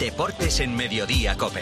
Deportes 0.00 0.60
en 0.60 0.74
Mediodía 0.74 1.36
Cope. 1.36 1.60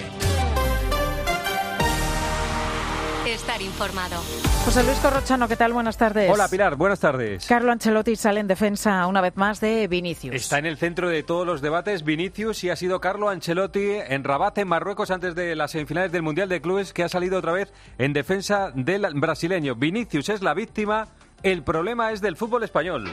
Estar 3.26 3.60
informado. 3.60 4.22
José 4.64 4.84
Luis 4.84 4.96
Corrochano, 4.98 5.48
¿qué 5.48 5.56
tal? 5.56 5.72
Buenas 5.72 5.96
tardes. 5.96 6.30
Hola 6.32 6.46
Pilar, 6.46 6.76
buenas 6.76 7.00
tardes. 7.00 7.46
Carlo 7.46 7.72
Ancelotti 7.72 8.14
sale 8.14 8.38
en 8.38 8.46
defensa 8.46 9.08
una 9.08 9.20
vez 9.20 9.36
más 9.36 9.60
de 9.60 9.88
Vinicius. 9.88 10.36
Está 10.36 10.58
en 10.58 10.66
el 10.66 10.76
centro 10.76 11.08
de 11.08 11.24
todos 11.24 11.44
los 11.44 11.60
debates 11.60 12.04
Vinicius 12.04 12.62
y 12.62 12.70
ha 12.70 12.76
sido 12.76 13.00
Carlo 13.00 13.28
Ancelotti 13.28 13.94
en 14.06 14.22
Rabat, 14.22 14.56
en 14.58 14.68
Marruecos, 14.68 15.10
antes 15.10 15.34
de 15.34 15.56
las 15.56 15.72
semifinales 15.72 16.12
del 16.12 16.22
Mundial 16.22 16.48
de 16.48 16.60
Clubes, 16.60 16.92
que 16.92 17.02
ha 17.02 17.08
salido 17.08 17.38
otra 17.38 17.50
vez 17.50 17.72
en 17.98 18.12
defensa 18.12 18.70
del 18.72 19.04
brasileño. 19.14 19.74
Vinicius 19.74 20.28
es 20.28 20.42
la 20.42 20.54
víctima, 20.54 21.08
el 21.42 21.64
problema 21.64 22.12
es 22.12 22.20
del 22.20 22.36
fútbol 22.36 22.62
español. 22.62 23.10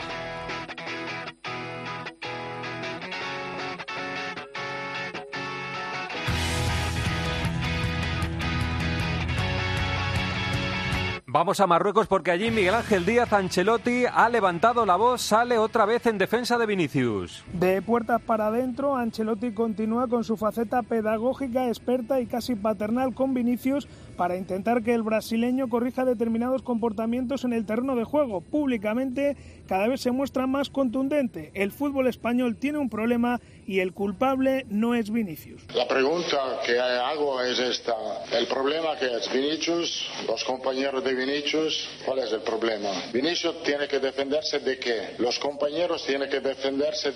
Vamos 11.35 11.59
a 11.59 11.67
Marruecos 11.67 12.07
porque 12.07 12.31
allí 12.31 12.49
Miguel 12.49 12.75
Ángel 12.75 13.05
Díaz 13.05 13.33
Ancelotti 13.33 14.05
ha 14.09 14.29
levantado 14.29 14.85
la 14.85 14.95
voz, 14.95 15.21
sale 15.21 15.57
otra 15.57 15.85
vez 15.85 16.05
en 16.05 16.17
defensa 16.17 16.57
de 16.57 16.65
Vinicius. 16.65 17.43
De 17.51 17.81
puertas 17.81 18.21
para 18.21 18.47
adentro, 18.47 18.95
Ancelotti 18.95 19.51
continúa 19.51 20.07
con 20.07 20.23
su 20.23 20.37
faceta 20.37 20.81
pedagógica, 20.81 21.67
experta 21.67 22.21
y 22.21 22.25
casi 22.25 22.55
paternal 22.55 23.13
con 23.13 23.33
Vinicius 23.33 23.85
para 24.15 24.37
intentar 24.37 24.81
que 24.81 24.93
el 24.93 25.03
brasileño 25.03 25.67
corrija 25.67 26.05
determinados 26.05 26.61
comportamientos 26.61 27.43
en 27.43 27.51
el 27.51 27.65
terreno 27.65 27.97
de 27.97 28.05
juego. 28.05 28.39
Públicamente 28.39 29.35
cada 29.67 29.89
vez 29.89 29.99
se 29.99 30.11
muestra 30.11 30.47
más 30.47 30.69
contundente. 30.69 31.51
El 31.53 31.73
fútbol 31.73 32.07
español 32.07 32.55
tiene 32.55 32.77
un 32.77 32.89
problema 32.89 33.41
y 33.65 33.79
el 33.79 33.93
culpable 33.93 34.65
no 34.69 34.95
es 34.95 35.11
Vinicius. 35.11 35.61
La 35.73 35.87
pregunta 35.87 36.59
que 36.65 36.79
hago 36.79 37.41
es 37.41 37.59
esta. 37.59 37.95
El 38.31 38.47
problema 38.47 38.95
que 38.97 39.07
es 39.07 39.31
Vinicius, 39.31 40.07
los 40.27 40.43
compañeros 40.43 41.03
de 41.03 41.13
Vinicius, 41.13 41.87
¿cuál 42.05 42.19
es 42.19 42.31
el 42.31 42.41
problema? 42.41 42.91
Vinicius 43.11 43.63
tiene 43.63 43.87
que 43.87 43.99
defenderse 43.99 44.59
de 44.59 44.77
qué? 44.77 45.15
Los 45.17 45.39
compañeros 45.39 46.05
tienen 46.05 46.29
que 46.29 46.39
defenderse 46.39 47.11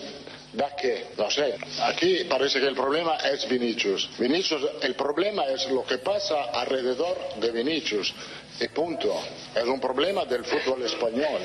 de 0.54 0.66
qué? 0.82 1.06
No 1.18 1.30
sé. 1.30 1.56
Aquí 1.84 2.23
parece 2.28 2.60
que 2.60 2.68
el 2.68 2.76
problema 2.76 3.18
es 3.18 3.48
Vinicius. 3.48 4.10
Vinicius, 4.18 4.62
el 4.82 4.95
problema 4.95 5.45
es 5.45 5.70
lo 5.70 5.84
que 5.86 6.00
pasa 6.00 6.45
alrededor 6.54 7.18
de 7.40 7.52
Vinicius. 7.52 8.14
Y 8.62 8.68
punto. 8.68 9.14
Es 9.56 9.64
un 9.64 9.80
problema 9.80 10.26
del 10.26 10.44
fútbol 10.44 10.84
español. 10.84 11.42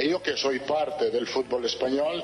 Y 0.00 0.08
yo 0.10 0.22
que 0.22 0.36
soy 0.36 0.60
parte 0.60 1.10
del 1.10 1.26
fútbol 1.26 1.64
español, 1.64 2.22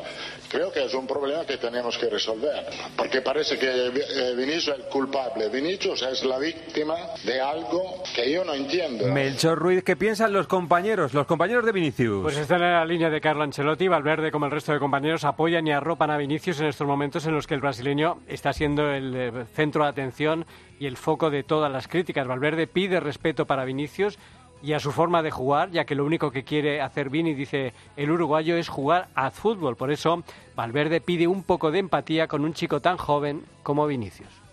creo 0.48 0.70
que 0.72 0.84
es 0.84 0.94
un 0.94 1.06
problema 1.06 1.44
que 1.44 1.56
tenemos 1.56 1.98
que 1.98 2.08
resolver. 2.08 2.66
Porque 2.96 3.22
parece 3.22 3.58
que 3.58 3.68
eh, 3.68 4.34
Vinicius 4.36 4.68
es 4.68 4.74
el 4.76 4.84
culpable. 4.84 5.48
Vinicius 5.48 6.02
es 6.02 6.24
la 6.24 6.38
víctima 6.38 6.94
de 7.24 7.40
algo 7.40 8.02
que 8.14 8.30
yo 8.30 8.44
no 8.44 8.54
entiendo. 8.54 9.06
Melchor 9.08 9.58
Ruiz, 9.58 9.82
¿qué 9.82 9.96
piensan 9.96 10.32
los 10.32 10.46
compañeros, 10.46 11.12
los 11.12 11.26
compañeros 11.26 11.64
de 11.64 11.72
Vinicius? 11.72 12.22
Pues 12.22 12.36
están 12.36 12.62
en 12.62 12.72
la 12.72 12.84
línea 12.84 13.10
de 13.10 13.20
Carlo 13.20 13.42
Ancelotti. 13.42 13.88
Valverde, 13.88 14.30
como 14.30 14.46
el 14.46 14.52
resto 14.52 14.72
de 14.72 14.78
compañeros, 14.78 15.24
apoyan 15.24 15.66
y 15.66 15.72
arropan 15.72 16.10
a 16.10 16.16
Vinicius 16.16 16.60
en 16.60 16.66
estos 16.66 16.86
momentos 16.86 17.26
en 17.26 17.34
los 17.34 17.48
que 17.48 17.54
el 17.54 17.60
brasileño 17.60 18.18
está 18.28 18.52
siendo 18.52 18.90
el 18.92 19.14
eh, 19.16 19.44
centro 19.54 19.82
de 19.82 19.90
atención 19.90 20.46
y 20.78 20.86
el 20.86 20.96
foco 20.96 21.30
de 21.30 21.42
todas 21.42 21.70
las 21.70 21.88
críticas. 21.88 22.26
Valverde 22.26 22.66
pide 22.66 23.00
respeto 23.00 23.46
para 23.46 23.64
Vinicius 23.64 24.18
y 24.62 24.72
a 24.72 24.80
su 24.80 24.92
forma 24.92 25.22
de 25.22 25.30
jugar, 25.30 25.70
ya 25.70 25.84
que 25.84 25.94
lo 25.94 26.04
único 26.04 26.30
que 26.30 26.44
quiere 26.44 26.80
hacer 26.80 27.10
Vini, 27.10 27.34
dice 27.34 27.72
el 27.96 28.10
uruguayo, 28.10 28.56
es 28.56 28.68
jugar 28.68 29.08
a 29.14 29.30
fútbol. 29.30 29.76
Por 29.76 29.90
eso 29.90 30.22
Valverde 30.54 31.00
pide 31.00 31.26
un 31.26 31.42
poco 31.42 31.70
de 31.70 31.78
empatía 31.78 32.28
con 32.28 32.44
un 32.44 32.52
chico 32.52 32.80
tan 32.80 32.96
joven 32.96 33.44
como 33.62 33.86
Vinicius. 33.86 34.49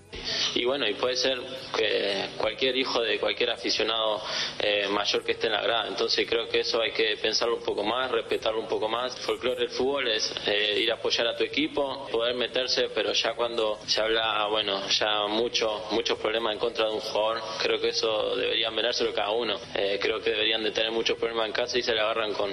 Y 0.55 0.65
bueno, 0.65 0.87
y 0.87 0.93
puede 0.95 1.15
ser 1.15 1.39
que 1.75 2.29
cualquier 2.37 2.75
hijo 2.75 3.01
de 3.01 3.19
cualquier 3.19 3.51
aficionado 3.51 4.21
eh, 4.59 4.87
mayor 4.89 5.23
que 5.23 5.33
esté 5.33 5.47
en 5.47 5.53
la 5.53 5.61
grada. 5.61 5.87
Entonces 5.87 6.27
creo 6.27 6.47
que 6.47 6.61
eso 6.61 6.81
hay 6.81 6.91
que 6.91 7.17
pensarlo 7.21 7.57
un 7.57 7.63
poco 7.63 7.83
más, 7.83 8.09
respetarlo 8.11 8.59
un 8.59 8.67
poco 8.67 8.89
más. 8.89 9.17
Folclore 9.19 9.59
del 9.59 9.69
fútbol 9.69 10.07
es 10.07 10.33
eh, 10.47 10.79
ir 10.79 10.91
a 10.91 10.95
apoyar 10.95 11.27
a 11.27 11.35
tu 11.35 11.43
equipo, 11.43 12.07
poder 12.11 12.35
meterse, 12.35 12.89
pero 12.93 13.13
ya 13.13 13.33
cuando 13.33 13.79
se 13.85 14.01
habla, 14.01 14.47
bueno, 14.47 14.87
ya 14.89 15.27
mucho, 15.27 15.85
muchos 15.91 16.17
problemas 16.17 16.53
en 16.53 16.59
contra 16.59 16.85
de 16.87 16.93
un 16.93 17.01
jugador, 17.01 17.41
creo 17.61 17.79
que 17.79 17.89
eso 17.89 18.35
deberían 18.35 18.75
venárselo 18.75 19.13
cada 19.13 19.31
uno. 19.31 19.57
Eh, 19.75 19.99
creo 20.01 20.19
que 20.19 20.31
deberían 20.31 20.63
de 20.63 20.71
tener 20.71 20.91
muchos 20.91 21.17
problemas 21.17 21.47
en 21.47 21.53
casa 21.53 21.77
y 21.77 21.81
se 21.81 21.93
le 21.93 21.99
agarran 21.99 22.33
con, 22.33 22.49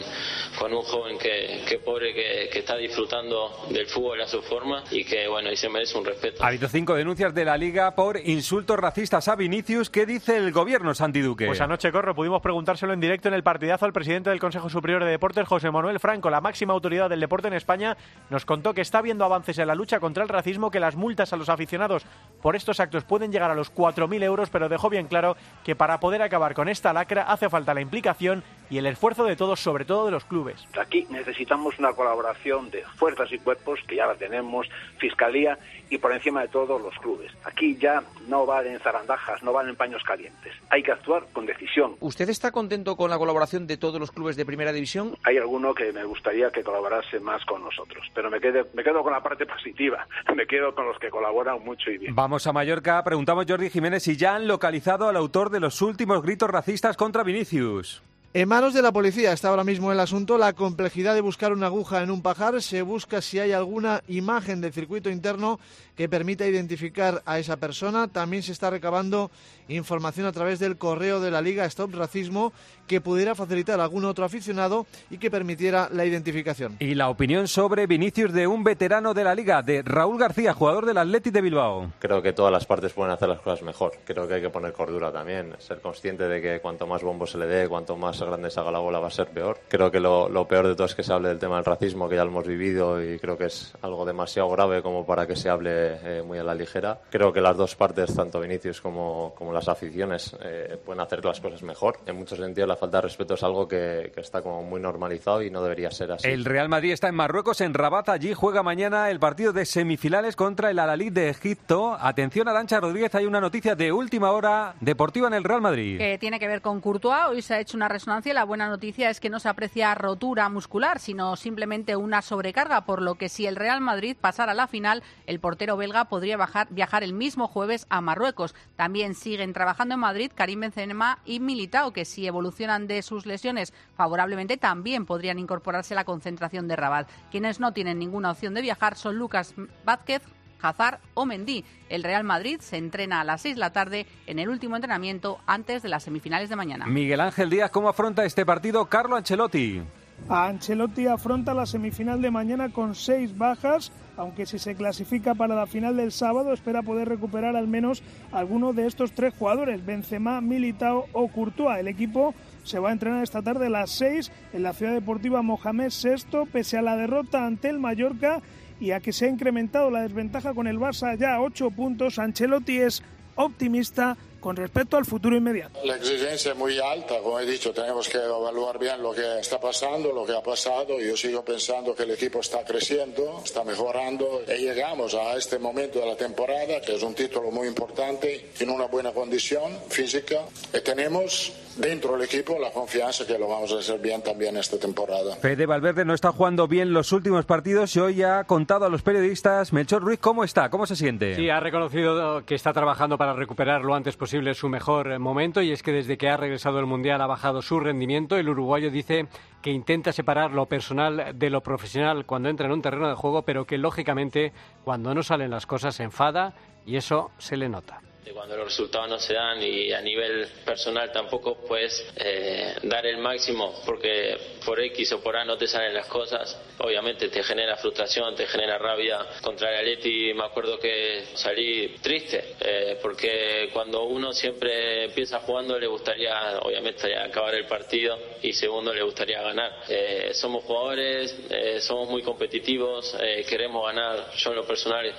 con 0.58 0.72
un 0.72 0.82
joven 0.82 1.18
que, 1.18 1.62
que 1.66 1.78
pobre 1.78 2.12
que, 2.12 2.58
está 2.58 2.76
disfrutando 2.76 3.66
del 3.70 3.86
fútbol 3.86 4.20
a 4.20 4.26
su 4.26 4.40
forma 4.42 4.84
y 4.90 5.04
que 5.04 5.28
bueno, 5.28 5.50
y 5.50 5.56
se 5.56 5.68
merece 5.68 5.98
un 5.98 6.04
respeto. 6.04 6.42
Habido 6.42 6.68
cinco 6.68 6.94
denuncias 6.94 7.34
de 7.34 7.44
Liga 7.56 7.94
por 7.94 8.18
insultos 8.18 8.78
racistas 8.78 9.28
a 9.28 9.36
Vinicius. 9.36 9.88
¿Qué 9.88 10.06
dice 10.06 10.36
el 10.36 10.50
gobierno, 10.50 10.94
Santi 10.94 11.20
Duque? 11.20 11.46
Pues 11.46 11.60
anoche, 11.60 11.92
Corro, 11.92 12.14
pudimos 12.14 12.42
preguntárselo 12.42 12.92
en 12.92 13.00
directo 13.00 13.28
en 13.28 13.34
el 13.34 13.42
partidazo 13.42 13.84
al 13.84 13.92
presidente 13.92 14.30
del 14.30 14.40
Consejo 14.40 14.68
Superior 14.68 15.04
de 15.04 15.10
Deportes, 15.10 15.46
José 15.46 15.70
Manuel 15.70 16.00
Franco, 16.00 16.30
la 16.30 16.40
máxima 16.40 16.72
autoridad 16.72 17.08
del 17.08 17.20
deporte 17.20 17.48
en 17.48 17.54
España, 17.54 17.96
nos 18.28 18.44
contó 18.44 18.74
que 18.74 18.80
está 18.80 19.02
viendo 19.02 19.24
avances 19.24 19.58
en 19.58 19.68
la 19.68 19.74
lucha 19.74 20.00
contra 20.00 20.22
el 20.22 20.28
racismo, 20.28 20.70
que 20.70 20.80
las 20.80 20.96
multas 20.96 21.32
a 21.32 21.36
los 21.36 21.48
aficionados 21.48 22.04
por 22.42 22.56
estos 22.56 22.80
actos 22.80 23.04
pueden 23.04 23.30
llegar 23.30 23.50
a 23.50 23.54
los 23.54 23.72
4.000 23.72 24.22
euros, 24.24 24.50
pero 24.50 24.68
dejó 24.68 24.90
bien 24.90 25.06
claro 25.06 25.36
que 25.62 25.76
para 25.76 26.00
poder 26.00 26.22
acabar 26.22 26.54
con 26.54 26.68
esta 26.68 26.92
lacra 26.92 27.22
hace 27.22 27.48
falta 27.48 27.74
la 27.74 27.80
implicación 27.80 28.42
y 28.74 28.78
el 28.78 28.86
esfuerzo 28.86 29.22
de 29.22 29.36
todos, 29.36 29.60
sobre 29.60 29.84
todo 29.84 30.06
de 30.06 30.10
los 30.10 30.24
clubes. 30.24 30.66
Aquí 30.76 31.06
necesitamos 31.08 31.78
una 31.78 31.92
colaboración 31.92 32.72
de 32.72 32.82
fuerzas 32.96 33.30
y 33.30 33.38
cuerpos, 33.38 33.78
que 33.86 33.94
ya 33.94 34.04
la 34.04 34.16
tenemos, 34.16 34.66
Fiscalía 34.98 35.56
y 35.90 35.98
por 35.98 36.12
encima 36.12 36.42
de 36.42 36.48
todo 36.48 36.76
los 36.80 36.92
clubes. 36.98 37.30
Aquí 37.44 37.76
ya 37.76 38.02
no 38.26 38.46
valen 38.46 38.80
zarandajas, 38.80 39.44
no 39.44 39.52
valen 39.52 39.76
paños 39.76 40.02
calientes. 40.02 40.52
Hay 40.70 40.82
que 40.82 40.90
actuar 40.90 41.24
con 41.32 41.46
decisión. 41.46 41.94
¿Usted 42.00 42.28
está 42.28 42.50
contento 42.50 42.96
con 42.96 43.10
la 43.10 43.18
colaboración 43.18 43.68
de 43.68 43.76
todos 43.76 44.00
los 44.00 44.10
clubes 44.10 44.34
de 44.34 44.44
primera 44.44 44.72
división? 44.72 45.16
Hay 45.22 45.38
alguno 45.38 45.72
que 45.72 45.92
me 45.92 46.02
gustaría 46.02 46.50
que 46.50 46.64
colaborase 46.64 47.20
más 47.20 47.44
con 47.44 47.62
nosotros, 47.62 48.04
pero 48.12 48.28
me, 48.28 48.40
quedo, 48.40 48.66
me 48.74 48.82
quedo 48.82 49.04
con 49.04 49.12
la 49.12 49.22
parte 49.22 49.46
positiva, 49.46 50.04
me 50.34 50.48
quedo 50.48 50.74
con 50.74 50.86
los 50.86 50.98
que 50.98 51.10
colaboran 51.10 51.62
mucho 51.64 51.92
y 51.92 51.98
bien. 51.98 52.14
Vamos 52.16 52.44
a 52.48 52.52
Mallorca, 52.52 53.04
preguntamos 53.04 53.46
Jordi 53.48 53.70
Jiménez 53.70 54.02
si 54.02 54.16
ya 54.16 54.34
han 54.34 54.48
localizado 54.48 55.08
al 55.08 55.16
autor 55.16 55.50
de 55.50 55.60
los 55.60 55.80
últimos 55.80 56.22
gritos 56.22 56.50
racistas 56.50 56.96
contra 56.96 57.22
Vinicius. 57.22 58.02
En 58.36 58.48
manos 58.48 58.74
de 58.74 58.82
la 58.82 58.90
policía 58.90 59.32
está 59.32 59.50
ahora 59.50 59.62
mismo 59.62 59.92
el 59.92 60.00
asunto. 60.00 60.38
La 60.38 60.54
complejidad 60.54 61.14
de 61.14 61.20
buscar 61.20 61.52
una 61.52 61.66
aguja 61.66 62.02
en 62.02 62.10
un 62.10 62.20
pajar 62.20 62.60
se 62.62 62.82
busca 62.82 63.22
si 63.22 63.38
hay 63.38 63.52
alguna 63.52 64.02
imagen 64.08 64.60
del 64.60 64.72
circuito 64.72 65.08
interno 65.08 65.60
que 65.94 66.08
permita 66.08 66.44
identificar 66.44 67.22
a 67.26 67.38
esa 67.38 67.58
persona. 67.58 68.08
También 68.08 68.42
se 68.42 68.50
está 68.50 68.70
recabando 68.70 69.30
información 69.68 70.26
a 70.26 70.32
través 70.32 70.58
del 70.58 70.76
correo 70.76 71.20
de 71.20 71.30
la 71.30 71.40
Liga 71.40 71.64
Stop 71.66 71.94
Racismo 71.94 72.52
que 72.88 73.00
pudiera 73.00 73.36
facilitar 73.36 73.78
a 73.78 73.84
algún 73.84 74.04
otro 74.04 74.24
aficionado 74.24 74.84
y 75.10 75.18
que 75.18 75.30
permitiera 75.30 75.88
la 75.92 76.04
identificación. 76.04 76.76
Y 76.80 76.96
la 76.96 77.10
opinión 77.10 77.46
sobre 77.46 77.86
Vinicius 77.86 78.32
de 78.32 78.48
un 78.48 78.64
veterano 78.64 79.14
de 79.14 79.22
la 79.22 79.36
Liga, 79.36 79.62
de 79.62 79.82
Raúl 79.82 80.18
García, 80.18 80.54
jugador 80.54 80.86
del 80.86 80.98
Athletic 80.98 81.32
de 81.32 81.40
Bilbao. 81.40 81.92
Creo 82.00 82.20
que 82.20 82.32
todas 82.32 82.50
las 82.50 82.66
partes 82.66 82.92
pueden 82.92 83.12
hacer 83.12 83.28
las 83.28 83.40
cosas 83.40 83.62
mejor. 83.62 83.92
Creo 84.04 84.26
que 84.26 84.34
hay 84.34 84.42
que 84.42 84.50
poner 84.50 84.72
cordura 84.72 85.12
también, 85.12 85.54
ser 85.60 85.80
consciente 85.80 86.26
de 86.26 86.42
que 86.42 86.60
cuanto 86.60 86.88
más 86.88 87.00
bombo 87.04 87.28
se 87.28 87.38
le 87.38 87.46
dé, 87.46 87.68
cuanto 87.68 87.96
más 87.96 88.23
grande 88.26 88.50
se 88.50 88.60
haga 88.60 88.70
la 88.70 88.78
bola 88.78 88.98
va 88.98 89.08
a 89.08 89.10
ser 89.10 89.28
peor. 89.28 89.58
Creo 89.68 89.90
que 89.90 90.00
lo, 90.00 90.28
lo 90.28 90.46
peor 90.46 90.66
de 90.66 90.74
todo 90.74 90.86
es 90.86 90.94
que 90.94 91.02
se 91.02 91.12
hable 91.12 91.28
del 91.28 91.38
tema 91.38 91.56
del 91.56 91.64
racismo, 91.64 92.08
que 92.08 92.16
ya 92.16 92.24
lo 92.24 92.30
hemos 92.30 92.46
vivido 92.46 93.02
y 93.02 93.18
creo 93.18 93.36
que 93.36 93.46
es 93.46 93.74
algo 93.82 94.04
demasiado 94.04 94.48
grave 94.50 94.82
como 94.82 95.04
para 95.06 95.26
que 95.26 95.36
se 95.36 95.48
hable 95.48 95.98
eh, 96.02 96.22
muy 96.22 96.38
a 96.38 96.44
la 96.44 96.54
ligera. 96.54 97.00
Creo 97.10 97.32
que 97.32 97.40
las 97.40 97.56
dos 97.56 97.74
partes, 97.74 98.14
tanto 98.14 98.40
Vinicius 98.40 98.80
como, 98.80 99.34
como 99.36 99.52
las 99.52 99.68
aficiones, 99.68 100.36
eh, 100.42 100.78
pueden 100.84 101.00
hacer 101.00 101.24
las 101.24 101.40
cosas 101.40 101.62
mejor. 101.62 101.98
En 102.06 102.16
muchos 102.16 102.38
sentidos 102.38 102.68
la 102.68 102.76
falta 102.76 102.98
de 102.98 103.02
respeto 103.02 103.34
es 103.34 103.42
algo 103.42 103.66
que, 103.68 104.12
que, 104.14 104.20
está 104.20 104.42
como 104.42 104.62
muy 104.62 104.80
normalizado 104.80 105.42
y 105.42 105.50
no 105.50 105.62
debería 105.62 105.90
ser 105.90 106.12
así. 106.12 106.28
El 106.28 106.44
Real 106.44 106.68
Madrid 106.68 106.92
está 106.92 107.08
en 107.08 107.14
Marruecos, 107.14 107.60
en 107.60 107.74
Rabat. 107.74 108.08
Allí 108.08 108.34
juega 108.34 108.62
mañana 108.62 109.10
el 109.10 109.20
partido 109.20 109.52
de 109.52 109.64
semifinales 109.66 110.36
contra 110.36 110.70
el 110.70 110.78
Al-Ahly 110.78 111.10
de 111.10 111.28
Egipto. 111.28 111.96
Atención, 112.00 112.48
Arancha 112.48 112.80
Rodríguez, 112.80 113.14
hay 113.14 113.26
una 113.26 113.40
noticia 113.40 113.74
de 113.74 113.92
última 113.92 114.32
hora 114.32 114.74
deportiva 114.80 115.28
en 115.28 115.34
el 115.34 115.44
Real 115.44 115.60
Madrid. 115.60 115.98
Que 115.98 116.18
tiene 116.18 116.38
que 116.38 116.46
ver 116.46 116.60
con 116.60 116.80
Courtois. 116.80 117.26
Hoy 117.28 117.42
se 117.42 117.54
ha 117.54 117.60
hecho 117.60 117.76
una 117.76 117.88
resonancia 117.88 118.13
la 118.22 118.44
buena 118.44 118.68
noticia 118.68 119.10
es 119.10 119.18
que 119.18 119.28
no 119.28 119.40
se 119.40 119.48
aprecia 119.48 119.94
rotura 119.94 120.48
muscular, 120.48 121.00
sino 121.00 121.34
simplemente 121.36 121.96
una 121.96 122.22
sobrecarga, 122.22 122.84
por 122.84 123.02
lo 123.02 123.16
que 123.16 123.28
si 123.28 123.46
el 123.46 123.56
Real 123.56 123.80
Madrid 123.80 124.16
pasara 124.18 124.52
a 124.52 124.54
la 124.54 124.68
final, 124.68 125.02
el 125.26 125.40
portero 125.40 125.76
belga 125.76 126.04
podría 126.04 126.36
bajar, 126.36 126.68
viajar 126.70 127.02
el 127.02 127.12
mismo 127.12 127.48
jueves 127.48 127.86
a 127.90 128.00
Marruecos. 128.00 128.54
También 128.76 129.14
siguen 129.14 129.52
trabajando 129.52 129.94
en 129.94 130.00
Madrid 130.00 130.30
Karim 130.34 130.60
Benzema 130.60 131.18
y 131.24 131.40
Militao, 131.40 131.92
que 131.92 132.04
si 132.04 132.26
evolucionan 132.26 132.86
de 132.86 133.02
sus 133.02 133.26
lesiones 133.26 133.74
favorablemente 133.96 134.56
también 134.56 135.06
podrían 135.06 135.40
incorporarse 135.40 135.94
a 135.94 135.96
la 135.96 136.04
concentración 136.04 136.68
de 136.68 136.76
Rabat. 136.76 137.08
Quienes 137.30 137.58
no 137.58 137.72
tienen 137.72 137.98
ninguna 137.98 138.30
opción 138.30 138.54
de 138.54 138.62
viajar 138.62 138.96
son 138.96 139.16
Lucas 139.16 139.54
Vázquez, 139.84 140.22
Hazard 140.64 141.00
o 141.14 141.26
Mendy. 141.26 141.64
El 141.88 142.02
Real 142.02 142.24
Madrid 142.24 142.60
se 142.60 142.76
entrena 142.76 143.20
a 143.20 143.24
las 143.24 143.42
6 143.42 143.56
de 143.56 143.60
la 143.60 143.72
tarde 143.72 144.06
en 144.26 144.38
el 144.38 144.48
último 144.48 144.76
entrenamiento 144.76 145.38
antes 145.46 145.82
de 145.82 145.88
las 145.88 146.02
semifinales 146.02 146.48
de 146.48 146.56
mañana. 146.56 146.86
Miguel 146.86 147.20
Ángel 147.20 147.50
Díaz, 147.50 147.70
¿cómo 147.70 147.88
afronta 147.88 148.24
este 148.24 148.46
partido 148.46 148.86
Carlo 148.86 149.16
Ancelotti? 149.16 149.82
A 150.28 150.46
Ancelotti 150.46 151.06
afronta 151.06 151.54
la 151.54 151.66
semifinal 151.66 152.22
de 152.22 152.30
mañana 152.30 152.70
con 152.70 152.94
seis 152.94 153.36
bajas 153.36 153.92
aunque 154.16 154.46
si 154.46 154.58
se 154.58 154.74
clasifica 154.74 155.34
para 155.34 155.54
la 155.54 155.66
final 155.66 155.96
del 155.96 156.12
sábado 156.12 156.52
espera 156.52 156.82
poder 156.82 157.08
recuperar 157.08 157.56
al 157.56 157.68
menos 157.68 158.02
alguno 158.32 158.72
de 158.72 158.86
estos 158.86 159.12
tres 159.12 159.34
jugadores, 159.36 159.84
Benzema, 159.84 160.40
Militao 160.40 161.06
o 161.12 161.28
Courtois. 161.28 161.80
El 161.80 161.88
equipo 161.88 162.34
se 162.62 162.78
va 162.78 162.90
a 162.90 162.92
entrenar 162.92 163.22
esta 163.22 163.42
tarde 163.42 163.66
a 163.66 163.70
las 163.70 163.90
6 163.90 164.30
en 164.52 164.62
la 164.62 164.72
Ciudad 164.72 164.92
Deportiva 164.92 165.42
Mohamed 165.42 165.90
VI, 165.90 166.46
pese 166.52 166.78
a 166.78 166.82
la 166.82 166.96
derrota 166.96 167.46
ante 167.46 167.68
el 167.68 167.78
Mallorca 167.78 168.40
y 168.80 168.90
a 168.90 169.00
que 169.00 169.12
se 169.12 169.26
ha 169.26 169.28
incrementado 169.28 169.90
la 169.90 170.02
desventaja 170.02 170.54
con 170.54 170.66
el 170.66 170.78
Barça 170.78 171.16
ya 171.18 171.34
a 171.34 171.42
8 171.42 171.70
puntos. 171.70 172.18
Ancelotti 172.18 172.78
es 172.80 173.02
optimista 173.36 174.16
con 174.40 174.56
respecto 174.56 174.98
al 174.98 175.06
futuro 175.06 175.36
inmediato. 175.36 175.80
La 175.84 175.96
exigencia 175.96 176.52
es 176.52 176.58
muy 176.58 176.78
alta, 176.78 177.18
como 177.20 177.40
he 177.40 177.46
dicho, 177.46 177.72
tenemos 177.72 178.06
que 178.10 178.18
evaluar 178.18 178.78
bien 178.78 179.02
lo 179.02 179.14
que 179.14 179.40
está 179.40 179.58
pasando, 179.58 180.12
lo 180.12 180.26
que 180.26 180.36
ha 180.36 180.42
pasado. 180.42 181.00
Yo 181.00 181.16
sigo 181.16 181.42
pensando 181.42 181.94
que 181.94 182.02
el 182.02 182.10
equipo 182.10 182.40
está 182.40 182.62
creciendo, 182.62 183.40
está 183.42 183.64
mejorando 183.64 184.42
y 184.46 184.60
llegamos 184.60 185.14
a 185.14 185.34
este 185.38 185.58
momento 185.58 185.98
de 185.98 186.06
la 186.06 186.16
temporada, 186.16 186.78
que 186.82 186.94
es 186.94 187.02
un 187.02 187.14
título 187.14 187.50
muy 187.50 187.66
importante, 187.66 188.50
en 188.60 188.68
una 188.68 188.84
buena 188.84 189.12
condición 189.12 189.78
física 189.88 190.40
y 190.74 190.80
tenemos 190.82 191.54
dentro 191.76 192.12
del 192.12 192.22
equipo 192.22 192.58
la 192.58 192.70
confianza 192.70 193.26
que 193.26 193.38
lo 193.38 193.48
vamos 193.48 193.72
a 193.72 193.78
hacer 193.78 193.98
bien 194.00 194.22
también 194.22 194.56
esta 194.56 194.78
temporada. 194.78 195.36
Fede 195.36 195.66
Valverde 195.66 196.04
no 196.04 196.14
está 196.14 196.32
jugando 196.32 196.68
bien 196.68 196.92
los 196.92 197.12
últimos 197.12 197.44
partidos 197.44 197.94
y 197.96 198.00
hoy 198.00 198.22
ha 198.22 198.44
contado 198.44 198.86
a 198.86 198.88
los 198.88 199.02
periodistas, 199.02 199.72
Melchor 199.72 200.02
Ruiz, 200.02 200.18
¿cómo 200.20 200.44
está? 200.44 200.70
¿Cómo 200.70 200.86
se 200.86 200.96
siente? 200.96 201.36
Sí, 201.36 201.50
ha 201.50 201.60
reconocido 201.60 202.44
que 202.44 202.54
está 202.54 202.72
trabajando 202.72 203.18
para 203.18 203.34
recuperar 203.34 203.82
lo 203.82 203.94
antes 203.94 204.16
posible 204.16 204.54
su 204.54 204.68
mejor 204.68 205.18
momento 205.18 205.62
y 205.62 205.72
es 205.72 205.82
que 205.82 205.92
desde 205.92 206.16
que 206.16 206.28
ha 206.28 206.36
regresado 206.36 206.78
el 206.78 206.86
Mundial 206.86 207.20
ha 207.20 207.26
bajado 207.26 207.62
su 207.62 207.80
rendimiento. 207.80 208.36
El 208.36 208.48
uruguayo 208.48 208.90
dice 208.90 209.26
que 209.62 209.70
intenta 209.70 210.12
separar 210.12 210.52
lo 210.52 210.66
personal 210.66 211.38
de 211.38 211.50
lo 211.50 211.62
profesional 211.62 212.26
cuando 212.26 212.48
entra 212.48 212.66
en 212.66 212.72
un 212.72 212.82
terreno 212.82 213.08
de 213.08 213.14
juego, 213.14 213.42
pero 213.42 213.64
que 213.64 213.78
lógicamente 213.78 214.52
cuando 214.84 215.14
no 215.14 215.22
salen 215.22 215.50
las 215.50 215.66
cosas 215.66 215.94
se 215.94 216.02
enfada 216.02 216.54
y 216.86 216.96
eso 216.96 217.30
se 217.38 217.56
le 217.56 217.68
nota 217.68 218.00
cuando 218.32 218.56
los 218.56 218.66
resultados 218.66 219.08
no 219.08 219.18
se 219.18 219.34
dan 219.34 219.62
y 219.62 219.92
a 219.92 220.00
nivel 220.00 220.46
personal 220.64 221.12
tampoco 221.12 221.56
puedes 221.66 222.06
eh, 222.16 222.74
dar 222.84 223.04
el 223.06 223.18
máximo 223.18 223.82
porque 223.84 224.36
por 224.64 224.80
X 224.80 225.12
o 225.12 225.22
por 225.22 225.36
A 225.36 225.44
no 225.44 225.58
te 225.58 225.66
salen 225.66 225.92
las 225.92 226.06
cosas, 226.06 226.58
obviamente 226.78 227.28
te 227.28 227.42
genera 227.42 227.76
frustración, 227.76 228.34
te 228.34 228.46
genera 228.46 228.78
rabia. 228.78 229.18
Contra 229.42 229.70
el 229.70 229.80
Atleti 229.80 230.32
me 230.32 230.44
acuerdo 230.44 230.78
que 230.78 231.24
salí 231.34 231.96
triste 232.00 232.54
eh, 232.60 232.98
porque 233.02 233.68
cuando 233.72 234.04
uno 234.04 234.32
siempre 234.32 235.04
empieza 235.04 235.40
jugando 235.40 235.78
le 235.78 235.86
gustaría 235.86 236.58
obviamente 236.60 237.16
acabar 237.18 237.54
el 237.54 237.66
partido 237.66 238.18
y 238.42 238.52
segundo 238.52 238.94
le 238.94 239.02
gustaría 239.02 239.42
ganar. 239.42 239.72
Eh, 239.88 240.30
somos 240.32 240.64
jugadores, 240.64 241.36
somos 241.80 242.08
muy 242.08 242.22
competitivos, 242.22 243.16
queremos 243.48 243.86
ganar. 243.86 244.30
Yo 244.36 244.50
en 244.50 244.56
lo 244.56 244.66
personal 244.66 245.14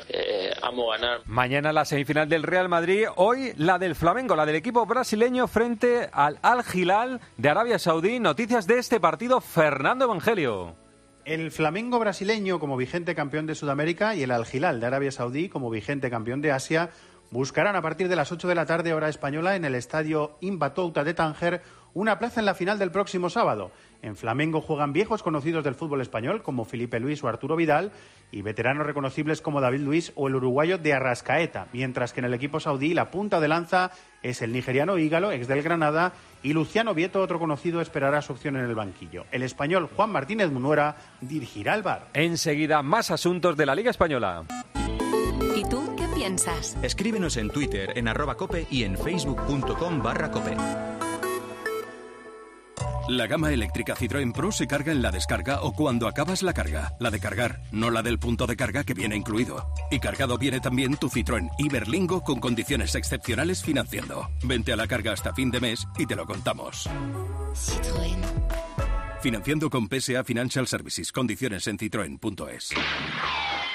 amo 0.61 0.89
ganar. 0.89 1.21
Mañana 1.25 1.71
la 1.71 1.85
semifinal 1.85 2.27
del 2.27 2.43
Real 2.43 2.67
Madrid 2.69 2.94
hoy 3.15 3.53
la 3.57 3.77
del 3.79 3.95
Flamengo, 3.95 4.35
la 4.35 4.45
del 4.45 4.55
equipo 4.55 4.85
brasileño 4.85 5.47
frente 5.47 6.09
al 6.11 6.39
Al 6.41 6.63
Hilal 6.73 7.19
de 7.37 7.49
Arabia 7.49 7.79
Saudí. 7.79 8.19
Noticias 8.19 8.67
de 8.67 8.79
este 8.79 8.99
partido, 8.99 9.41
Fernando 9.41 10.05
Evangelio. 10.05 10.75
El 11.25 11.51
Flamengo 11.51 11.99
brasileño 11.99 12.59
como 12.59 12.77
vigente 12.77 13.15
campeón 13.15 13.47
de 13.47 13.55
Sudamérica 13.55 14.15
y 14.15 14.23
el 14.23 14.31
Al 14.31 14.45
Hilal 14.51 14.79
de 14.79 14.85
Arabia 14.85 15.11
Saudí 15.11 15.49
como 15.49 15.69
vigente 15.69 16.09
campeón 16.09 16.41
de 16.41 16.51
Asia 16.51 16.89
buscarán 17.31 17.75
a 17.75 17.81
partir 17.81 18.07
de 18.07 18.15
las 18.15 18.31
8 18.31 18.47
de 18.47 18.55
la 18.55 18.65
tarde 18.65 18.93
hora 18.93 19.09
española 19.09 19.55
en 19.55 19.65
el 19.65 19.75
estadio 19.75 20.37
Imbatouta 20.41 21.03
de 21.03 21.13
Tánger 21.13 21.61
una 21.93 22.19
plaza 22.19 22.41
en 22.41 22.45
la 22.45 22.53
final 22.53 22.77
del 22.77 22.91
próximo 22.91 23.29
sábado. 23.29 23.71
En 24.05 24.15
Flamengo 24.15 24.61
juegan 24.61 24.93
viejos 24.93 25.23
conocidos 25.23 25.63
del 25.63 25.73
fútbol 25.73 25.99
español 25.99 26.43
como 26.43 26.63
Felipe 26.63 26.99
Luis 26.99 27.23
o 27.23 27.27
Arturo 27.27 27.55
Vidal 27.55 27.91
y 28.31 28.43
veteranos 28.43 28.85
reconocibles 28.85 29.41
como 29.41 29.61
David 29.61 29.79
Luis 29.79 30.11
o 30.13 30.27
el 30.27 30.35
uruguayo 30.35 30.77
de 30.77 30.93
Arrascaeta, 30.93 31.69
mientras 31.73 32.13
que 32.13 32.19
en 32.19 32.25
el 32.25 32.35
equipo 32.35 32.59
saudí 32.59 32.93
la 32.93 33.09
punta 33.09 33.39
de 33.39 33.47
lanza 33.47 33.89
es 34.21 34.43
el 34.43 34.53
nigeriano 34.53 34.99
Ígalo, 34.99 35.31
ex 35.31 35.47
del 35.47 35.63
Granada, 35.63 36.13
y 36.43 36.53
Luciano 36.53 36.93
Vieto, 36.93 37.19
otro 37.19 37.39
conocido, 37.39 37.81
esperará 37.81 38.21
su 38.21 38.33
opción 38.33 38.57
en 38.57 38.65
el 38.65 38.75
banquillo. 38.75 39.25
El 39.31 39.41
español 39.41 39.89
Juan 39.95 40.11
Martínez 40.11 40.51
Munuera 40.51 40.97
dirigirá 41.21 41.73
el 41.73 41.81
bar. 41.81 42.09
Enseguida, 42.13 42.83
más 42.83 43.09
asuntos 43.09 43.57
de 43.57 43.65
la 43.65 43.73
Liga 43.73 43.89
Española. 43.89 44.43
¿Y 45.55 45.63
tú 45.67 45.95
qué 45.97 46.07
piensas? 46.13 46.77
Escríbenos 46.83 47.37
en 47.37 47.49
Twitter, 47.49 47.97
en 47.97 48.07
arroba 48.07 48.35
cope 48.35 48.67
y 48.69 48.83
en 48.83 48.99
facebook.com 48.99 50.03
barra 50.03 50.29
cope. 50.29 50.55
La 53.07 53.27
gama 53.27 53.53
eléctrica 53.53 53.95
Citroën 53.95 54.33
Pro 54.33 54.51
se 54.51 54.65
carga 54.65 54.91
en 54.91 55.03
la 55.03 55.11
descarga 55.11 55.61
o 55.61 55.73
cuando 55.73 56.07
acabas 56.07 56.41
la 56.41 56.53
carga. 56.53 56.95
La 56.99 57.11
de 57.11 57.19
cargar, 57.19 57.61
no 57.71 57.91
la 57.91 58.01
del 58.01 58.17
punto 58.17 58.47
de 58.47 58.55
carga 58.55 58.83
que 58.83 58.95
viene 58.95 59.15
incluido. 59.15 59.71
Y 59.91 59.99
cargado 59.99 60.39
viene 60.39 60.59
también 60.59 60.97
tu 60.97 61.07
Citroën 61.07 61.47
Iberlingo 61.59 62.23
con 62.23 62.39
condiciones 62.39 62.95
excepcionales 62.95 63.61
financiando. 63.61 64.27
Vente 64.43 64.73
a 64.73 64.75
la 64.75 64.87
carga 64.87 65.13
hasta 65.13 65.35
fin 65.35 65.51
de 65.51 65.59
mes 65.59 65.87
y 65.99 66.07
te 66.07 66.15
lo 66.15 66.25
contamos. 66.25 66.89
Citroën. 67.53 68.17
Financiando 69.21 69.69
con 69.69 69.87
PSA 69.87 70.23
Financial 70.23 70.65
Services. 70.65 71.11
Condiciones 71.11 71.67
en 71.67 71.77
citroen.es. 71.77 72.71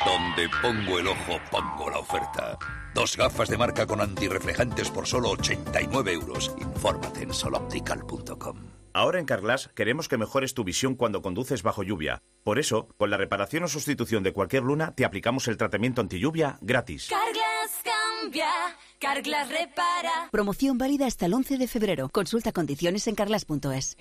Donde 0.04 0.48
pongo 0.60 0.98
el 0.98 1.06
ojo, 1.06 1.38
pongo 1.52 1.88
la 1.88 1.98
oferta. 1.98 2.58
Dos 2.94 3.16
gafas 3.16 3.48
de 3.48 3.58
marca 3.58 3.86
con 3.86 4.00
antirreflejantes 4.00 4.90
por 4.90 5.06
solo 5.06 5.30
89 5.30 6.14
euros. 6.14 6.52
Infórmate 6.58 7.22
en 7.22 7.32
soloptical.com. 7.32 8.79
Ahora 8.92 9.20
en 9.20 9.26
Carglass 9.26 9.70
queremos 9.74 10.08
que 10.08 10.18
mejores 10.18 10.54
tu 10.54 10.64
visión 10.64 10.94
cuando 10.94 11.22
conduces 11.22 11.62
bajo 11.62 11.82
lluvia. 11.82 12.22
Por 12.42 12.58
eso, 12.58 12.88
con 12.96 13.10
la 13.10 13.16
reparación 13.16 13.64
o 13.64 13.68
sustitución 13.68 14.22
de 14.22 14.32
cualquier 14.32 14.62
luna, 14.62 14.94
te 14.94 15.04
aplicamos 15.04 15.46
el 15.48 15.56
tratamiento 15.56 16.00
anti 16.00 16.18
lluvia 16.18 16.58
gratis. 16.60 17.08
Carglass 17.08 17.82
cambia, 17.84 18.48
Carglass 18.98 19.48
repara. 19.48 20.28
Promoción 20.32 20.78
válida 20.78 21.06
hasta 21.06 21.26
el 21.26 21.34
11 21.34 21.58
de 21.58 21.68
febrero. 21.68 22.08
Consulta 22.08 22.52
condiciones 22.52 23.06
en 23.06 23.14
carglass.es. 23.14 23.96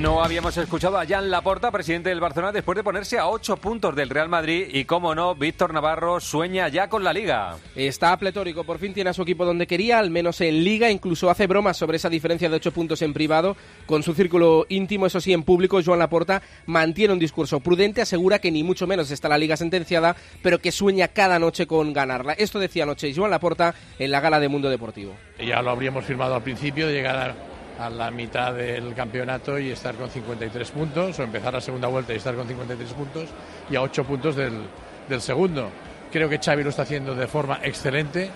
No 0.00 0.24
habíamos 0.24 0.56
escuchado 0.56 0.98
a 0.98 1.06
Jan 1.06 1.30
Laporta, 1.30 1.70
presidente 1.70 2.08
del 2.08 2.18
Barcelona, 2.18 2.50
después 2.50 2.74
de 2.74 2.82
ponerse 2.82 3.16
a 3.16 3.28
ocho 3.28 3.56
puntos 3.56 3.94
del 3.94 4.10
Real 4.10 4.28
Madrid. 4.28 4.66
Y 4.72 4.86
cómo 4.86 5.14
no, 5.14 5.36
Víctor 5.36 5.72
Navarro 5.72 6.18
sueña 6.18 6.68
ya 6.68 6.88
con 6.88 7.04
la 7.04 7.12
Liga. 7.12 7.56
Está 7.76 8.16
pletórico, 8.16 8.64
por 8.64 8.78
fin 8.78 8.92
tiene 8.92 9.10
a 9.10 9.12
su 9.12 9.22
equipo 9.22 9.44
donde 9.44 9.68
quería, 9.68 10.00
al 10.00 10.10
menos 10.10 10.40
en 10.40 10.64
Liga. 10.64 10.90
Incluso 10.90 11.30
hace 11.30 11.46
bromas 11.46 11.76
sobre 11.76 11.98
esa 11.98 12.08
diferencia 12.08 12.48
de 12.48 12.56
ocho 12.56 12.72
puntos 12.72 13.02
en 13.02 13.12
privado. 13.12 13.56
Con 13.86 14.02
su 14.02 14.14
círculo 14.14 14.66
íntimo, 14.68 15.06
eso 15.06 15.20
sí, 15.20 15.32
en 15.32 15.44
público, 15.44 15.80
Joan 15.84 16.00
Laporta 16.00 16.42
mantiene 16.66 17.12
un 17.12 17.20
discurso 17.20 17.60
prudente, 17.60 18.02
asegura 18.02 18.40
que 18.40 18.50
ni 18.50 18.64
mucho 18.64 18.88
menos 18.88 19.12
está 19.12 19.28
la 19.28 19.38
Liga 19.38 19.56
sentenciada, 19.56 20.16
pero 20.42 20.58
que 20.58 20.72
sueña 20.72 21.08
cada 21.08 21.38
noche 21.38 21.68
con 21.68 21.92
ganarla. 21.92 22.32
Esto 22.32 22.58
decía 22.58 22.82
anoche 22.82 23.14
Joan 23.14 23.30
Laporta 23.30 23.74
en 23.98 24.10
la 24.10 24.20
gala 24.20 24.40
de 24.40 24.48
Mundo 24.48 24.68
Deportivo. 24.68 25.14
Ya 25.38 25.62
lo 25.62 25.70
habríamos 25.70 26.04
firmado 26.04 26.34
al 26.34 26.42
principio, 26.42 26.88
de 26.88 26.94
llegar 26.94 27.16
a 27.16 27.53
a 27.78 27.90
la 27.90 28.10
mitad 28.10 28.54
del 28.54 28.94
campeonato 28.94 29.58
y 29.58 29.70
estar 29.70 29.94
con 29.94 30.10
53 30.10 30.70
puntos, 30.70 31.18
o 31.18 31.22
empezar 31.22 31.54
la 31.54 31.60
segunda 31.60 31.88
vuelta 31.88 32.12
y 32.12 32.16
estar 32.16 32.34
con 32.34 32.46
53 32.46 32.92
puntos, 32.92 33.28
y 33.70 33.76
a 33.76 33.82
8 33.82 34.04
puntos 34.04 34.36
del, 34.36 34.62
del 35.08 35.20
segundo. 35.20 35.70
Creo 36.12 36.28
que 36.28 36.38
Xavi 36.38 36.62
lo 36.62 36.70
está 36.70 36.82
haciendo 36.82 37.14
de 37.14 37.26
forma 37.26 37.60
excelente, 37.62 38.30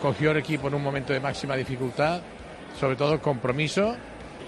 cogió 0.00 0.30
el 0.30 0.36
equipo 0.38 0.68
en 0.68 0.74
un 0.74 0.82
momento 0.82 1.12
de 1.12 1.20
máxima 1.20 1.56
dificultad, 1.56 2.20
sobre 2.78 2.96
todo 2.96 3.20
compromiso 3.20 3.96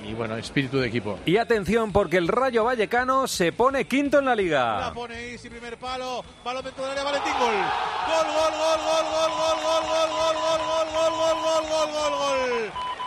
y 0.07 0.14
bueno, 0.14 0.37
espíritu 0.37 0.78
de 0.78 0.88
equipo. 0.88 1.18
Y 1.26 1.37
atención 1.37 1.92
porque 1.92 2.18
el 2.18 2.28
Rayo 2.28 2.64
Vallecano 2.64 3.26
se 3.26 3.52
pone 3.52 3.87
quinto 3.87 4.18
en 4.18 4.26
la 4.26 4.35
liga. 4.35 4.80
La 4.80 4.92
pone 4.92 5.30
Isi, 5.30 5.49
primer 5.49 5.76
palo, 5.76 6.25
balón 6.45 6.64
dentro 6.64 6.85
del 6.85 6.92
área, 6.92 7.04
Valentín, 7.04 7.33
gol. 7.38 7.54
Gol, 7.54 8.26
gol, 8.26 8.52
gol, 8.52 8.80
gol, 8.87 9.04
gol, 9.11 9.33
gol, 9.35 9.83
gol, 9.88 10.09
gol, 10.09 10.18
gol, 10.18 10.38
gol, 10.38 10.68
gol, 10.68 11.09
gol, 11.09 11.37
gol, 11.42 11.64
gol, 11.68 11.90
gol, 11.92 12.12
gol. 12.18 12.71
Gol. 12.71 12.98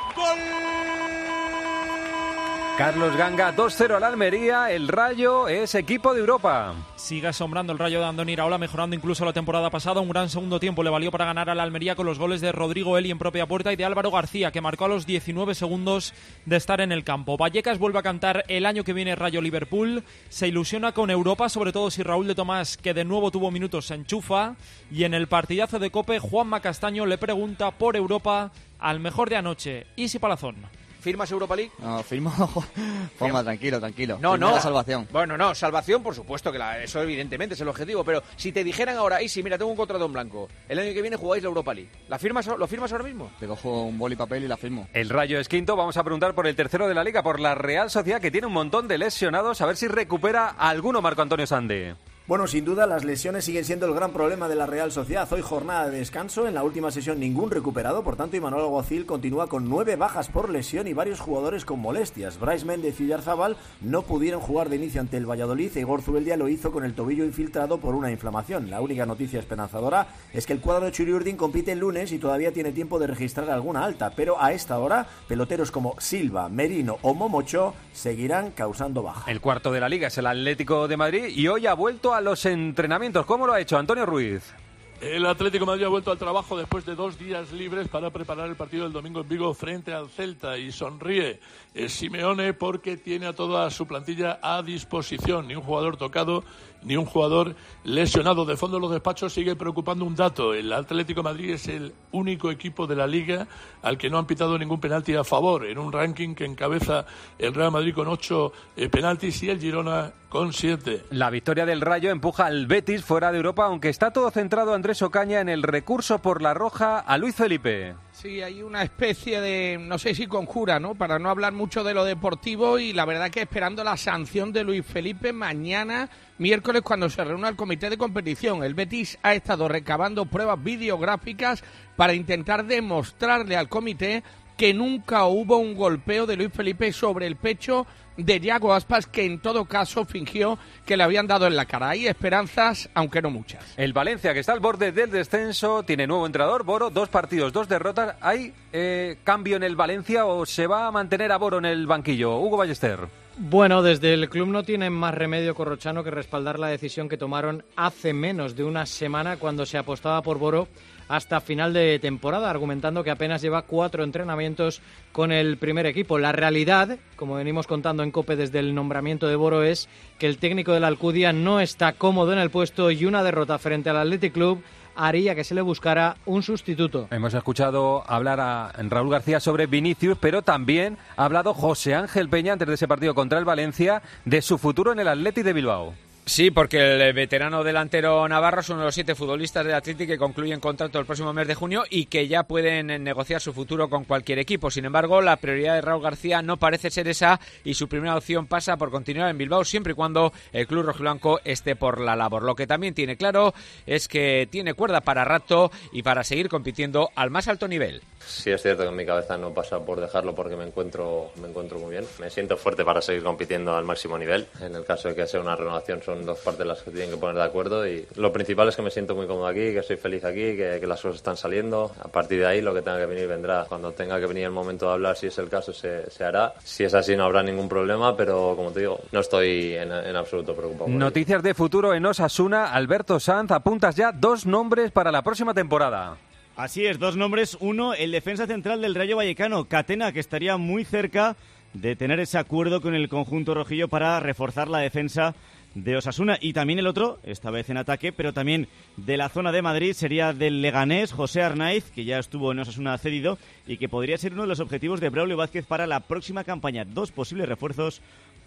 Carlos 2.81 3.15
Ganga, 3.15 3.55
2-0 3.55 3.97
al 3.97 4.03
Almería. 4.03 4.71
El 4.71 4.87
Rayo 4.87 5.47
es 5.47 5.75
equipo 5.75 6.15
de 6.15 6.21
Europa. 6.21 6.73
Sigue 6.95 7.27
asombrando 7.27 7.71
el 7.73 7.77
Rayo 7.77 7.99
de 7.99 8.07
Andoni 8.07 8.31
Iraola, 8.31 8.57
mejorando 8.57 8.95
incluso 8.95 9.23
la 9.23 9.33
temporada 9.33 9.69
pasada. 9.69 10.01
Un 10.01 10.09
gran 10.09 10.29
segundo 10.29 10.59
tiempo 10.59 10.81
le 10.81 10.89
valió 10.89 11.11
para 11.11 11.25
ganar 11.25 11.47
al 11.51 11.59
Almería 11.59 11.95
con 11.95 12.07
los 12.07 12.17
goles 12.17 12.41
de 12.41 12.51
Rodrigo 12.51 12.97
Eli 12.97 13.11
en 13.11 13.19
propia 13.19 13.45
puerta 13.45 13.71
y 13.71 13.75
de 13.75 13.85
Álvaro 13.85 14.09
García, 14.09 14.51
que 14.51 14.61
marcó 14.61 14.85
a 14.85 14.87
los 14.87 15.05
19 15.05 15.53
segundos 15.53 16.15
de 16.45 16.55
estar 16.55 16.81
en 16.81 16.91
el 16.91 17.03
campo. 17.03 17.37
Vallecas 17.37 17.77
vuelve 17.77 17.99
a 17.99 18.03
cantar 18.03 18.45
el 18.47 18.65
año 18.65 18.83
que 18.83 18.93
viene 18.93 19.15
Rayo 19.15 19.41
Liverpool. 19.41 20.03
Se 20.29 20.47
ilusiona 20.47 20.91
con 20.91 21.11
Europa, 21.11 21.49
sobre 21.49 21.73
todo 21.73 21.91
si 21.91 22.01
Raúl 22.01 22.25
de 22.25 22.33
Tomás, 22.33 22.77
que 22.77 22.95
de 22.95 23.05
nuevo 23.05 23.29
tuvo 23.29 23.51
minutos, 23.51 23.85
se 23.85 23.93
enchufa. 23.93 24.55
Y 24.89 25.03
en 25.03 25.13
el 25.13 25.27
partidazo 25.27 25.77
de 25.77 25.91
Cope, 25.91 26.17
Juanma 26.17 26.61
Castaño 26.61 27.05
le 27.05 27.19
pregunta 27.19 27.69
por 27.69 27.95
Europa 27.95 28.51
al 28.81 28.99
mejor 28.99 29.29
de 29.29 29.37
anoche, 29.37 29.87
Isi 29.95 30.19
Palazón. 30.19 30.57
¿Firmas 30.99 31.31
Europa 31.31 31.55
League? 31.55 31.71
No, 31.79 32.03
firmo. 32.03 32.29
Forma, 33.17 33.43
tranquilo, 33.43 33.79
tranquilo. 33.79 34.19
No, 34.21 34.37
no. 34.37 34.51
la 34.51 34.61
salvación. 34.61 35.07
Bueno, 35.11 35.35
no, 35.35 35.55
salvación, 35.55 36.03
por 36.03 36.13
supuesto, 36.13 36.51
que 36.51 36.59
la- 36.59 36.83
eso 36.83 37.01
evidentemente 37.01 37.55
es 37.55 37.61
el 37.61 37.67
objetivo. 37.69 38.03
Pero 38.03 38.21
si 38.35 38.51
te 38.51 38.63
dijeran 38.63 38.97
ahora, 38.97 39.19
y 39.19 39.27
si 39.27 39.41
mira, 39.41 39.57
tengo 39.57 39.71
un 39.71 39.77
contrato 39.77 40.05
en 40.05 40.13
blanco, 40.13 40.47
el 40.69 40.77
año 40.77 40.93
que 40.93 41.01
viene 41.01 41.17
jugáis 41.17 41.41
la 41.41 41.49
Europa 41.49 41.73
League, 41.73 41.89
¿la 42.07 42.19
firmas, 42.19 42.45
¿lo 42.45 42.67
firmas 42.67 42.91
ahora 42.91 43.03
mismo? 43.05 43.31
Te 43.39 43.47
cojo 43.47 43.81
un 43.85 43.97
boli 43.97 44.13
y 44.13 44.17
papel 44.17 44.43
y 44.43 44.47
la 44.47 44.57
firmo. 44.57 44.87
El 44.93 45.09
Rayo 45.09 45.39
es 45.39 45.47
quinto. 45.47 45.75
Vamos 45.75 45.97
a 45.97 46.03
preguntar 46.03 46.35
por 46.35 46.45
el 46.45 46.55
tercero 46.55 46.87
de 46.87 46.93
la 46.93 47.03
liga, 47.03 47.23
por 47.23 47.39
la 47.39 47.55
Real 47.55 47.89
Sociedad, 47.89 48.21
que 48.21 48.29
tiene 48.29 48.45
un 48.45 48.53
montón 48.53 48.87
de 48.87 48.99
lesionados. 48.99 49.59
A 49.61 49.65
ver 49.65 49.77
si 49.77 49.87
recupera 49.87 50.49
alguno 50.49 51.01
Marco 51.01 51.23
Antonio 51.23 51.47
Sande. 51.47 51.95
Bueno, 52.27 52.45
sin 52.45 52.63
duda 52.63 52.85
las 52.85 53.03
lesiones 53.03 53.45
siguen 53.45 53.65
siendo 53.65 53.87
el 53.87 53.95
gran 53.95 54.11
problema 54.13 54.47
de 54.47 54.55
la 54.55 54.67
Real 54.67 54.91
Sociedad. 54.91 55.27
Hoy 55.33 55.41
jornada 55.41 55.89
de 55.89 55.97
descanso, 55.97 56.47
en 56.47 56.53
la 56.53 56.63
última 56.63 56.91
sesión 56.91 57.19
ningún 57.19 57.49
recuperado, 57.49 58.03
por 58.03 58.15
tanto 58.15 58.37
Imanol 58.37 58.61
Alguacil 58.61 59.07
continúa 59.07 59.47
con 59.47 59.67
nueve 59.67 59.95
bajas 59.95 60.29
por 60.29 60.51
lesión 60.51 60.87
y 60.87 60.93
varios 60.93 61.19
jugadores 61.19 61.65
con 61.65 61.79
molestias. 61.79 62.39
Bryce 62.39 62.63
Méndez 62.63 63.01
y 63.01 63.07
Yarzabal 63.07 63.57
no 63.81 64.03
pudieron 64.03 64.39
jugar 64.39 64.69
de 64.69 64.75
inicio 64.75 65.01
ante 65.01 65.17
el 65.17 65.25
Valladolid 65.25 65.75
e 65.75 65.79
Igor 65.79 66.03
Zubeldia 66.03 66.37
lo 66.37 66.47
hizo 66.47 66.71
con 66.71 66.85
el 66.85 66.93
tobillo 66.93 67.25
infiltrado 67.25 67.79
por 67.79 67.95
una 67.95 68.11
inflamación. 68.11 68.69
La 68.69 68.81
única 68.81 69.07
noticia 69.07 69.39
esperanzadora 69.39 70.07
es 70.31 70.45
que 70.45 70.53
el 70.53 70.61
cuadro 70.61 70.85
de 70.85 70.91
Churiurdin 70.91 71.35
compite 71.35 71.71
el 71.71 71.79
lunes 71.79 72.11
y 72.11 72.19
todavía 72.19 72.53
tiene 72.53 72.71
tiempo 72.71 72.99
de 72.99 73.07
registrar 73.07 73.49
alguna 73.49 73.83
alta, 73.83 74.11
pero 74.15 74.39
a 74.39 74.53
esta 74.53 74.77
hora 74.77 75.07
peloteros 75.27 75.71
como 75.71 75.99
Silva, 75.99 76.49
Merino 76.49 76.99
o 77.01 77.15
Momocho 77.15 77.73
seguirán 77.93 78.51
causando 78.51 79.01
baja. 79.01 79.29
El 79.29 79.41
cuarto 79.41 79.71
de 79.71 79.79
la 79.79 79.89
liga 79.89 80.09
es 80.09 80.17
el 80.19 80.27
Atlético 80.27 80.87
de 80.87 80.97
Madrid 80.97 81.25
y 81.25 81.47
hoy 81.47 81.65
ha 81.65 81.73
vuelto 81.73 82.10
a 82.13 82.21
los 82.21 82.45
entrenamientos. 82.45 83.25
¿Cómo 83.25 83.47
lo 83.47 83.53
ha 83.53 83.59
hecho 83.59 83.77
Antonio 83.77 84.05
Ruiz? 84.05 84.53
El 85.01 85.25
Atlético 85.25 85.65
de 85.65 85.71
Madrid 85.71 85.85
ha 85.85 85.89
vuelto 85.89 86.11
al 86.11 86.19
trabajo 86.19 86.55
después 86.55 86.85
de 86.85 86.93
dos 86.93 87.17
días 87.17 87.51
libres 87.51 87.87
para 87.87 88.11
preparar 88.11 88.47
el 88.47 88.55
partido 88.55 88.83
del 88.83 88.93
domingo 88.93 89.21
en 89.21 89.27
Vigo 89.27 89.51
frente 89.55 89.91
al 89.91 90.09
Celta 90.09 90.59
y 90.59 90.71
sonríe 90.71 91.39
eh, 91.73 91.89
Simeone 91.89 92.53
porque 92.53 92.97
tiene 92.97 93.25
a 93.25 93.33
toda 93.33 93.67
su 93.71 93.87
plantilla 93.87 94.39
a 94.43 94.61
disposición. 94.61 95.47
Ni 95.47 95.55
un 95.55 95.63
jugador 95.63 95.97
tocado, 95.97 96.43
ni 96.83 96.97
un 96.97 97.05
jugador 97.05 97.55
lesionado. 97.83 98.45
De 98.45 98.57
fondo 98.57 98.79
los 98.79 98.91
despachos 98.91 99.33
sigue 99.33 99.55
preocupando 99.55 100.05
un 100.05 100.15
dato. 100.15 100.53
El 100.53 100.71
Atlético 100.73 101.23
Madrid 101.23 101.51
es 101.51 101.67
el 101.67 101.93
único 102.11 102.51
equipo 102.51 102.87
de 102.87 102.95
la 102.95 103.07
liga 103.07 103.47
al 103.81 103.97
que 103.97 104.09
no 104.09 104.17
han 104.17 104.25
pitado 104.25 104.57
ningún 104.57 104.79
penalti 104.79 105.15
a 105.15 105.23
favor 105.23 105.65
en 105.65 105.77
un 105.77 105.91
ranking 105.91 106.35
que 106.35 106.45
encabeza 106.45 107.05
el 107.37 107.53
Real 107.53 107.71
Madrid 107.71 107.93
con 107.93 108.07
ocho 108.07 108.51
eh, 108.75 108.89
penaltis 108.89 109.43
y 109.43 109.49
el 109.49 109.59
Girona 109.59 110.11
con 110.29 110.53
siete. 110.53 111.03
La 111.09 111.29
victoria 111.29 111.65
del 111.65 111.81
Rayo 111.81 112.09
empuja 112.09 112.45
al 112.45 112.65
Betis 112.65 113.03
fuera 113.03 113.31
de 113.31 113.37
Europa, 113.37 113.65
aunque 113.65 113.89
está 113.89 114.11
todo 114.11 114.31
centrado 114.31 114.73
Andrés 114.73 115.01
Ocaña 115.01 115.41
en 115.41 115.49
el 115.49 115.61
recurso 115.63 116.19
por 116.19 116.41
la 116.41 116.53
roja 116.53 116.99
a 116.99 117.17
Luis 117.17 117.35
Felipe. 117.35 117.95
Sí, 118.21 118.39
hay 118.39 118.61
una 118.61 118.83
especie 118.83 119.41
de, 119.41 119.79
no 119.81 119.97
sé 119.97 120.13
si 120.13 120.27
conjura, 120.27 120.79
¿no? 120.79 120.93
Para 120.93 121.17
no 121.17 121.31
hablar 121.31 121.53
mucho 121.53 121.83
de 121.83 121.95
lo 121.95 122.05
deportivo 122.05 122.77
y 122.77 122.93
la 122.93 123.05
verdad 123.05 123.31
que 123.31 123.41
esperando 123.41 123.83
la 123.83 123.97
sanción 123.97 124.53
de 124.53 124.63
Luis 124.63 124.85
Felipe 124.85 125.33
mañana, 125.33 126.07
miércoles, 126.37 126.83
cuando 126.83 127.09
se 127.09 127.23
reúna 127.23 127.49
el 127.49 127.55
comité 127.55 127.89
de 127.89 127.97
competición. 127.97 128.63
El 128.63 128.75
Betis 128.75 129.17
ha 129.23 129.33
estado 129.33 129.67
recabando 129.67 130.27
pruebas 130.27 130.63
videográficas 130.63 131.63
para 131.95 132.13
intentar 132.13 132.63
demostrarle 132.63 133.55
al 133.55 133.69
comité 133.69 134.21
que 134.61 134.75
nunca 134.75 135.25
hubo 135.25 135.57
un 135.57 135.73
golpeo 135.73 136.27
de 136.27 136.35
Luis 136.35 136.53
Felipe 136.53 136.93
sobre 136.93 137.25
el 137.25 137.35
pecho 137.35 137.87
de 138.15 138.39
Yago 138.39 138.75
Aspas, 138.75 139.07
que 139.07 139.25
en 139.25 139.39
todo 139.39 139.65
caso 139.65 140.05
fingió 140.05 140.59
que 140.85 140.95
le 140.95 141.01
habían 141.01 141.25
dado 141.25 141.47
en 141.47 141.55
la 141.55 141.65
cara. 141.65 141.89
Hay 141.89 142.05
esperanzas, 142.05 142.87
aunque 142.93 143.23
no 143.23 143.31
muchas. 143.31 143.73
El 143.75 143.91
Valencia, 143.91 144.35
que 144.35 144.41
está 144.41 144.53
al 144.53 144.59
borde 144.59 144.91
del 144.91 145.09
descenso, 145.09 145.81
tiene 145.81 146.05
nuevo 146.05 146.27
entrenador, 146.27 146.63
Boro, 146.63 146.91
dos 146.91 147.09
partidos, 147.09 147.51
dos 147.51 147.67
derrotas. 147.67 148.17
¿Hay 148.21 148.53
eh, 148.71 149.17
cambio 149.23 149.55
en 149.55 149.63
el 149.63 149.75
Valencia 149.75 150.27
o 150.27 150.45
se 150.45 150.67
va 150.67 150.85
a 150.85 150.91
mantener 150.91 151.31
a 151.31 151.37
Boro 151.37 151.57
en 151.57 151.65
el 151.65 151.87
banquillo? 151.87 152.37
Hugo 152.37 152.57
Ballester. 152.57 152.99
Bueno, 153.37 153.81
desde 153.81 154.13
el 154.13 154.29
club 154.29 154.49
no 154.49 154.61
tienen 154.61 154.93
más 154.93 155.15
remedio 155.15 155.55
Corrochano 155.55 156.03
que 156.03 156.11
respaldar 156.11 156.59
la 156.59 156.67
decisión 156.67 157.09
que 157.09 157.17
tomaron 157.17 157.65
hace 157.75 158.13
menos 158.13 158.55
de 158.55 158.63
una 158.63 158.85
semana 158.85 159.37
cuando 159.37 159.65
se 159.65 159.79
apostaba 159.79 160.21
por 160.21 160.37
Boro 160.37 160.67
hasta 161.11 161.41
final 161.41 161.73
de 161.73 161.99
temporada, 161.99 162.49
argumentando 162.49 163.03
que 163.03 163.11
apenas 163.11 163.41
lleva 163.41 163.63
cuatro 163.63 164.05
entrenamientos 164.05 164.81
con 165.11 165.33
el 165.33 165.57
primer 165.57 165.85
equipo. 165.85 166.17
La 166.17 166.31
realidad, 166.31 166.97
como 167.17 167.35
venimos 167.35 167.67
contando 167.67 168.01
en 168.01 168.11
COPE 168.11 168.37
desde 168.37 168.59
el 168.59 168.73
nombramiento 168.73 169.27
de 169.27 169.35
Boro, 169.35 169.61
es 169.61 169.89
que 170.19 170.27
el 170.27 170.37
técnico 170.37 170.71
de 170.71 170.79
la 170.79 170.87
Alcudia 170.87 171.33
no 171.33 171.59
está 171.59 171.91
cómodo 171.93 172.31
en 172.31 172.39
el 172.39 172.49
puesto 172.49 172.91
y 172.91 173.03
una 173.03 173.23
derrota 173.23 173.59
frente 173.59 173.89
al 173.89 173.97
Athletic 173.97 174.31
Club 174.31 174.63
haría 174.95 175.35
que 175.35 175.43
se 175.43 175.53
le 175.53 175.61
buscara 175.61 176.15
un 176.25 176.43
sustituto. 176.43 177.09
Hemos 177.11 177.33
escuchado 177.33 178.03
hablar 178.07 178.39
a 178.39 178.71
Raúl 178.77 179.09
García 179.09 179.41
sobre 179.41 179.67
Vinicius, 179.67 180.17
pero 180.17 180.43
también 180.43 180.97
ha 181.17 181.25
hablado 181.25 181.53
José 181.53 181.93
Ángel 181.93 182.29
Peña 182.29 182.53
antes 182.53 182.69
de 182.69 182.75
ese 182.75 182.87
partido 182.87 183.13
contra 183.15 183.37
el 183.37 183.43
Valencia 183.43 184.01
de 184.23 184.41
su 184.41 184.57
futuro 184.57 184.93
en 184.93 184.99
el 184.99 185.09
Athletic 185.09 185.43
de 185.43 185.53
Bilbao. 185.53 185.93
Sí, 186.31 186.49
porque 186.49 186.79
el 186.79 187.11
veterano 187.11 187.61
delantero 187.61 188.25
Navarro 188.25 188.61
es 188.61 188.69
uno 188.69 188.79
de 188.79 188.85
los 188.85 188.95
siete 188.95 189.15
futbolistas 189.15 189.65
del 189.65 189.75
Atlético 189.75 190.13
que 190.13 190.17
concluyen 190.17 190.61
contrato 190.61 190.97
el 190.97 191.05
próximo 191.05 191.33
mes 191.33 191.45
de 191.45 191.55
junio 191.55 191.83
y 191.89 192.05
que 192.05 192.29
ya 192.29 192.43
pueden 192.43 193.03
negociar 193.03 193.41
su 193.41 193.51
futuro 193.51 193.89
con 193.89 194.05
cualquier 194.05 194.39
equipo. 194.39 194.71
Sin 194.71 194.85
embargo, 194.85 195.21
la 195.21 195.35
prioridad 195.35 195.75
de 195.75 195.81
Raúl 195.81 196.01
García 196.01 196.41
no 196.41 196.55
parece 196.55 196.89
ser 196.89 197.09
esa 197.09 197.37
y 197.65 197.73
su 197.73 197.89
primera 197.89 198.15
opción 198.15 198.47
pasa 198.47 198.77
por 198.77 198.91
continuar 198.91 199.29
en 199.29 199.37
Bilbao 199.37 199.65
siempre 199.65 199.91
y 199.91 199.95
cuando 199.95 200.31
el 200.53 200.67
club 200.67 200.85
rojiblanco 200.85 201.41
esté 201.43 201.75
por 201.75 201.99
la 201.99 202.15
labor. 202.15 202.43
Lo 202.43 202.55
que 202.55 202.65
también 202.65 202.93
tiene 202.93 203.17
claro 203.17 203.53
es 203.85 204.07
que 204.07 204.47
tiene 204.49 204.73
cuerda 204.73 205.01
para 205.01 205.25
rato 205.25 205.69
y 205.91 206.01
para 206.01 206.23
seguir 206.23 206.47
compitiendo 206.47 207.09
al 207.13 207.29
más 207.29 207.49
alto 207.49 207.67
nivel. 207.67 208.03
Sí 208.25 208.51
es 208.51 208.61
cierto 208.61 208.83
que 208.83 208.89
en 208.89 208.95
mi 208.95 209.05
cabeza 209.05 209.37
no 209.37 209.53
pasa 209.53 209.83
por 209.83 209.99
dejarlo 209.99 210.33
porque 210.33 210.55
me 210.55 210.63
encuentro, 210.63 211.31
me 211.41 211.49
encuentro 211.49 211.77
muy 211.77 211.91
bien. 211.91 212.05
Me 212.19 212.29
siento 212.29 212.55
fuerte 212.55 212.85
para 212.85 213.01
seguir 213.01 213.21
compitiendo 213.21 213.75
al 213.75 213.83
máximo 213.83 214.17
nivel. 214.17 214.47
En 214.61 214.73
el 214.75 214.85
caso 214.85 215.09
de 215.09 215.15
que 215.15 215.27
sea 215.27 215.41
una 215.41 215.57
renovación 215.57 216.01
son 216.01 216.20
dos 216.25 216.39
partes 216.39 216.65
las 216.65 216.81
que 216.81 216.91
tienen 216.91 217.11
que 217.11 217.17
poner 217.17 217.35
de 217.35 217.43
acuerdo 217.43 217.87
y 217.87 218.05
lo 218.15 218.31
principal 218.31 218.67
es 218.69 218.75
que 218.75 218.81
me 218.81 218.91
siento 218.91 219.15
muy 219.15 219.27
cómodo 219.27 219.47
aquí, 219.47 219.73
que 219.73 219.83
soy 219.83 219.97
feliz 219.97 220.23
aquí, 220.23 220.55
que, 220.55 220.77
que 220.79 220.87
las 220.87 221.01
cosas 221.01 221.17
están 221.17 221.37
saliendo. 221.37 221.91
A 222.01 222.07
partir 222.07 222.39
de 222.39 222.47
ahí 222.47 222.61
lo 222.61 222.73
que 222.73 222.81
tenga 222.81 222.99
que 222.99 223.05
venir 223.05 223.27
vendrá. 223.27 223.65
Cuando 223.67 223.91
tenga 223.91 224.19
que 224.19 224.25
venir 224.25 224.45
el 224.45 224.51
momento 224.51 224.87
de 224.87 224.93
hablar, 224.93 225.15
si 225.15 225.27
es 225.27 225.37
el 225.37 225.49
caso, 225.49 225.73
se, 225.73 226.09
se 226.09 226.23
hará. 226.23 226.53
Si 226.63 226.83
es 226.83 226.93
así 226.93 227.15
no 227.15 227.23
habrá 227.25 227.43
ningún 227.43 227.69
problema, 227.69 228.15
pero 228.15 228.53
como 228.55 228.71
te 228.71 228.81
digo, 228.81 228.99
no 229.11 229.19
estoy 229.19 229.75
en, 229.75 229.91
en 229.91 230.15
absoluto 230.15 230.55
preocupado. 230.55 230.89
ello. 230.89 230.99
Noticias 230.99 231.43
de 231.43 231.53
futuro 231.53 231.93
en 231.93 232.05
Osasuna. 232.05 232.71
Alberto 232.73 233.19
Sanz, 233.19 233.51
apuntas 233.51 233.95
ya 233.95 234.11
dos 234.11 234.45
nombres 234.45 234.91
para 234.91 235.11
la 235.11 235.21
próxima 235.21 235.53
temporada. 235.53 236.17
Así 236.55 236.85
es, 236.85 236.99
dos 236.99 237.15
nombres. 237.15 237.57
Uno, 237.59 237.93
el 237.93 238.11
defensa 238.11 238.45
central 238.45 238.81
del 238.81 238.93
Rayo 238.93 239.15
Vallecano, 239.17 239.65
Catena, 239.65 240.11
que 240.11 240.19
estaría 240.19 240.57
muy 240.57 240.83
cerca 240.83 241.35
de 241.73 241.95
tener 241.95 242.19
ese 242.19 242.37
acuerdo 242.37 242.81
con 242.81 242.93
el 242.93 243.07
conjunto 243.07 243.53
rojillo 243.53 243.87
para 243.87 244.19
reforzar 244.19 244.67
la 244.67 244.79
defensa 244.79 245.33
de 245.75 245.97
Osasuna. 245.97 246.37
Y 246.41 246.53
también 246.53 246.79
el 246.79 246.87
otro, 246.87 247.19
esta 247.23 247.51
vez 247.51 247.69
en 247.69 247.77
ataque, 247.77 248.11
pero 248.11 248.33
también 248.33 248.67
de 248.97 249.17
la 249.17 249.29
zona 249.29 249.51
de 249.51 249.61
Madrid, 249.61 249.93
sería 249.93 250.33
del 250.33 250.61
Leganés, 250.61 251.11
José 251.11 251.41
Arnaiz, 251.41 251.91
que 251.91 252.05
ya 252.05 252.19
estuvo 252.19 252.51
en 252.51 252.59
Osasuna 252.59 252.97
cedido 252.97 253.37
y 253.67 253.77
que 253.77 253.89
podría 253.89 254.17
ser 254.17 254.33
uno 254.33 254.43
de 254.43 254.47
los 254.47 254.59
objetivos 254.59 254.99
de 254.99 255.09
Braulio 255.09 255.37
Vázquez 255.37 255.65
para 255.65 255.87
la 255.87 256.01
próxima 256.01 256.43
campaña. 256.43 256.85
Dos 256.85 257.11
posibles 257.11 257.47
refuerzos 257.47 258.01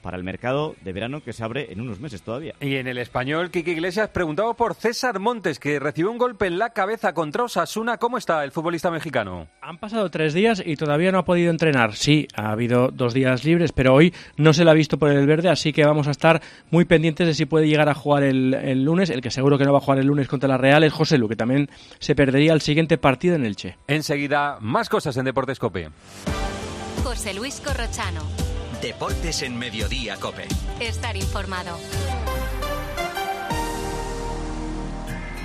para 0.05 0.19
el 0.19 0.23
mercado 0.23 0.77
de 0.83 0.93
verano 0.93 1.23
que 1.23 1.33
se 1.33 1.43
abre 1.43 1.73
en 1.73 1.81
unos 1.81 1.99
meses 1.99 2.21
todavía. 2.21 2.55
Y 2.61 2.77
en 2.77 2.87
el 2.87 2.99
español, 2.99 3.51
Kiki 3.51 3.71
Iglesias 3.71 4.11
preguntaba 4.11 4.53
por 4.53 4.75
César 4.75 5.19
Montes, 5.19 5.59
que 5.59 5.81
recibió 5.81 6.11
un 6.11 6.19
golpe 6.19 6.47
en 6.47 6.59
la 6.59 6.71
cabeza 6.71 7.15
contra 7.15 7.45
Osasuna. 7.45 7.97
¿Cómo 7.97 8.19
está 8.19 8.45
el 8.45 8.53
futbolista 8.53 8.91
mexicano? 8.91 9.49
Han 9.63 9.79
pasado 9.79 10.11
tres 10.11 10.35
días 10.35 10.63
y 10.65 10.77
todavía 10.77 11.11
no 11.11 11.19
ha 11.19 11.25
podido 11.25 11.51
entrenar. 11.51 11.95
Sí, 11.95 12.29
ha 12.37 12.51
habido 12.51 12.91
dos 12.93 13.15
días 13.15 13.45
libres, 13.45 13.73
pero 13.73 13.95
hoy 13.95 14.13
no 14.37 14.53
se 14.53 14.65
le 14.65 14.71
ha 14.71 14.75
visto 14.75 14.99
por 14.99 15.11
el 15.11 15.27
verde, 15.27 15.49
así 15.49 15.73
que 15.73 15.87
vamos 15.87 16.07
a 16.07 16.11
estar 16.11 16.43
muy 16.71 16.85
pendientes 16.85 17.27
de 17.27 17.33
si 17.33 17.47
puede 17.47 17.67
llegar 17.67 17.89
a 17.89 17.95
jugar 17.95 18.25
el, 18.25 18.53
el 18.53 18.85
lunes. 18.85 19.09
El 19.09 19.23
que 19.23 19.31
seguro 19.31 19.57
que 19.57 19.65
no 19.65 19.73
va 19.73 19.79
a 19.79 19.83
jugar 19.83 20.01
el 20.01 20.07
lunes 20.07 20.29
contra 20.29 20.49
la 20.49 20.59
Real 20.59 20.85
es 20.85 20.93
José 20.93 21.17
Lu, 21.17 21.29
que 21.29 21.37
también 21.37 21.71
se 21.99 22.15
perdería 22.15 22.53
el 22.53 22.61
siguiente 22.61 22.99
partido 22.99 23.37
en 23.37 23.47
el 23.47 23.57
Che. 23.57 23.79
Enseguida, 23.89 24.59
más 24.61 24.91
cosas 24.91 25.17
en 25.17 25.25
Deportes 25.25 25.59
Cope. 25.59 25.89
José 27.03 27.33
Luis 27.33 27.63
Corrochano. 27.65 28.44
Deportes 28.81 29.43
en 29.43 29.57
Mediodía, 29.57 30.17
Cope. 30.17 30.47
Estar 30.81 31.17
informado. 31.17 31.79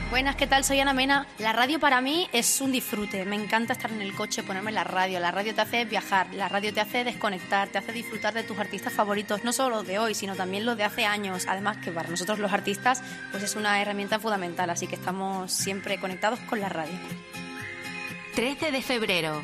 Buenas, 0.09 0.36
¿qué 0.36 0.48
tal? 0.48 0.63
Soy 0.63 0.79
Ana 0.79 0.93
Mena. 0.93 1.27
La 1.38 1.53
radio 1.53 1.79
para 1.79 2.01
mí 2.01 2.27
es 2.33 2.62
un 2.62 2.71
disfrute. 2.71 3.25
Me 3.25 3.36
encanta 3.36 3.74
estar 3.74 3.91
en 3.91 4.01
el 4.01 4.13
coche, 4.15 4.41
ponerme 4.41 4.71
la 4.71 4.83
radio. 4.83 5.19
La 5.19 5.31
radio 5.31 5.53
te 5.53 5.62
hace 5.62 5.86
viajar, 5.86 6.33
la 6.33 6.50
radio 6.50 6.74
te 6.74 6.81
hace 6.81 7.03
desconectar, 7.03 7.69
te 7.69 7.77
hace 7.77 7.93
disfrutar 7.93 8.33
de 8.33 8.43
tus 8.43 8.57
artistas 8.57 8.91
favoritos, 8.91 9.43
no 9.43 9.53
solo 9.53 9.77
los 9.77 9.88
de 9.88 10.00
hoy, 10.00 10.15
sino 10.15 10.36
también 10.36 10.65
los 10.65 10.77
de 10.77 10.83
hace 10.83 11.05
años. 11.05 11.45
Además 11.48 11.77
que 11.77 11.91
para 11.91 12.09
nosotros 12.09 12.39
los 12.39 12.51
artistas 12.51 13.03
pues 13.31 13.43
es 13.43 13.55
una 13.55 13.81
herramienta 13.81 14.19
fundamental, 14.19 14.69
así 14.69 14.88
que 14.88 14.95
estamos 14.95 15.51
siempre 15.51 16.00
conectados 16.00 16.39
con 16.41 16.59
la 16.59 16.69
radio. 16.69 16.98
13 18.36 18.71
de 18.71 18.81
febrero, 18.81 19.43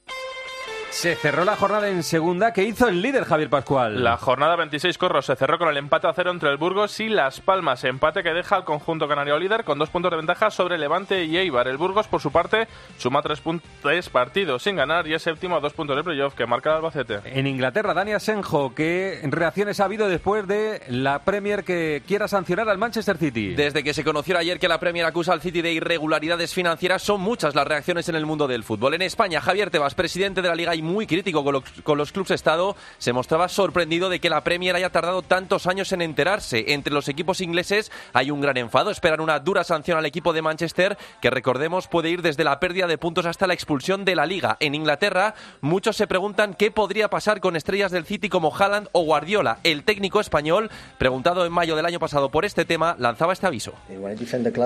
Se 0.91 1.15
cerró 1.15 1.45
la 1.45 1.55
jornada 1.55 1.87
en 1.87 2.03
segunda 2.03 2.51
que 2.51 2.65
hizo 2.65 2.89
el 2.89 3.01
líder 3.01 3.23
Javier 3.23 3.49
Pascual. 3.49 4.03
La 4.03 4.17
jornada 4.17 4.57
26 4.57 4.97
Corros 4.97 5.25
se 5.25 5.37
cerró 5.37 5.57
con 5.57 5.69
el 5.69 5.77
empate 5.77 6.05
a 6.05 6.13
cero 6.13 6.31
entre 6.31 6.49
el 6.49 6.57
Burgos 6.57 6.99
y 6.99 7.07
Las 7.07 7.39
Palmas. 7.39 7.85
Empate 7.85 8.21
que 8.21 8.33
deja 8.33 8.57
al 8.57 8.65
conjunto 8.65 9.07
canario 9.07 9.39
líder 9.39 9.63
con 9.63 9.79
dos 9.79 9.89
puntos 9.89 10.11
de 10.11 10.17
ventaja 10.17 10.51
sobre 10.51 10.77
Levante 10.77 11.23
y 11.23 11.37
Eibar. 11.37 11.69
El 11.69 11.77
Burgos, 11.77 12.07
por 12.07 12.19
su 12.19 12.29
parte, 12.31 12.67
suma 12.97 13.21
tres, 13.21 13.39
puntos, 13.39 13.71
partidos 14.11 14.63
sin 14.63 14.75
ganar 14.75 15.07
y 15.07 15.13
es 15.13 15.23
séptimo 15.23 15.55
a 15.55 15.59
dos 15.61 15.71
puntos 15.71 15.95
de 15.95 16.03
playoff 16.03 16.35
que 16.35 16.45
marca 16.45 16.71
el 16.71 16.75
Albacete. 16.75 17.21
En 17.23 17.47
Inglaterra, 17.47 17.93
Dani 17.93 18.11
Asenjo, 18.11 18.75
¿qué 18.75 19.21
reacciones 19.23 19.79
ha 19.79 19.85
habido 19.85 20.09
después 20.09 20.45
de 20.45 20.83
la 20.89 21.19
Premier 21.19 21.63
que 21.63 22.03
quiera 22.05 22.27
sancionar 22.27 22.67
al 22.67 22.77
Manchester 22.77 23.17
City? 23.17 23.55
Desde 23.55 23.83
que 23.83 23.93
se 23.93 24.03
conoció 24.03 24.37
ayer 24.37 24.59
que 24.59 24.67
la 24.67 24.79
Premier 24.79 25.05
acusa 25.05 25.31
al 25.31 25.41
City 25.41 25.61
de 25.61 25.71
irregularidades 25.71 26.53
financieras, 26.53 27.01
son 27.01 27.21
muchas 27.21 27.55
las 27.55 27.65
reacciones 27.65 28.09
en 28.09 28.15
el 28.15 28.25
mundo 28.25 28.45
del 28.45 28.65
fútbol. 28.65 28.93
En 28.93 29.01
España, 29.03 29.39
Javier 29.39 29.71
Tebas, 29.71 29.95
presidente 29.95 30.41
de 30.41 30.49
la 30.49 30.55
Liga 30.55 30.75
y 30.81 30.83
muy 30.83 31.07
crítico 31.07 31.43
con 31.43 31.53
los, 31.53 31.63
con 31.83 31.97
los 31.97 32.11
clubes 32.11 32.31
Estado, 32.31 32.75
se 32.97 33.13
mostraba 33.13 33.47
sorprendido 33.49 34.09
de 34.09 34.19
que 34.19 34.29
la 34.29 34.43
Premier 34.43 34.75
haya 34.75 34.91
tardado 34.91 35.21
tantos 35.21 35.67
años 35.67 35.91
en 35.91 36.01
enterarse. 36.01 36.73
Entre 36.73 36.93
los 36.93 37.07
equipos 37.07 37.41
ingleses 37.41 37.91
hay 38.13 38.31
un 38.31 38.41
gran 38.41 38.57
enfado. 38.57 38.91
Esperan 38.91 39.21
una 39.21 39.39
dura 39.39 39.63
sanción 39.63 39.97
al 39.97 40.05
equipo 40.05 40.33
de 40.33 40.41
Manchester, 40.41 40.97
que 41.21 41.29
recordemos 41.29 41.87
puede 41.87 42.09
ir 42.09 42.21
desde 42.21 42.43
la 42.43 42.59
pérdida 42.59 42.87
de 42.87 42.97
puntos 42.97 43.25
hasta 43.25 43.47
la 43.47 43.53
expulsión 43.53 44.05
de 44.05 44.15
la 44.15 44.25
Liga. 44.25 44.57
En 44.59 44.75
Inglaterra, 44.75 45.35
muchos 45.61 45.95
se 45.95 46.07
preguntan 46.07 46.53
qué 46.53 46.71
podría 46.71 47.09
pasar 47.09 47.41
con 47.41 47.55
estrellas 47.55 47.91
del 47.91 48.05
City 48.05 48.29
como 48.29 48.55
Haaland 48.55 48.89
o 48.91 49.03
Guardiola. 49.03 49.59
El 49.63 49.83
técnico 49.83 50.19
español, 50.19 50.69
preguntado 50.97 51.45
en 51.45 51.51
mayo 51.51 51.75
del 51.75 51.85
año 51.85 51.99
pasado 51.99 52.29
por 52.29 52.45
este 52.45 52.65
tema, 52.65 52.95
lanzaba 52.99 53.33
este 53.33 53.47
aviso. 53.47 53.73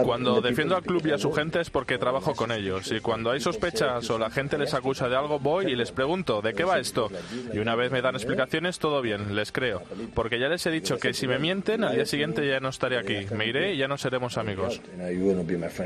Cuando 0.03 0.41
defiendo 0.41 0.75
al 0.75 0.83
club 0.83 1.05
y 1.05 1.11
a 1.11 1.17
su 1.17 1.31
gente 1.31 1.61
es 1.61 1.69
porque 1.69 1.97
trabajo 1.97 2.35
con 2.35 2.51
ellos. 2.51 2.91
Y 2.91 2.99
cuando 2.99 3.31
hay 3.31 3.39
sospechas 3.39 4.09
o 4.09 4.17
la 4.17 4.29
gente 4.29 4.57
les 4.57 4.73
acusa 4.73 5.09
de 5.09 5.15
algo, 5.15 5.39
voy 5.39 5.65
y 5.65 5.75
les 5.75 5.91
pregunto, 5.91 6.04
¿de 6.41 6.53
qué 6.53 6.63
va 6.63 6.79
esto? 6.79 7.09
Y 7.53 7.57
una 7.59 7.75
vez 7.75 7.91
me 7.91 8.01
dan 8.01 8.15
explicaciones, 8.15 8.79
todo 8.79 9.01
bien, 9.01 9.35
les 9.35 9.51
creo. 9.51 9.81
Porque 10.13 10.39
ya 10.39 10.47
les 10.47 10.65
he 10.65 10.71
dicho 10.71 10.97
que 10.97 11.13
si 11.13 11.27
me 11.27 11.39
mienten, 11.39 11.83
al 11.83 11.95
día 11.95 12.05
siguiente 12.05 12.47
ya 12.47 12.59
no 12.59 12.69
estaré 12.69 12.97
aquí. 12.97 13.27
Me 13.35 13.47
iré 13.47 13.73
y 13.73 13.77
ya 13.77 13.87
no 13.87 13.97
seremos 13.97 14.37
amigos. 14.37 14.81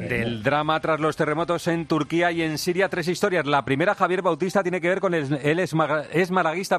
Del 0.09 0.43
drama 0.43 0.79
tras 0.79 0.99
los 0.99 1.15
terremotos 1.15 1.67
en 1.67 1.85
Turquía 1.85 2.31
y 2.31 2.41
en 2.41 2.57
Siria, 2.57 2.89
tres 2.89 3.07
historias. 3.07 3.45
La 3.45 3.65
primera, 3.65 3.95
Javier 3.95 4.21
Bautista, 4.21 4.61
tiene 4.63 4.81
que 4.81 4.89
ver 4.89 4.99
con 4.99 5.13
el, 5.13 5.39
él 5.43 5.59
es, 5.59 5.73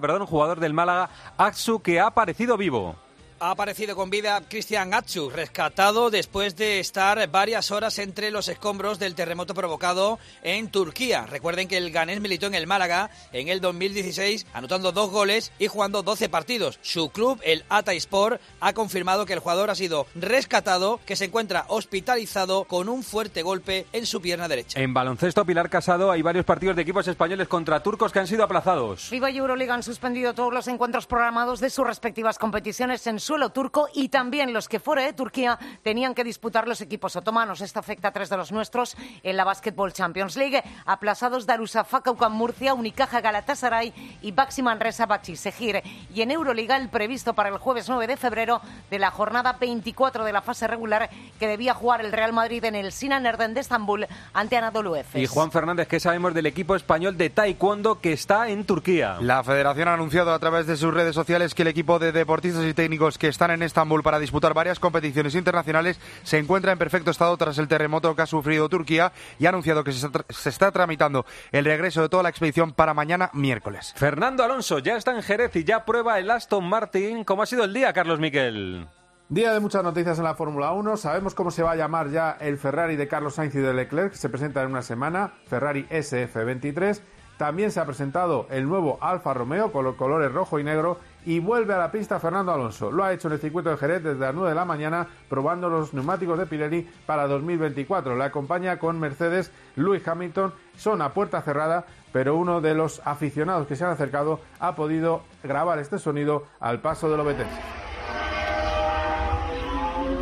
perdón, 0.01 0.27
jugador 0.27 0.61
del 0.61 0.75
Málaga, 0.75 1.11
Aksu, 1.37 1.81
que 1.81 2.01
ha 2.01 2.07
aparecido 2.07 2.57
vivo. 2.57 2.97
Ha 3.43 3.53
aparecido 3.53 3.97
con 3.97 4.11
vida 4.11 4.39
Cristian 4.51 4.93
Atsu, 4.93 5.31
rescatado 5.31 6.11
después 6.11 6.57
de 6.57 6.79
estar 6.79 7.27
varias 7.31 7.71
horas 7.71 7.99
entre 7.99 8.31
los 8.31 8.49
escombros 8.49 8.99
del 8.99 9.15
terremoto 9.15 9.55
provocado 9.55 10.19
en 10.43 10.69
Turquía. 10.71 11.25
Recuerden 11.25 11.67
que 11.67 11.79
el 11.79 11.91
ganés 11.91 12.21
militó 12.21 12.49
en 12.49 12.55
el 12.55 12.67
Málaga 12.67 13.09
en 13.33 13.49
el 13.49 13.63
2016, 13.63 14.47
anotando 14.53 14.93
dos 14.93 15.09
goles 15.09 15.53
y 15.59 15.69
jugando 15.69 16.03
12 16.03 16.29
partidos. 16.29 16.79
Su 16.83 17.09
club, 17.09 17.41
el 17.43 17.65
Ataspor, 17.71 18.41
ha 18.61 18.75
confirmado 18.75 19.25
que 19.25 19.33
el 19.33 19.39
jugador 19.39 19.71
ha 19.71 19.75
sido 19.75 20.07
rescatado, 20.15 21.01
que 21.07 21.17
se 21.17 21.25
encuentra 21.25 21.65
hospitalizado 21.69 22.65
con 22.65 22.91
un 22.91 23.03
fuerte 23.03 23.41
golpe 23.41 23.87
en 23.95 24.05
su 24.05 24.21
pierna 24.21 24.49
derecha. 24.49 24.79
En 24.79 24.93
baloncesto, 24.93 25.47
Pilar 25.47 25.71
Casado, 25.71 26.11
hay 26.11 26.21
varios 26.21 26.45
partidos 26.45 26.77
de 26.77 26.83
equipos 26.83 27.09
españoles 27.09 27.49
contra 27.49 27.83
turcos 27.83 28.13
que 28.13 28.19
han 28.19 28.27
sido 28.27 28.45
aplazados. 28.45 29.09
FIBA 29.09 29.31
y 29.31 29.39
Euroliga 29.39 29.73
han 29.73 29.83
suspendido 29.83 30.35
todos 30.35 30.53
los 30.53 30.69
encuentros 30.69 31.07
programados 31.07 31.61
de 31.61 31.71
sus 31.71 31.87
respectivas 31.87 32.39
competiciones 32.39 33.07
en 33.07 33.19
suelo 33.31 33.51
turco 33.51 33.87
y 33.95 34.09
también 34.09 34.53
los 34.53 34.69
que 34.69 34.81
fuera 34.81 35.05
de 35.05 35.13
Turquía 35.13 35.57
tenían 35.85 36.17
que 36.17 36.25
disputar 36.25 36.67
los 36.67 36.81
equipos 36.81 37.15
otomanos. 37.15 37.61
Esto 37.61 37.79
afecta 37.79 38.09
a 38.09 38.13
tres 38.13 38.29
de 38.29 38.37
los 38.37 38.51
nuestros 38.51 38.97
en 39.23 39.37
la 39.37 39.45
Basketball 39.45 39.93
Champions 39.93 40.35
League. 40.35 40.61
Aplazados 40.85 41.47
Darussafaka 41.47 42.11
Ucam 42.11 42.33
Murcia, 42.33 42.75
Unicaja 42.75 43.21
Galatasaray 43.21 44.19
y 44.21 44.33
Baxi 44.33 44.63
Manresa 44.63 45.07
Bachi 45.07 45.37
Segir. 45.37 45.81
Y 46.13 46.23
en 46.23 46.33
Euroliga 46.33 46.77
el 46.77 46.89
previsto 46.89 47.33
para 47.33 47.51
el 47.51 47.59
jueves 47.59 47.89
9 47.89 48.09
de 48.09 48.17
febrero 48.17 48.61
de 48.91 48.99
la 48.99 49.13
jornada 49.13 49.53
24 49.53 50.25
de 50.25 50.33
la 50.33 50.43
fase 50.43 50.67
regular 50.67 51.09
que 51.39 51.47
debía 51.47 51.73
jugar 51.73 52.05
el 52.05 52.11
Real 52.11 52.33
Madrid 52.33 52.65
en 52.65 52.75
el 52.75 52.91
Sinan 52.91 53.27
Erden 53.27 53.55
de 53.55 53.61
Estambul 53.61 54.09
ante 54.33 54.57
Anadolu 54.57 54.97
Efes. 54.97 55.23
Y 55.23 55.27
Juan 55.27 55.53
Fernández, 55.53 55.87
¿qué 55.87 56.01
sabemos 56.01 56.35
del 56.35 56.47
equipo 56.47 56.75
español 56.75 57.17
de 57.17 57.31
Taekwondo 57.31 58.01
que 58.01 58.13
está 58.13 58.49
en 58.49 58.65
Turquía? 58.65 59.19
La 59.21 59.45
federación 59.45 59.87
ha 59.87 59.95
anunciado 59.95 60.35
a 60.35 60.39
través 60.41 60.67
de 60.67 60.77
sus 60.77 60.93
redes 60.93 61.15
sociales 61.15 61.55
que 61.55 61.63
el 61.63 61.69
equipo 61.69 62.01
de 62.01 62.11
deportistas 62.11 62.65
y 62.65 62.75
técnicos 62.75 63.20
que 63.21 63.29
están 63.29 63.53
en 63.53 63.63
Estambul 63.63 64.03
para 64.03 64.19
disputar 64.19 64.55
varias 64.55 64.81
competiciones 64.81 65.37
internacionales 65.37 66.01
se 66.25 66.39
encuentra 66.39 66.73
en 66.73 66.79
perfecto 66.79 67.13
estado 67.13 67.37
tras 67.37 67.59
el 67.59 67.69
terremoto 67.69 68.17
que 68.17 68.23
ha 68.23 68.27
sufrido 68.27 68.69
Turquía 68.69 69.13
y 69.39 69.47
ha 69.47 69.51
anunciado 69.51 69.85
que 69.85 69.93
se 69.93 70.05
está, 70.07 70.19
tra- 70.19 70.25
se 70.33 70.49
está 70.49 70.73
tramitando 70.73 71.25
el 71.53 71.65
regreso 71.67 72.03
de 72.03 72.09
toda 72.09 72.25
la 72.25 72.31
expedición 72.31 72.73
para 72.73 72.95
mañana 72.95 73.31
miércoles. 73.35 73.93
Fernando 73.97 74.43
Alonso 74.43 74.79
ya 74.81 74.97
está 74.97 75.15
en 75.15 75.23
Jerez 75.23 75.55
y 75.55 75.65
ya 75.65 75.85
prueba 75.85 76.19
el 76.19 76.31
Aston 76.31 76.69
Martin. 76.69 77.23
¿Cómo 77.25 77.43
ha 77.43 77.47
sido 77.47 77.63
el 77.65 77.75
día, 77.75 77.93
Carlos 77.93 78.19
Miquel? 78.19 78.89
Día 79.29 79.53
de 79.53 79.61
muchas 79.61 79.85
noticias 79.85 80.19
en 80.19 80.25
la 80.25 80.35
Fórmula 80.35 80.73
1. 80.73 80.97
Sabemos 80.97 81.35
cómo 81.35 81.51
se 81.51 81.63
va 81.63 81.73
a 81.73 81.77
llamar 81.77 82.11
ya 82.11 82.37
el 82.41 82.57
Ferrari 82.59 82.97
de 82.97 83.07
Carlos 83.07 83.35
Sainz 83.37 83.55
y 83.55 83.59
de 83.59 83.73
Leclerc, 83.75 84.13
que 84.13 84.17
se 84.19 84.29
presenta 84.29 84.63
en 84.63 84.71
una 84.71 84.83
semana, 84.83 85.35
Ferrari 85.47 85.87
SF23. 85.91 87.01
También 87.37 87.71
se 87.71 87.81
ha 87.81 87.87
presentado 87.87 88.47
el 88.51 88.69
nuevo 88.69 88.99
Alfa 89.01 89.33
Romeo 89.33 89.73
con 89.73 89.85
los 89.85 89.95
colores 89.95 90.33
rojo 90.33 90.59
y 90.59 90.65
negro 90.65 90.99
y 91.25 91.39
vuelve 91.39 91.75
a 91.75 91.79
la 91.79 91.91
pista 91.91 92.19
Fernando 92.19 92.53
Alonso. 92.53 92.91
Lo 92.91 93.05
ha 93.05 93.13
hecho 93.13 93.29
en 93.29 93.35
el 93.35 93.41
circuito 93.41 93.71
de 93.71 93.77
Jerez 93.77 94.03
desde 94.03 94.21
las 94.21 94.35
9 94.35 94.51
de 94.51 94.55
la 94.55 94.65
mañana 94.65 95.07
probando 95.29 95.69
los 95.69 95.93
neumáticos 95.95 96.39
de 96.39 96.47
Pirelli 96.47 96.89
para 97.07 97.27
2024. 97.27 98.17
Le 98.17 98.25
acompaña 98.25 98.79
con 98.79 98.99
Mercedes 98.99 99.53
Lewis 99.77 100.07
Hamilton. 100.07 100.53
Son 100.77 101.03
a 101.03 101.13
puerta 101.13 101.43
cerrada, 101.43 101.85
pero 102.13 102.37
uno 102.37 102.61
de 102.61 102.75
los 102.75 103.03
aficionados 103.05 103.67
que 103.67 103.77
se 103.77 103.85
han 103.85 103.91
acercado 103.91 104.41
ha 104.59 104.75
podido 104.75 105.23
grabar 105.43 105.79
este 105.79 105.99
sonido 105.99 106.45
al 106.61 106.81
paso 106.81 107.11
de 107.11 107.17
los 107.17 107.27
veteranos. 107.27 107.59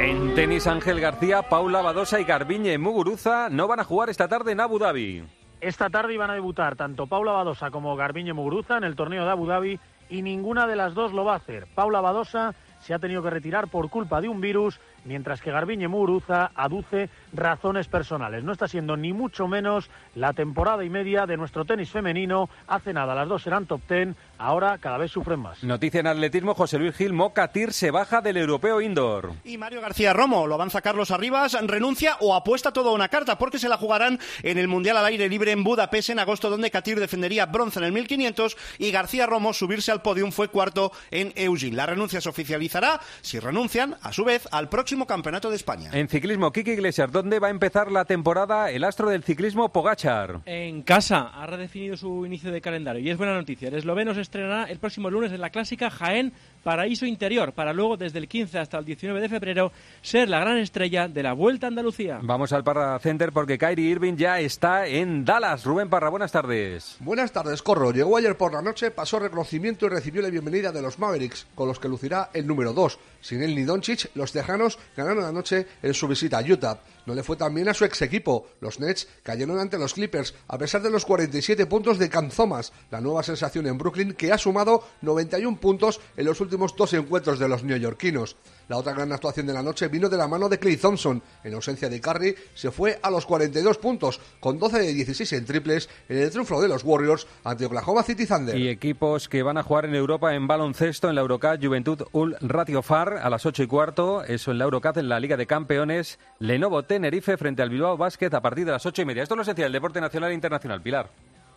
En 0.01 0.35
tenis, 0.35 0.67
Ángel 0.69 1.01
García, 1.01 1.43
Paula 1.43 1.83
Badosa 1.83 2.21
y 2.21 2.25
Garbiñe 2.25 2.79
Muguruza 2.79 3.49
no 3.51 3.67
van 3.67 3.81
a 3.81 3.85
jugar 3.85 4.09
esta 4.09 4.29
tarde 4.29 4.53
en 4.53 4.61
Abu 4.61 4.79
Dhabi. 4.79 5.25
Esta 5.61 5.91
tarde 5.91 6.15
iban 6.15 6.31
a 6.31 6.35
debutar 6.35 6.77
tanto 6.77 7.09
Paula 7.09 7.33
Badosa 7.33 7.73
como 7.73 7.97
Garbiñe 7.97 8.33
Muguruza 8.33 8.77
en 8.77 8.85
el 8.85 8.95
torneo 8.95 9.25
de 9.25 9.31
Abu 9.31 9.47
Dhabi 9.47 9.81
y 10.09 10.23
ninguna 10.23 10.67
de 10.67 10.77
las 10.77 10.95
dos 10.95 11.13
lo 11.13 11.25
va 11.25 11.35
a 11.35 11.37
hacer. 11.37 11.67
Paula 11.75 12.01
Badosa 12.01 12.55
se 12.81 12.95
ha 12.95 12.99
tenido 12.99 13.23
que 13.23 13.31
retirar 13.31 13.69
por 13.69 13.91
culpa 13.91 14.21
de 14.21 14.29
un 14.29 14.41
virus, 14.41 14.81
mientras 15.05 15.41
que 15.41 15.51
Garbiñe 15.51 15.89
Muguruza 15.89 16.51
aduce 16.55 17.11
razones 17.33 17.89
personales. 17.89 18.45
No 18.45 18.53
está 18.53 18.69
siendo 18.69 18.97
ni 18.97 19.13
mucho 19.13 19.49
menos 19.49 19.91
la 20.15 20.33
temporada 20.33 20.85
y 20.85 20.91
media 20.91 21.27
de 21.27 21.37
nuestro 21.37 21.65
tenis 21.65 21.91
femenino. 21.91 22.49
Hace 22.67 22.93
nada, 22.93 23.15
las 23.15 23.29
dos 23.29 23.47
eran 23.47 23.67
top 23.67 23.81
ten, 23.87 24.17
ahora 24.39 24.79
cada 24.79 24.99
vez 24.99 25.11
sufren 25.11 25.41
más. 25.41 25.63
Noticia 25.63 26.01
en 26.01 26.07
atletismo, 26.07 26.55
José 26.55 26.79
Luis 26.79 26.97
Gil 26.97 27.13
Mocatir 27.13 27.73
se 27.73 27.91
baja 27.91 28.21
del 28.21 28.37
europeo 28.37 28.81
indoor. 28.81 29.33
Y 29.45 29.59
Mario 29.59 29.81
García 29.81 30.13
Romo, 30.13 30.47
lo 30.47 30.55
avanza 30.55 30.81
Carlos 30.81 31.11
Arribas, 31.11 31.57
renuncia 31.67 32.17
o 32.21 32.35
apuesta 32.35 32.73
toda 32.73 32.93
una 32.93 33.09
carta 33.09 33.39
porque 33.39 33.59
se 33.59 33.69
la 33.69 33.77
jugarán 33.77 34.19
en 34.43 34.59
el 34.59 34.69
Mundial 34.69 34.97
al 34.97 35.07
aire 35.07 35.29
libre 35.29 35.53
en 35.53 35.65
Budapest 35.65 36.11
en 36.11 36.19
agosto 36.19 36.51
donde 36.51 36.71
Katir 36.71 37.01
defendería 37.01 37.47
bronce 37.47 37.79
en 37.79 37.85
el 37.87 37.93
1500 37.93 38.57
y 38.79 38.91
García 38.91 39.27
Romo 39.27 39.53
subirse 39.53 39.93
al 39.93 40.03
podium 40.03 40.33
fue 40.33 40.49
cuarto 40.49 40.93
en 41.11 41.33
Eugene. 41.37 41.77
La 41.77 41.87
renuncia 41.87 42.21
se 42.21 42.29
oficializará 42.29 43.01
si 43.21 43.39
renuncian 43.39 43.97
a 44.03 44.13
su 44.13 44.25
vez 44.25 44.49
al 44.53 44.69
próximo 44.69 45.07
Campeonato 45.07 45.51
de 45.51 45.57
España. 45.57 45.91
En 45.93 46.09
ciclismo, 46.09 46.53
Kiki 46.53 46.73
Iglesias, 46.73 47.11
¿dónde 47.19 47.41
va 47.41 47.49
a 47.49 47.51
empezar 47.51 47.91
la 47.91 48.05
temporada 48.05 48.71
el 48.71 48.85
astro 48.85 49.11
del 49.11 49.25
ciclismo 49.25 49.71
Pogachar? 49.71 50.41
En 50.47 50.83
casa 50.83 51.33
ha 51.35 51.47
redefinido 51.47 51.97
su 51.97 52.25
inicio 52.25 52.53
de 52.53 52.61
calendario 52.61 53.03
y 53.03 53.11
es 53.11 53.19
buena 53.19 53.35
noticia. 53.35 53.67
El 53.67 53.75
esloveno 53.75 54.15
se 54.15 54.21
estrenará 54.21 54.71
el 54.71 54.79
próximo 54.79 55.11
lunes 55.11 55.33
en 55.33 55.41
la 55.41 55.51
clásica 55.51 55.91
Jaén 55.91 56.33
paraíso 56.63 57.07
interior, 57.07 57.55
para 57.55 57.73
luego 57.73 57.97
desde 57.97 58.21
el 58.21 58.29
15 58.29 58.61
hasta 58.61 58.79
el 58.79 58.85
19 58.85 59.21
de 59.21 59.29
febrero 59.29 59.73
ser 60.01 60.29
la 60.29 60.39
gran 60.39 60.59
estrella 60.59 61.09
de 61.09 61.23
la 61.25 61.33
Vuelta 61.33 61.67
a 61.67 61.71
Andalucía. 61.71 62.21
Vamos 62.23 62.53
al 62.53 62.63
Parra 62.63 62.97
Center 63.01 63.33
porque 63.33 63.59
Kyrie 63.59 63.91
Irving 63.91 64.15
ya 64.15 64.39
está 64.39 64.87
en 64.87 65.25
Dallas. 65.25 65.65
Rubén 65.65 65.89
Parra, 65.89 66.11
buenas 66.11 66.31
tardes. 66.31 66.99
Buenas 67.01 67.33
tardes, 67.33 67.63
Corro. 67.63 67.91
Llegó 67.91 68.17
ayer 68.17 68.37
por 68.37 68.53
la 68.53 68.63
noche, 68.63 68.93
pasó 68.93 69.19
reconocimiento 69.19 69.87
y 69.87 69.89
recibió 69.89 70.23
la 70.23 70.31
bienvenida 70.31 70.71
de 70.71 70.83
los 70.83 71.01
Mavericks, 71.01 71.49
con 71.57 71.67
los 71.67 71.81
que 71.81 71.89
lucirá 71.89 72.31
el 72.33 72.47
número 72.47 72.73
2. 72.73 72.97
Sin 73.23 73.43
él 73.43 73.57
ni 73.57 73.65
Doncic, 73.65 74.11
los 74.15 74.31
tejanos 74.31 74.79
ganaron 74.97 75.25
anoche 75.25 75.67
en 75.83 75.95
su 75.95 76.07
visita 76.07 76.39
a 76.39 76.43
Utah. 76.43 76.79
No 77.09 77.15
le 77.15 77.23
fue 77.23 77.37
tan 77.37 77.55
bien 77.55 77.67
a 77.71 77.73
su 77.73 77.87
ex 77.87 78.03
equipo. 78.03 78.49
Los 78.61 78.81
Nets 78.81 79.09
cayeron 79.23 79.59
ante 79.59 79.79
los 79.79 79.95
Clippers, 79.95 80.35
a 80.47 80.59
pesar 80.59 80.83
de 80.83 80.91
los 80.91 81.07
47 81.07 81.65
puntos 81.65 81.99
de 81.99 82.11
Canzomas, 82.11 82.71
la 82.91 83.01
nueva 83.01 83.23
sensación 83.23 83.67
en 83.67 83.79
Brooklyn 83.79 84.13
que 84.13 84.31
ha 84.31 84.37
sumado 84.37 84.87
91 85.01 85.59
puntos 85.59 86.03
en 86.19 86.27
los 86.27 86.43
últimos 86.43 86.77
dos 86.77 86.93
encuentros 86.93 87.39
de 87.39 87.49
los 87.49 87.65
neoyorquinos. 87.65 88.37
La 88.69 88.77
otra 88.77 88.93
gran 88.93 89.11
actuación 89.13 89.47
de 89.47 89.55
la 89.55 89.63
noche 89.63 89.89
vino 89.89 90.09
de 90.09 90.17
la 90.17 90.29
mano 90.29 90.49
de 90.49 90.59
Clay 90.59 90.77
Thompson. 90.77 91.23
En 91.43 91.55
ausencia 91.55 91.89
de 91.89 92.01
Curry, 92.01 92.35
se 92.55 92.71
fue 92.71 92.99
a 93.03 93.11
los 93.11 93.25
42 93.25 93.79
puntos, 93.79 94.21
con 94.41 94.59
12 94.59 94.79
de 94.81 94.93
16 94.93 95.33
en 95.33 95.47
triples, 95.47 95.89
en 96.09 96.19
el 96.19 96.31
triunfo 96.31 96.61
de 96.61 96.69
los 96.69 96.85
Warriors 96.85 97.27
ante 97.45 97.65
Oklahoma 97.65 98.03
City 98.03 98.27
Thunder. 98.27 98.57
Y 98.57 98.69
equipos 98.69 99.29
que 99.29 99.43
van 99.43 99.57
a 99.57 99.63
jugar 99.63 99.87
en 99.87 99.95
Europa 99.95 100.35
en 100.35 100.47
baloncesto 100.47 101.09
en 101.09 101.15
la 101.15 101.23
Eurocup, 101.23 101.63
Juventud 101.63 102.03
Ul 102.13 102.37
Ratiofar 102.41 103.19
a 103.23 103.31
las 103.31 103.47
8 103.47 103.63
y 103.63 103.67
cuarto, 103.67 104.23
eso 104.25 104.51
en 104.51 104.59
la 104.59 104.65
Eurocup 104.65 104.99
en 104.99 105.09
la 105.09 105.19
Liga 105.19 105.37
de 105.37 105.47
Campeones, 105.47 106.19
Lenovo 106.39 106.83
Tenerife 106.83 107.39
frente 107.39 107.63
al 107.63 107.71
Bilbao 107.71 107.97
Basket 107.97 108.33
a 108.35 108.43
partir 108.43 108.67
de 108.67 108.73
las 108.73 108.85
8 108.85 109.03
y 109.03 109.05
media. 109.07 109.23
Esto 109.23 109.35
lo 109.35 109.45
decía 109.45 109.67
el 109.67 109.73
deporte 109.73 110.01
nacional 110.01 110.31
e 110.31 110.35
internacional. 110.35 110.83
Pilar. 110.83 111.11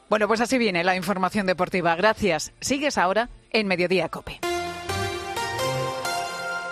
Bueno, 0.09 0.27
pues 0.27 0.41
así 0.41 0.57
viene 0.57 0.83
la 0.83 0.95
información 0.95 1.45
deportiva. 1.45 1.95
Gracias. 1.95 2.53
Sigues 2.59 2.97
ahora 2.97 3.29
en 3.51 3.67
Mediodía 3.67 4.09
Cope. 4.09 4.50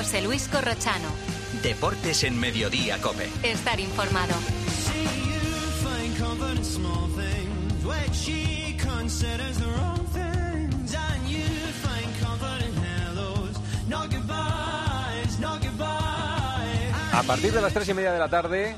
José 0.00 0.22
Luis 0.22 0.48
Corrochano. 0.48 1.10
Deportes 1.62 2.24
en 2.24 2.40
Mediodía 2.40 2.98
Cope. 3.02 3.28
Estar 3.42 3.78
informado. 3.78 4.32
A 17.12 17.22
partir 17.24 17.52
de 17.52 17.60
las 17.60 17.74
3 17.74 17.88
y 17.90 17.94
media 17.94 18.12
de 18.12 18.18
la 18.18 18.30
tarde, 18.30 18.76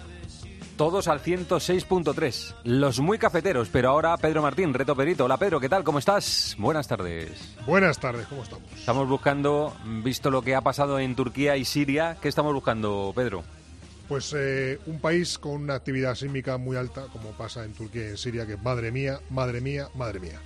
todos 0.82 1.06
al 1.06 1.22
106.3. 1.22 2.54
Los 2.64 2.98
muy 2.98 3.16
cafeteros, 3.16 3.68
pero 3.68 3.90
ahora 3.90 4.16
Pedro 4.16 4.42
Martín, 4.42 4.74
Reto 4.74 4.96
Perito. 4.96 5.26
Hola 5.26 5.36
Pedro, 5.36 5.60
¿qué 5.60 5.68
tal? 5.68 5.84
¿Cómo 5.84 6.00
estás? 6.00 6.56
Buenas 6.58 6.88
tardes. 6.88 7.54
Buenas 7.64 8.00
tardes, 8.00 8.26
¿cómo 8.26 8.42
estamos? 8.42 8.64
Estamos 8.74 9.08
buscando, 9.08 9.76
visto 10.02 10.28
lo 10.28 10.42
que 10.42 10.56
ha 10.56 10.60
pasado 10.60 10.98
en 10.98 11.14
Turquía 11.14 11.56
y 11.56 11.64
Siria, 11.64 12.16
¿qué 12.20 12.28
estamos 12.28 12.52
buscando, 12.52 13.12
Pedro? 13.14 13.44
Pues 14.08 14.34
eh, 14.36 14.80
un 14.86 14.98
país 14.98 15.38
con 15.38 15.52
una 15.52 15.74
actividad 15.74 16.16
sísmica 16.16 16.58
muy 16.58 16.76
alta, 16.76 17.02
como 17.12 17.30
pasa 17.30 17.64
en 17.64 17.74
Turquía 17.74 18.06
y 18.06 18.08
en 18.08 18.16
Siria, 18.16 18.44
que 18.44 18.56
madre 18.56 18.90
mía, 18.90 19.20
madre 19.30 19.60
mía, 19.60 19.86
madre 19.94 20.18
mía. 20.18 20.40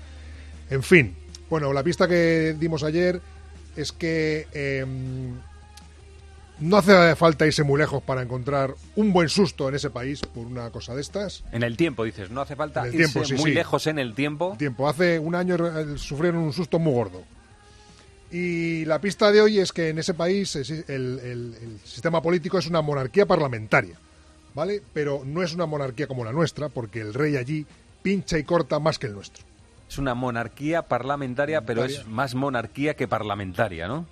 En 0.68 0.82
fin, 0.82 1.16
bueno, 1.48 1.72
la 1.72 1.82
pista 1.82 2.06
que 2.06 2.54
dimos 2.58 2.82
ayer 2.82 3.22
es 3.74 3.90
que 3.90 4.48
em, 4.52 5.38
no 6.60 6.76
hace 6.78 7.14
falta 7.16 7.46
irse 7.46 7.62
muy 7.62 7.78
lejos 7.78 8.02
para 8.02 8.22
encontrar 8.22 8.74
un 8.94 9.12
buen 9.12 9.28
susto 9.28 9.68
en 9.68 9.74
ese 9.74 9.90
país 9.90 10.20
por 10.22 10.46
una 10.46 10.70
cosa 10.70 10.94
de 10.94 11.00
estas. 11.02 11.44
En 11.52 11.62
el 11.62 11.76
tiempo, 11.76 12.04
dices, 12.04 12.30
no 12.30 12.40
hace 12.40 12.56
falta 12.56 12.86
irse 12.86 12.96
tiempo, 12.96 13.24
sí, 13.24 13.34
muy 13.34 13.50
sí. 13.50 13.54
lejos 13.54 13.86
en 13.86 13.98
el 13.98 14.14
tiempo. 14.14 14.54
Tiempo. 14.58 14.88
Hace 14.88 15.18
un 15.18 15.34
año 15.34 15.56
eh, 15.56 15.98
sufrieron 15.98 16.40
un 16.42 16.52
susto 16.52 16.78
muy 16.78 16.92
gordo. 16.94 17.22
Y 18.30 18.84
la 18.86 19.00
pista 19.00 19.30
de 19.30 19.40
hoy 19.40 19.58
es 19.60 19.72
que 19.72 19.90
en 19.90 19.98
ese 19.98 20.14
país 20.14 20.56
el, 20.56 20.84
el- 20.88 21.20
el 21.62 21.78
sistema 21.84 22.20
político 22.20 22.58
es 22.58 22.66
una 22.66 22.82
monarquía 22.82 23.24
parlamentaria, 23.26 23.98
¿vale? 24.54 24.82
Pero 24.92 25.22
no 25.24 25.42
es 25.42 25.54
una 25.54 25.66
monarquía 25.66 26.06
como 26.08 26.24
la 26.24 26.32
nuestra, 26.32 26.68
porque 26.68 27.00
el 27.00 27.14
rey 27.14 27.36
allí 27.36 27.64
pincha 28.02 28.36
y 28.38 28.42
corta 28.44 28.78
más 28.80 28.98
que 28.98 29.06
el 29.06 29.14
nuestro. 29.14 29.44
Es 29.88 29.98
una 29.98 30.14
monarquía 30.14 30.82
parlamentaria, 30.82 31.60
pero 31.60 31.84
es 31.84 32.06
más 32.08 32.34
monarquía 32.34 32.94
que 32.94 33.06
parlamentaria, 33.06 33.86
¿no? 33.86 34.06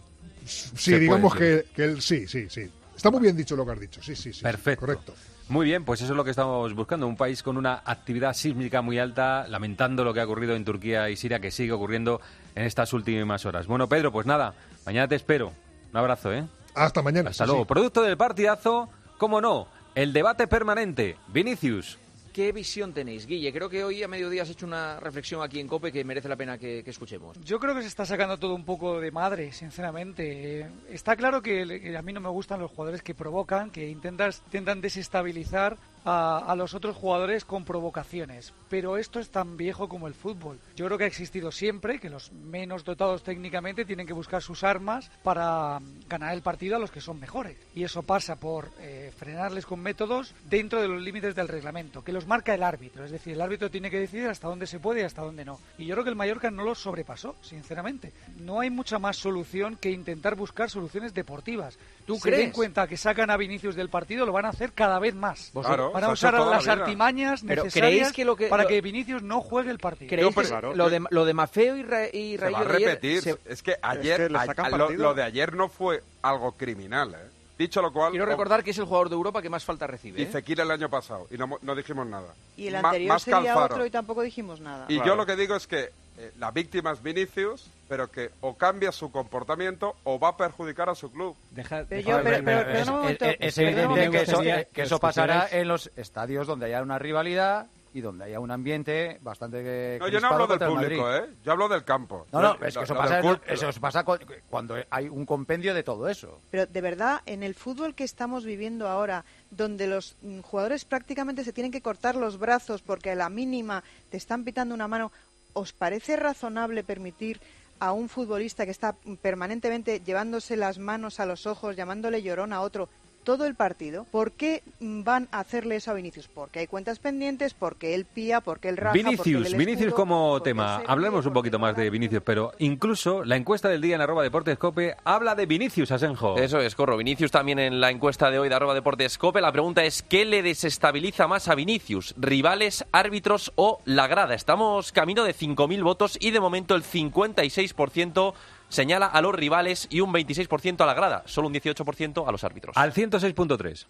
Sí, 0.44 0.98
digamos 0.98 1.34
que, 1.34 1.64
sí, 2.00 2.26
sí, 2.26 2.48
sí. 2.48 2.70
Está 2.96 3.10
muy 3.10 3.20
bien 3.20 3.36
dicho 3.36 3.56
lo 3.56 3.64
que 3.64 3.72
has 3.72 3.80
dicho, 3.80 4.02
sí, 4.02 4.14
sí, 4.14 4.32
sí. 4.32 4.42
Perfecto. 4.42 4.80
Correcto. 4.80 5.14
Muy 5.48 5.66
bien, 5.66 5.84
pues 5.84 6.00
eso 6.00 6.12
es 6.12 6.16
lo 6.16 6.24
que 6.24 6.30
estamos 6.30 6.72
buscando. 6.74 7.06
Un 7.06 7.16
país 7.16 7.42
con 7.42 7.58
una 7.58 7.82
actividad 7.84 8.32
sísmica 8.32 8.80
muy 8.80 8.98
alta, 8.98 9.46
lamentando 9.48 10.02
lo 10.02 10.14
que 10.14 10.20
ha 10.20 10.24
ocurrido 10.24 10.54
en 10.54 10.64
Turquía 10.64 11.10
y 11.10 11.16
Siria, 11.16 11.38
que 11.38 11.50
sigue 11.50 11.72
ocurriendo 11.72 12.20
en 12.54 12.64
estas 12.64 12.92
últimas 12.94 13.44
horas. 13.44 13.66
Bueno, 13.66 13.88
Pedro, 13.88 14.10
pues 14.10 14.26
nada, 14.26 14.54
mañana 14.86 15.06
te 15.06 15.16
espero. 15.16 15.52
Un 15.92 15.96
abrazo, 15.98 16.32
¿eh? 16.32 16.46
Hasta 16.74 17.02
mañana. 17.02 17.30
Hasta 17.30 17.44
luego. 17.46 17.62
sí. 17.62 17.68
Producto 17.68 18.02
del 18.02 18.16
partidazo, 18.16 18.88
cómo 19.18 19.40
no, 19.40 19.68
el 19.94 20.12
debate 20.12 20.46
permanente. 20.46 21.16
Vinicius. 21.28 21.98
¿Qué 22.34 22.50
visión 22.50 22.92
tenéis, 22.92 23.28
Guille? 23.28 23.52
Creo 23.52 23.70
que 23.70 23.84
hoy 23.84 24.02
a 24.02 24.08
mediodía 24.08 24.42
has 24.42 24.50
hecho 24.50 24.66
una 24.66 24.98
reflexión 24.98 25.40
aquí 25.40 25.60
en 25.60 25.68
COPE 25.68 25.92
que 25.92 26.02
merece 26.02 26.28
la 26.28 26.34
pena 26.34 26.58
que, 26.58 26.82
que 26.82 26.90
escuchemos. 26.90 27.38
Yo 27.44 27.60
creo 27.60 27.76
que 27.76 27.82
se 27.82 27.86
está 27.86 28.04
sacando 28.04 28.36
todo 28.40 28.56
un 28.56 28.64
poco 28.64 29.00
de 29.00 29.12
madre, 29.12 29.52
sinceramente. 29.52 30.62
Eh, 30.62 30.68
está 30.90 31.14
claro 31.14 31.40
que, 31.40 31.80
que 31.80 31.96
a 31.96 32.02
mí 32.02 32.12
no 32.12 32.20
me 32.20 32.28
gustan 32.30 32.58
los 32.58 32.72
jugadores 32.72 33.02
que 33.02 33.14
provocan, 33.14 33.70
que 33.70 33.88
intentas, 33.88 34.42
intentan 34.46 34.80
desestabilizar 34.80 35.76
a, 36.04 36.54
los 36.56 36.74
otros 36.74 36.96
jugadores 36.96 37.44
con 37.44 37.64
provocaciones. 37.64 38.52
Pero 38.68 38.96
esto 38.96 39.20
es 39.20 39.30
tan 39.30 39.56
viejo 39.56 39.88
como 39.88 40.06
el 40.06 40.14
fútbol. 40.14 40.58
Yo 40.76 40.86
creo 40.86 40.98
que 40.98 41.04
ha 41.04 41.08
existido 41.08 41.50
siempre, 41.50 41.98
que 41.98 42.10
los 42.10 42.32
menos 42.32 42.84
dotados 42.84 43.22
técnicamente 43.22 43.84
tienen 43.84 44.06
que 44.06 44.12
buscar 44.12 44.42
sus 44.42 44.64
armas 44.64 45.10
para 45.22 45.80
mm, 45.80 46.08
ganar 46.08 46.34
el 46.34 46.42
partido 46.42 46.76
a 46.76 46.78
los 46.78 46.90
que 46.90 47.00
son 47.00 47.20
mejores. 47.20 47.56
Y 47.74 47.84
eso 47.84 48.02
pasa 48.02 48.36
por 48.36 48.70
eh, 48.80 49.12
frenarles 49.16 49.66
con 49.66 49.80
métodos 49.80 50.34
dentro 50.48 50.80
de 50.80 50.88
los 50.88 51.02
límites 51.02 51.34
del 51.34 51.48
reglamento, 51.48 52.04
que 52.04 52.12
los 52.12 52.26
marca 52.26 52.54
el 52.54 52.62
árbitro. 52.62 53.04
Es 53.04 53.10
decir, 53.10 53.34
el 53.34 53.40
árbitro 53.40 53.70
tiene 53.70 53.90
que 53.90 54.00
decidir 54.00 54.28
hasta 54.28 54.48
dónde 54.48 54.66
se 54.66 54.80
puede 54.80 55.00
y 55.00 55.04
hasta 55.04 55.22
dónde 55.22 55.44
no. 55.44 55.58
Y 55.78 55.86
yo 55.86 55.94
creo 55.94 56.04
que 56.04 56.10
el 56.10 56.16
Mallorca 56.16 56.50
no 56.50 56.64
lo 56.64 56.74
sobrepasó, 56.74 57.36
sinceramente. 57.40 58.12
No 58.40 58.60
hay 58.60 58.70
mucha 58.70 58.98
más 58.98 59.16
solución 59.16 59.76
que 59.76 59.90
intentar 59.90 60.34
buscar 60.34 60.70
soluciones 60.70 61.14
deportivas. 61.14 61.78
¿Tú 62.06 62.16
Se 62.16 62.22
crees? 62.22 62.38
den 62.40 62.50
cuenta 62.52 62.86
que 62.86 62.96
sacan 62.96 63.30
a 63.30 63.36
Vinicius 63.36 63.74
del 63.76 63.88
partido, 63.88 64.26
lo 64.26 64.32
van 64.32 64.44
a 64.44 64.50
hacer 64.50 64.72
cada 64.72 64.98
vez 64.98 65.14
más. 65.14 65.50
Claro, 65.52 65.90
van 65.92 66.04
a 66.04 66.08
usar 66.10 66.34
la 66.34 66.44
las 66.46 66.68
artimañas 66.68 67.42
Pero 67.46 67.64
necesarias 67.64 67.92
¿creéis 67.98 68.12
que 68.12 68.24
lo 68.24 68.36
que- 68.36 68.46
para 68.48 68.64
lo- 68.64 68.68
que 68.68 68.80
Vinicius 68.80 69.22
no 69.22 69.40
juegue 69.40 69.70
el 69.70 69.78
partido. 69.78 70.10
¿Creéis 70.10 70.34
que 70.34 70.74
lo, 70.74 70.90
de, 70.90 71.02
lo 71.10 71.24
de 71.24 71.34
Mafeo 71.34 71.76
y, 71.76 71.82
Ra 71.82 72.06
y 72.12 72.32
Se 72.36 72.44
Rayo 72.44 72.52
va 72.52 72.58
a 72.58 72.62
ayer 72.62 72.88
repetir. 72.88 73.22
se- 73.22 73.38
Es 73.46 73.62
que 73.62 73.76
ayer, 73.80 74.30
a- 74.36 74.42
a- 74.42 74.68
lo, 74.70 74.90
lo 74.90 75.14
de 75.14 75.22
ayer 75.22 75.54
no 75.54 75.68
fue 75.68 76.02
algo 76.22 76.52
criminal, 76.52 77.14
¿eh? 77.14 77.30
Dicho 77.58 77.80
lo 77.80 77.92
cual... 77.92 78.10
Quiero 78.10 78.26
recordar 78.26 78.64
que 78.64 78.70
es 78.72 78.78
el 78.78 78.84
jugador 78.84 79.08
de 79.08 79.14
Europa 79.14 79.40
que 79.40 79.48
más 79.48 79.64
falta 79.64 79.86
recibe. 79.86 80.20
Y 80.20 80.24
¿eh? 80.24 80.26
Fekir 80.26 80.60
el 80.60 80.70
año 80.70 80.88
pasado, 80.88 81.26
y 81.30 81.36
no, 81.38 81.58
no 81.62 81.74
dijimos 81.74 82.06
nada. 82.06 82.34
Y 82.56 82.66
el 82.66 82.74
Ma- 82.82 82.88
anterior 82.88 83.08
más 83.10 83.24
que 83.24 83.30
sería 83.30 83.56
otro 83.58 83.86
y 83.86 83.90
tampoco 83.90 84.22
dijimos 84.22 84.60
nada. 84.60 84.86
Y 84.88 84.96
yo 85.04 85.14
lo 85.14 85.24
que 85.24 85.36
digo 85.36 85.54
es 85.54 85.66
que 85.68 85.90
eh, 86.16 86.32
la 86.38 86.50
víctima 86.50 86.92
es 86.92 87.02
Vinicius, 87.02 87.66
pero 87.88 88.10
que 88.10 88.30
o 88.40 88.54
cambia 88.56 88.90
su 88.92 89.10
comportamiento 89.10 89.96
o 90.04 90.18
va 90.18 90.28
a 90.30 90.36
perjudicar 90.36 90.88
a 90.88 90.94
su 90.94 91.10
club. 91.12 91.36
Deja- 91.50 91.84
Pero 91.88 92.02
deja- 92.02 92.10
yo- 92.18 92.24
pero- 92.24 92.44
pero- 92.44 93.32
es- 93.40 93.58
evidente 93.58 94.10
que 94.10 94.22
eso, 94.22 94.32
Gustaría 94.36 94.64
que 94.64 94.82
eso 94.82 94.98
pasará 94.98 95.48
en 95.50 95.68
los 95.68 95.90
estadios 95.96 96.46
donde 96.46 96.66
haya 96.66 96.82
una 96.82 96.98
rivalidad 96.98 97.66
y 97.94 98.00
donde 98.00 98.24
haya 98.24 98.40
un 98.40 98.50
ambiente 98.50 99.18
bastante 99.22 99.98
No, 100.00 100.08
yo 100.08 100.20
no 100.20 100.28
hablo 100.28 100.46
del 100.48 100.58
público. 100.68 101.14
¿eh? 101.14 101.30
Yo 101.44 101.52
hablo 101.52 101.68
del 101.68 101.84
campo. 101.84 102.26
No, 102.32 102.42
no, 102.42 102.54
es 102.66 102.76
que 102.76 102.82
eso 102.84 102.94
pasa, 102.94 103.20
eso 103.46 103.70
pasa 103.80 104.04
cu- 104.04 104.18
cuando 104.50 104.74
hay 104.90 105.08
un 105.08 105.24
compendio 105.24 105.72
de 105.72 105.84
todo 105.84 106.08
eso. 106.08 106.40
Pero 106.50 106.66
de 106.66 106.80
verdad, 106.80 107.20
en 107.24 107.44
el 107.44 107.54
fútbol 107.54 107.94
que 107.94 108.02
estamos 108.04 108.44
viviendo 108.44 108.88
ahora, 108.88 109.24
donde 109.50 109.86
los 109.86 110.16
mm, 110.22 110.40
jugadores 110.40 110.84
prácticamente 110.84 111.44
se 111.44 111.52
tienen 111.52 111.70
que 111.70 111.80
cortar 111.82 112.16
los 112.16 112.36
brazos 112.38 112.82
porque 112.82 113.12
a 113.12 113.14
la 113.14 113.28
mínima 113.28 113.84
te 114.10 114.16
están 114.16 114.42
pitando 114.42 114.74
una 114.74 114.88
mano, 114.88 115.12
¿os 115.52 115.72
parece 115.72 116.16
razonable 116.16 116.82
permitir 116.82 117.40
a 117.78 117.92
un 117.92 118.08
futbolista 118.08 118.64
que 118.64 118.72
está 118.72 118.94
permanentemente 119.22 120.00
llevándose 120.00 120.56
las 120.56 120.78
manos 120.78 121.20
a 121.20 121.26
los 121.26 121.46
ojos, 121.46 121.76
llamándole 121.76 122.22
llorón 122.22 122.52
a 122.52 122.60
otro, 122.60 122.88
todo 123.24 123.46
el 123.46 123.54
partido. 123.54 124.06
¿Por 124.10 124.32
qué 124.32 124.62
van 124.80 125.28
a 125.32 125.40
hacerle 125.40 125.76
eso 125.76 125.90
a 125.90 125.94
Vinicius? 125.94 126.28
Porque 126.28 126.60
hay 126.60 126.66
cuentas 126.66 126.98
pendientes, 126.98 127.54
porque 127.54 127.94
él 127.94 128.04
pía, 128.04 128.40
porque 128.40 128.68
él 128.68 128.76
raja, 128.76 128.92
porque 128.92 129.02
Vinicius, 129.02 129.56
Vinicius 129.56 129.88
escudo, 129.88 129.96
como 129.96 130.30
porque 130.32 130.50
tema. 130.50 130.82
Hablemos 130.86 131.26
un 131.26 131.32
poquito 131.32 131.58
más 131.58 131.74
de 131.76 131.90
Vinicius, 131.90 132.22
pero 132.24 132.52
incluso 132.58 133.24
la 133.24 133.36
encuesta 133.36 133.68
del 133.68 133.80
día 133.80 133.96
en 133.96 134.02
arroba 134.02 134.22
deportes 134.22 134.58
cope 134.58 134.94
habla 135.04 135.34
de 135.34 135.46
Vinicius 135.46 135.90
Asenjo. 135.90 136.36
Eso 136.36 136.60
es, 136.60 136.74
corro. 136.74 136.96
Vinicius 136.96 137.30
también 137.30 137.58
en 137.58 137.80
la 137.80 137.90
encuesta 137.90 138.30
de 138.30 138.38
hoy 138.38 138.48
de 138.48 138.54
arroba 138.54 138.74
deportes 138.74 139.18
cope. 139.18 139.40
La 139.40 139.52
pregunta 139.52 139.84
es, 139.84 140.02
¿qué 140.02 140.24
le 140.24 140.42
desestabiliza 140.42 141.26
más 141.26 141.48
a 141.48 141.54
Vinicius? 141.54 142.14
¿Rivales, 142.18 142.84
árbitros 142.92 143.52
o 143.56 143.80
la 143.84 144.06
grada? 144.06 144.34
Estamos 144.34 144.92
camino 144.92 145.24
de 145.24 145.34
5.000 145.34 145.82
votos 145.82 146.18
y 146.20 146.30
de 146.30 146.40
momento 146.40 146.74
el 146.74 146.82
56% 146.82 148.34
señala 148.74 149.06
a 149.06 149.22
los 149.22 149.34
rivales 149.34 149.86
y 149.90 150.00
un 150.00 150.12
26% 150.12 150.80
a 150.82 150.86
la 150.86 150.94
grada. 150.94 151.22
Solo 151.26 151.48
un 151.48 151.54
18% 151.54 152.28
a 152.28 152.32
los 152.32 152.44
árbitros. 152.44 152.76
Al 152.76 152.92
106.3. 152.92 153.86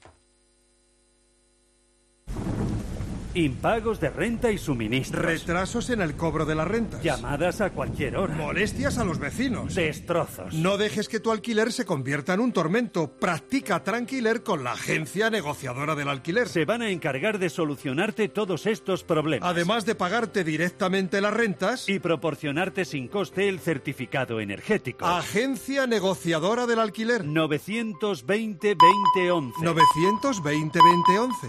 Impagos 3.35 3.99
de 3.99 4.11
renta 4.11 4.53
y 4.53 4.59
suministros. 4.59 5.25
Retrasos 5.25 5.91
en 5.91 6.01
el 6.01 6.15
cobro 6.15 6.45
de 6.45 6.55
las 6.55 6.69
rentas. 6.69 7.03
Llamadas 7.03 7.61
a 7.61 7.71
cualquier 7.71 8.17
hora. 8.17 8.33
Molestias 8.35 8.99
a 8.99 9.05
los 9.05 9.19
vecinos. 9.19 9.75
Destrozos. 9.75 10.55
No 10.55 10.77
dejes 10.77 11.09
que 11.09 11.19
tu 11.19 11.33
alquiler 11.33 11.73
se 11.73 11.85
convierta 11.85 12.35
en 12.35 12.41
un 12.41 12.53
tormento. 12.53 13.11
Practica 13.19 13.83
Tranquiler 13.83 14.45
con 14.45 14.63
la 14.63 14.73
agencia 14.73 15.31
negociadora 15.31 15.97
del 15.97 16.11
alquiler. 16.11 16.49
Se 16.49 16.65
van 16.65 16.83
a 16.83 16.91
encargar 16.91 17.41
de 17.41 17.51
solucionarte 17.51 18.29
todos 18.29 18.67
estos 18.67 19.03
problemas. 19.03 19.49
Además 19.49 19.85
de 19.85 19.97
pagarte 19.97 20.45
directamente 20.45 21.21
las 21.21 21.35
rentas. 21.35 21.89
Y 21.89 21.99
proporcionarte 21.99 22.85
sin 22.85 23.09
coste 23.09 23.49
el 23.49 23.59
certificado 23.59 24.41
energético. 24.41 25.07
Agencia 25.07 25.89
negociadora 25.89 26.67
del 26.67 26.79
alquiler. 26.79 27.25
920 27.25 28.77
2011. 28.77 29.65
920 29.65 30.79
2011. 30.79 31.49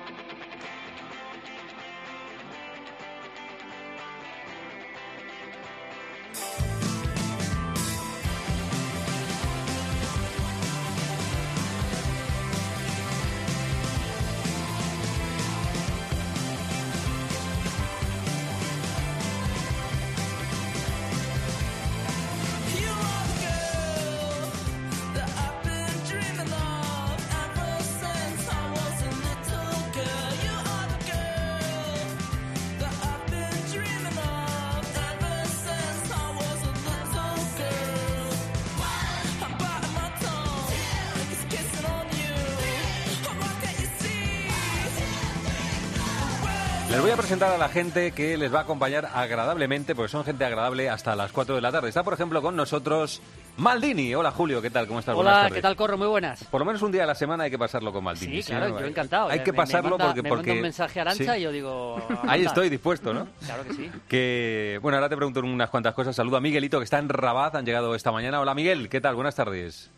Les 46.91 46.99
voy 47.01 47.09
a 47.11 47.15
presentar 47.15 47.49
a 47.51 47.57
la 47.57 47.69
gente 47.69 48.11
que 48.11 48.35
les 48.37 48.53
va 48.53 48.59
a 48.59 48.61
acompañar 48.63 49.07
agradablemente, 49.13 49.95
porque 49.95 50.11
son 50.11 50.25
gente 50.25 50.43
agradable 50.43 50.89
hasta 50.89 51.15
las 51.15 51.31
4 51.31 51.55
de 51.55 51.61
la 51.61 51.71
tarde. 51.71 51.87
Está, 51.87 52.03
por 52.03 52.13
ejemplo, 52.13 52.41
con 52.41 52.53
nosotros 52.57 53.21
Maldini. 53.55 54.13
Hola, 54.13 54.31
Julio, 54.31 54.61
¿qué 54.61 54.69
tal? 54.69 54.87
¿Cómo 54.87 54.99
estás? 54.99 55.15
Buenas 55.15 55.45
Hola. 55.45 55.55
¿qué 55.55 55.61
tal, 55.61 55.77
Corro? 55.77 55.97
Muy 55.97 56.07
buenas. 56.07 56.43
Por 56.43 56.59
lo 56.59 56.65
menos 56.65 56.81
un 56.81 56.91
día 56.91 57.03
a 57.03 57.07
la 57.07 57.15
semana 57.15 57.45
hay 57.45 57.49
que 57.51 57.57
pasarlo 57.57 57.93
con 57.93 58.03
Maldini. 58.03 58.41
Sí, 58.43 58.51
claro, 58.51 58.77
yo 58.77 58.85
encantado. 58.85 59.29
Hay 59.29 59.39
Me- 59.39 59.43
que 59.45 59.51
me 59.53 59.55
pasarlo 59.57 59.91
manda- 59.91 60.05
porque... 60.07 60.21
me 60.21 60.29
porque 60.29 60.47
manda 60.47 60.53
un 60.59 60.61
mensaje 60.63 60.99
a 60.99 61.01
Arancha 61.03 61.33
Sí. 61.33 61.39
y 61.39 61.43
yo 61.43 61.51
digo... 61.53 62.07
Ahí 62.27 62.43
estoy 62.43 62.67
dispuesto, 62.69 63.13
¿no? 63.13 63.25
Claro 63.45 63.63
que 63.63 63.73
sí. 63.73 63.89
Que, 64.09 64.77
bueno, 64.81 64.97
ahora 64.97 65.07
te 65.07 65.15
pregunto 65.15 65.39
unas 65.39 65.69
cuantas 65.69 65.93
cosas. 65.93 66.13
Saludo 66.13 66.35
a 66.37 66.41
Miguelito, 66.41 66.77
que 66.79 66.83
está 66.83 66.99
en 66.99 67.07
Rabat, 67.07 67.55
han 67.55 67.65
llegado 67.65 67.95
esta 67.95 68.11
mañana. 68.11 68.41
Hola, 68.41 68.53
Miguel, 68.53 68.89
¿qué 68.89 68.99
tal? 68.99 69.15
Buenas 69.15 69.35
tardes. 69.35 69.89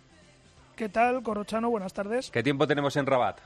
¿Qué 0.76 0.90
tal, 0.90 1.24
Corrochano? 1.24 1.72
Buenas 1.72 1.94
tardes. 1.94 2.30
¿Qué 2.30 2.44
tiempo 2.44 2.68
tenemos 2.68 2.96
en 2.98 3.08
Rabat? 3.08 3.40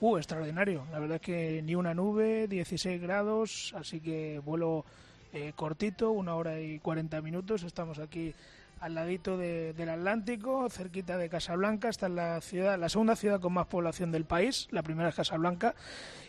Uh, 0.00 0.16
extraordinario. 0.18 0.84
La 0.92 0.98
verdad 0.98 1.16
es 1.16 1.22
que 1.22 1.62
ni 1.62 1.74
una 1.74 1.94
nube, 1.94 2.46
16 2.48 3.00
grados, 3.00 3.74
así 3.76 4.00
que 4.00 4.40
vuelo 4.44 4.84
eh, 5.32 5.52
cortito, 5.56 6.10
una 6.10 6.34
hora 6.34 6.60
y 6.60 6.78
40 6.80 7.20
minutos. 7.22 7.62
Estamos 7.62 7.98
aquí 7.98 8.34
al 8.80 8.94
ladito 8.94 9.38
de- 9.38 9.72
del 9.72 9.88
Atlántico, 9.88 10.68
cerquita 10.68 11.16
de 11.16 11.28
Casablanca. 11.30 11.88
Esta 11.88 12.06
es 12.06 12.12
la 12.12 12.40
ciudad, 12.42 12.78
la 12.78 12.88
segunda 12.90 13.16
ciudad 13.16 13.40
con 13.40 13.54
más 13.54 13.66
población 13.66 14.12
del 14.12 14.24
país. 14.26 14.68
La 14.70 14.82
primera 14.82 15.08
es 15.08 15.14
Casablanca. 15.14 15.74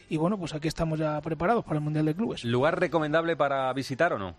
Y 0.10 0.16
bueno, 0.16 0.38
pues 0.38 0.54
aquí 0.54 0.70
estamos 0.70 0.98
ya 0.98 1.20
preparados 1.22 1.66
para 1.66 1.76
el 1.78 1.84
Mundial 1.84 2.06
de 2.06 2.16
Clubes. 2.16 2.46
¿Lugar 2.46 2.80
recomendable 2.80 3.36
para 3.36 3.72
visitar 3.74 4.14
o 4.14 4.18
no? 4.20 4.34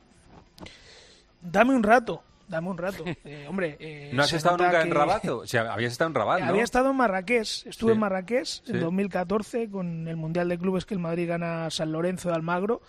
Dame 1.42 1.74
un 1.74 1.82
rato, 1.82 2.22
dame 2.48 2.68
un 2.70 2.78
rato. 2.78 3.04
Eh, 3.24 3.46
hombre, 3.48 3.76
eh, 3.80 4.10
¿No 4.14 4.22
has 4.22 4.32
estado 4.32 4.56
nunca 4.56 4.82
en 4.82 4.90
Rabat? 4.90 5.24
O 5.28 5.46
sea, 5.46 5.72
habías 5.72 5.92
estado 5.92 6.08
en 6.08 6.14
Rabat, 6.14 6.40
¿no? 6.40 6.46
Había 6.46 6.64
estado 6.64 6.90
en 6.90 6.96
Marrakech, 6.96 7.66
estuve 7.66 7.90
Sí. 7.90 7.94
en 7.94 7.98
Marrakech 8.00 8.46
Sí. 8.46 8.62
en 8.72 8.80
2014 8.80 9.70
con 9.70 10.08
el 10.08 10.16
Mundial 10.16 10.48
de 10.48 10.58
Clubes 10.58 10.84
que 10.86 10.94
el 10.94 11.00
Madrid 11.00 11.28
gana 11.28 11.66
a 11.66 11.70
San 11.70 11.92
Lorenzo 11.92 12.28
de 12.30 12.34
Almagro 12.36 12.80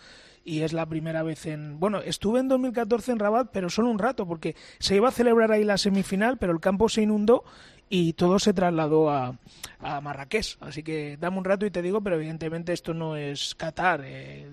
y 0.46 0.62
es 0.62 0.72
la 0.74 0.86
primera 0.86 1.22
vez 1.24 1.46
en... 1.46 1.80
Bueno, 1.80 2.00
estuve 2.00 2.40
en 2.40 2.48
2014 2.48 3.12
en 3.12 3.20
Rabat, 3.20 3.50
pero 3.52 3.70
solo 3.70 3.90
un 3.90 4.00
rato 4.00 4.26
porque 4.26 4.56
se 4.80 4.96
iba 4.96 5.10
a 5.10 5.12
celebrar 5.12 5.52
ahí 5.52 5.64
la 5.64 5.78
semifinal, 5.78 6.38
pero 6.38 6.54
el 6.54 6.60
campo 6.60 6.88
se 6.90 7.02
inundó 7.02 7.44
y 7.90 8.14
todo 8.14 8.38
se 8.40 8.54
trasladó 8.54 9.10
a, 9.10 9.36
a 9.80 10.02
Marrakech. 10.02 10.58
Así 10.62 10.84
que 10.84 11.18
dame 11.20 11.38
un 11.38 11.46
rato 11.46 11.66
y 11.66 11.72
te 11.72 11.82
digo, 11.82 12.02
pero 12.02 12.16
evidentemente 12.18 12.72
esto 12.74 12.94
no 12.94 13.16
es 13.16 13.56
Qatar 13.56 14.02
eh, 14.06 14.48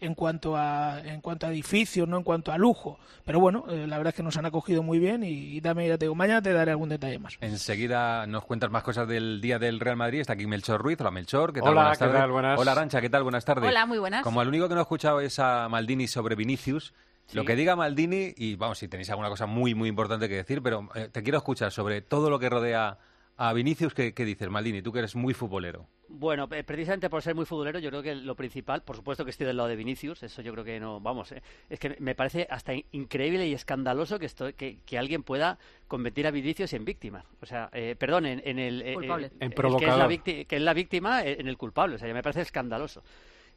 en 0.00 0.14
cuanto 0.14 0.56
a 0.56 1.00
en 1.04 1.20
cuanto 1.20 1.46
a 1.46 1.50
edificios, 1.50 2.08
no 2.08 2.16
en 2.16 2.22
cuanto 2.22 2.52
a 2.52 2.58
lujo. 2.58 2.98
Pero 3.24 3.40
bueno, 3.40 3.64
eh, 3.68 3.86
la 3.86 3.98
verdad 3.98 4.10
es 4.12 4.16
que 4.16 4.22
nos 4.22 4.36
han 4.36 4.46
acogido 4.46 4.82
muy 4.82 4.98
bien 4.98 5.22
y, 5.24 5.28
y 5.56 5.60
dame, 5.60 5.86
ya 5.88 5.98
te 5.98 6.04
digo, 6.06 6.14
mañana 6.14 6.40
te 6.42 6.52
daré 6.52 6.70
algún 6.70 6.88
detalle 6.88 7.18
más. 7.18 7.36
Enseguida 7.40 8.26
nos 8.26 8.44
cuentas 8.44 8.70
más 8.70 8.82
cosas 8.82 9.08
del 9.08 9.40
día 9.40 9.58
del 9.58 9.80
Real 9.80 9.96
Madrid. 9.96 10.20
Está 10.20 10.34
aquí 10.34 10.46
Melchor 10.46 10.80
Ruiz. 10.80 11.00
Hola, 11.00 11.10
Melchor. 11.10 11.52
¿Qué 11.52 11.60
tal? 11.60 11.70
Hola, 11.70 11.80
Buenas 11.82 11.98
¿qué 11.98 12.04
tardes. 12.04 12.20
tal? 12.20 12.30
Buenas. 12.30 12.58
Hola, 12.60 12.72
Arancha. 12.72 13.00
¿Qué 13.00 13.10
tal? 13.10 13.22
Buenas 13.22 13.44
tardes. 13.44 13.68
Hola, 13.68 13.86
muy 13.86 13.98
buenas. 13.98 14.22
Como 14.22 14.40
el 14.42 14.48
único 14.48 14.68
que 14.68 14.74
no 14.74 14.80
he 14.80 14.82
escuchado 14.82 15.20
es 15.20 15.38
a 15.38 15.68
Maldini 15.68 16.06
sobre 16.06 16.34
Vinicius, 16.36 16.92
lo 17.34 17.44
que 17.44 17.56
diga 17.56 17.76
Maldini, 17.76 18.32
y 18.36 18.56
vamos, 18.56 18.78
si 18.78 18.88
tenéis 18.88 19.10
alguna 19.10 19.28
cosa 19.28 19.46
muy, 19.46 19.74
muy 19.74 19.88
importante 19.88 20.28
que 20.28 20.36
decir, 20.36 20.62
pero 20.62 20.88
eh, 20.94 21.08
te 21.10 21.22
quiero 21.22 21.38
escuchar 21.38 21.72
sobre 21.72 22.02
todo 22.02 22.30
lo 22.30 22.38
que 22.38 22.48
rodea 22.48 22.98
a 23.36 23.52
Vinicius. 23.52 23.94
¿Qué, 23.94 24.12
qué 24.14 24.24
dices, 24.24 24.48
Maldini? 24.50 24.82
Tú 24.82 24.92
que 24.92 24.98
eres 25.00 25.16
muy 25.16 25.34
futbolero. 25.34 25.86
Bueno, 26.14 26.46
eh, 26.52 26.62
precisamente 26.62 27.08
por 27.08 27.22
ser 27.22 27.34
muy 27.34 27.46
futbolero, 27.46 27.78
yo 27.78 27.88
creo 27.88 28.02
que 28.02 28.14
lo 28.14 28.34
principal, 28.36 28.82
por 28.82 28.96
supuesto 28.96 29.24
que 29.24 29.30
estoy 29.30 29.46
del 29.46 29.56
lado 29.56 29.70
de 29.70 29.76
Vinicius, 29.76 30.22
eso 30.22 30.42
yo 30.42 30.52
creo 30.52 30.62
que 30.62 30.78
no, 30.78 31.00
vamos, 31.00 31.32
eh, 31.32 31.42
es 31.70 31.78
que 31.80 31.96
me 32.00 32.14
parece 32.14 32.46
hasta 32.50 32.74
in- 32.74 32.84
increíble 32.92 33.46
y 33.48 33.54
escandaloso 33.54 34.18
que, 34.18 34.26
esto, 34.26 34.54
que, 34.54 34.80
que 34.84 34.98
alguien 34.98 35.22
pueda 35.22 35.58
convertir 35.88 36.26
a 36.26 36.30
Vinicius 36.30 36.74
en 36.74 36.84
víctima. 36.84 37.24
O 37.40 37.46
sea, 37.46 37.70
eh, 37.72 37.96
perdón, 37.98 38.26
en, 38.26 38.42
en 38.44 38.58
el... 38.58 38.82
eh, 38.82 38.92
Culpable. 38.92 39.28
eh, 39.28 39.30
En 39.30 39.34
el 39.34 39.38
que, 39.38 39.54
es 39.54 39.54
provocador. 39.54 39.98
la 40.12 40.18
que 40.22 40.46
es 40.50 40.60
la 40.62 40.74
víctima 40.74 41.24
en 41.24 41.48
el 41.48 41.56
culpable, 41.56 41.94
o 41.96 41.98
sea, 41.98 42.12
me 42.12 42.22
parece 42.22 42.42
escandaloso. 42.42 43.02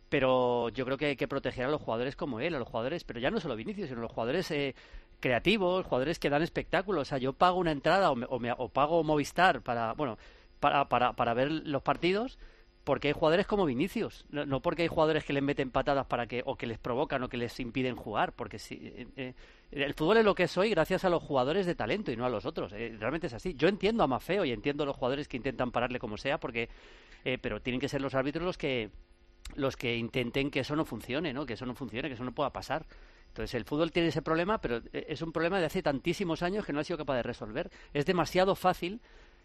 Pero 0.09 0.69
yo 0.69 0.85
creo 0.85 0.97
que 0.97 1.05
hay 1.07 1.15
que 1.15 1.27
proteger 1.27 1.65
a 1.65 1.69
los 1.69 1.81
jugadores 1.81 2.15
como 2.15 2.39
él, 2.39 2.55
a 2.55 2.59
los 2.59 2.67
jugadores, 2.67 3.03
pero 3.03 3.19
ya 3.19 3.31
no 3.31 3.39
solo 3.39 3.55
Vinicius, 3.55 3.89
sino 3.89 4.01
los 4.01 4.11
jugadores 4.11 4.49
eh, 4.51 4.75
creativos, 5.19 5.85
jugadores 5.85 6.19
que 6.19 6.29
dan 6.29 6.41
espectáculos. 6.43 7.01
O 7.03 7.05
sea, 7.05 7.17
yo 7.17 7.33
pago 7.33 7.59
una 7.59 7.71
entrada 7.71 8.11
o, 8.11 8.15
me- 8.15 8.27
o 8.29 8.39
me- 8.39 8.51
o 8.57 8.69
pago 8.69 9.03
Movistar 9.03 9.61
para, 9.61 9.93
bueno, 9.93 10.17
para, 10.59 10.87
para, 10.89 11.13
para 11.13 11.33
ver 11.33 11.51
los 11.51 11.81
partidos 11.81 12.37
porque 12.83 13.07
hay 13.07 13.13
jugadores 13.15 13.47
como 13.47 13.65
Vinicius, 13.65 14.25
no, 14.29 14.45
no 14.45 14.61
porque 14.61 14.83
hay 14.83 14.87
jugadores 14.87 15.23
que 15.25 15.33
les 15.33 15.41
meten 15.41 15.71
patadas 15.71 16.05
para 16.05 16.27
que 16.27 16.43
o 16.45 16.55
que 16.55 16.67
les 16.67 16.77
provocan 16.77 17.23
o 17.23 17.29
que 17.29 17.37
les 17.37 17.59
impiden 17.59 17.95
jugar, 17.95 18.33
porque 18.33 18.59
si, 18.59 18.75
eh, 18.75 19.07
eh, 19.17 19.33
el 19.71 19.95
fútbol 19.95 20.17
es 20.17 20.23
lo 20.25 20.35
que 20.35 20.43
es 20.43 20.55
hoy 20.55 20.69
gracias 20.69 21.03
a 21.03 21.09
los 21.09 21.23
jugadores 21.23 21.65
de 21.65 21.73
talento 21.73 22.11
y 22.11 22.15
no 22.15 22.25
a 22.25 22.29
los 22.29 22.45
otros. 22.45 22.71
eh, 22.73 22.95
realmente 22.99 23.25
es 23.25 23.33
así. 23.33 23.55
Yo 23.55 23.67
entiendo 23.69 24.03
a 24.03 24.07
Mafeo 24.07 24.45
y 24.45 24.51
entiendo 24.51 24.83
a 24.83 24.85
los 24.85 24.95
jugadores 24.95 25.27
que 25.27 25.35
intentan 25.37 25.71
pararle 25.71 25.97
como 25.97 26.15
sea, 26.17 26.39
porque 26.39 26.69
eh, 27.23 27.39
pero 27.41 27.59
tienen 27.59 27.79
que 27.79 27.89
ser 27.89 28.01
los 28.01 28.13
árbitros 28.13 28.45
los 28.45 28.57
que 28.59 28.91
los 29.55 29.77
que 29.77 29.95
intenten 29.95 30.49
que 30.51 30.62
eso 30.62 30.75
no 30.75 30.86
funcione, 30.86 31.34
¿no? 31.34 31.45
Que 31.45 31.53
eso 31.53 31.65
no 31.65 31.75
funcione, 31.75 32.08
que 32.10 32.15
eso 32.15 32.23
no 32.23 32.34
pueda 32.34 32.51
pasar. 32.51 32.86
Entonces 33.27 33.53
el 33.53 33.65
fútbol 33.65 33.91
tiene 33.91 34.10
ese 34.10 34.21
problema, 34.21 34.60
pero 34.60 34.77
eh, 34.93 35.05
es 35.10 35.21
un 35.21 35.31
problema 35.31 35.60
de 35.60 35.65
hace 35.65 35.84
tantísimos 35.84 36.41
años 36.41 36.65
que 36.65 36.73
no 36.73 36.79
ha 36.79 36.84
sido 36.84 36.97
capaz 36.97 37.15
de 37.15 37.23
resolver. 37.23 37.69
Es 37.93 38.05
demasiado 38.05 38.55
fácil 38.55 39.01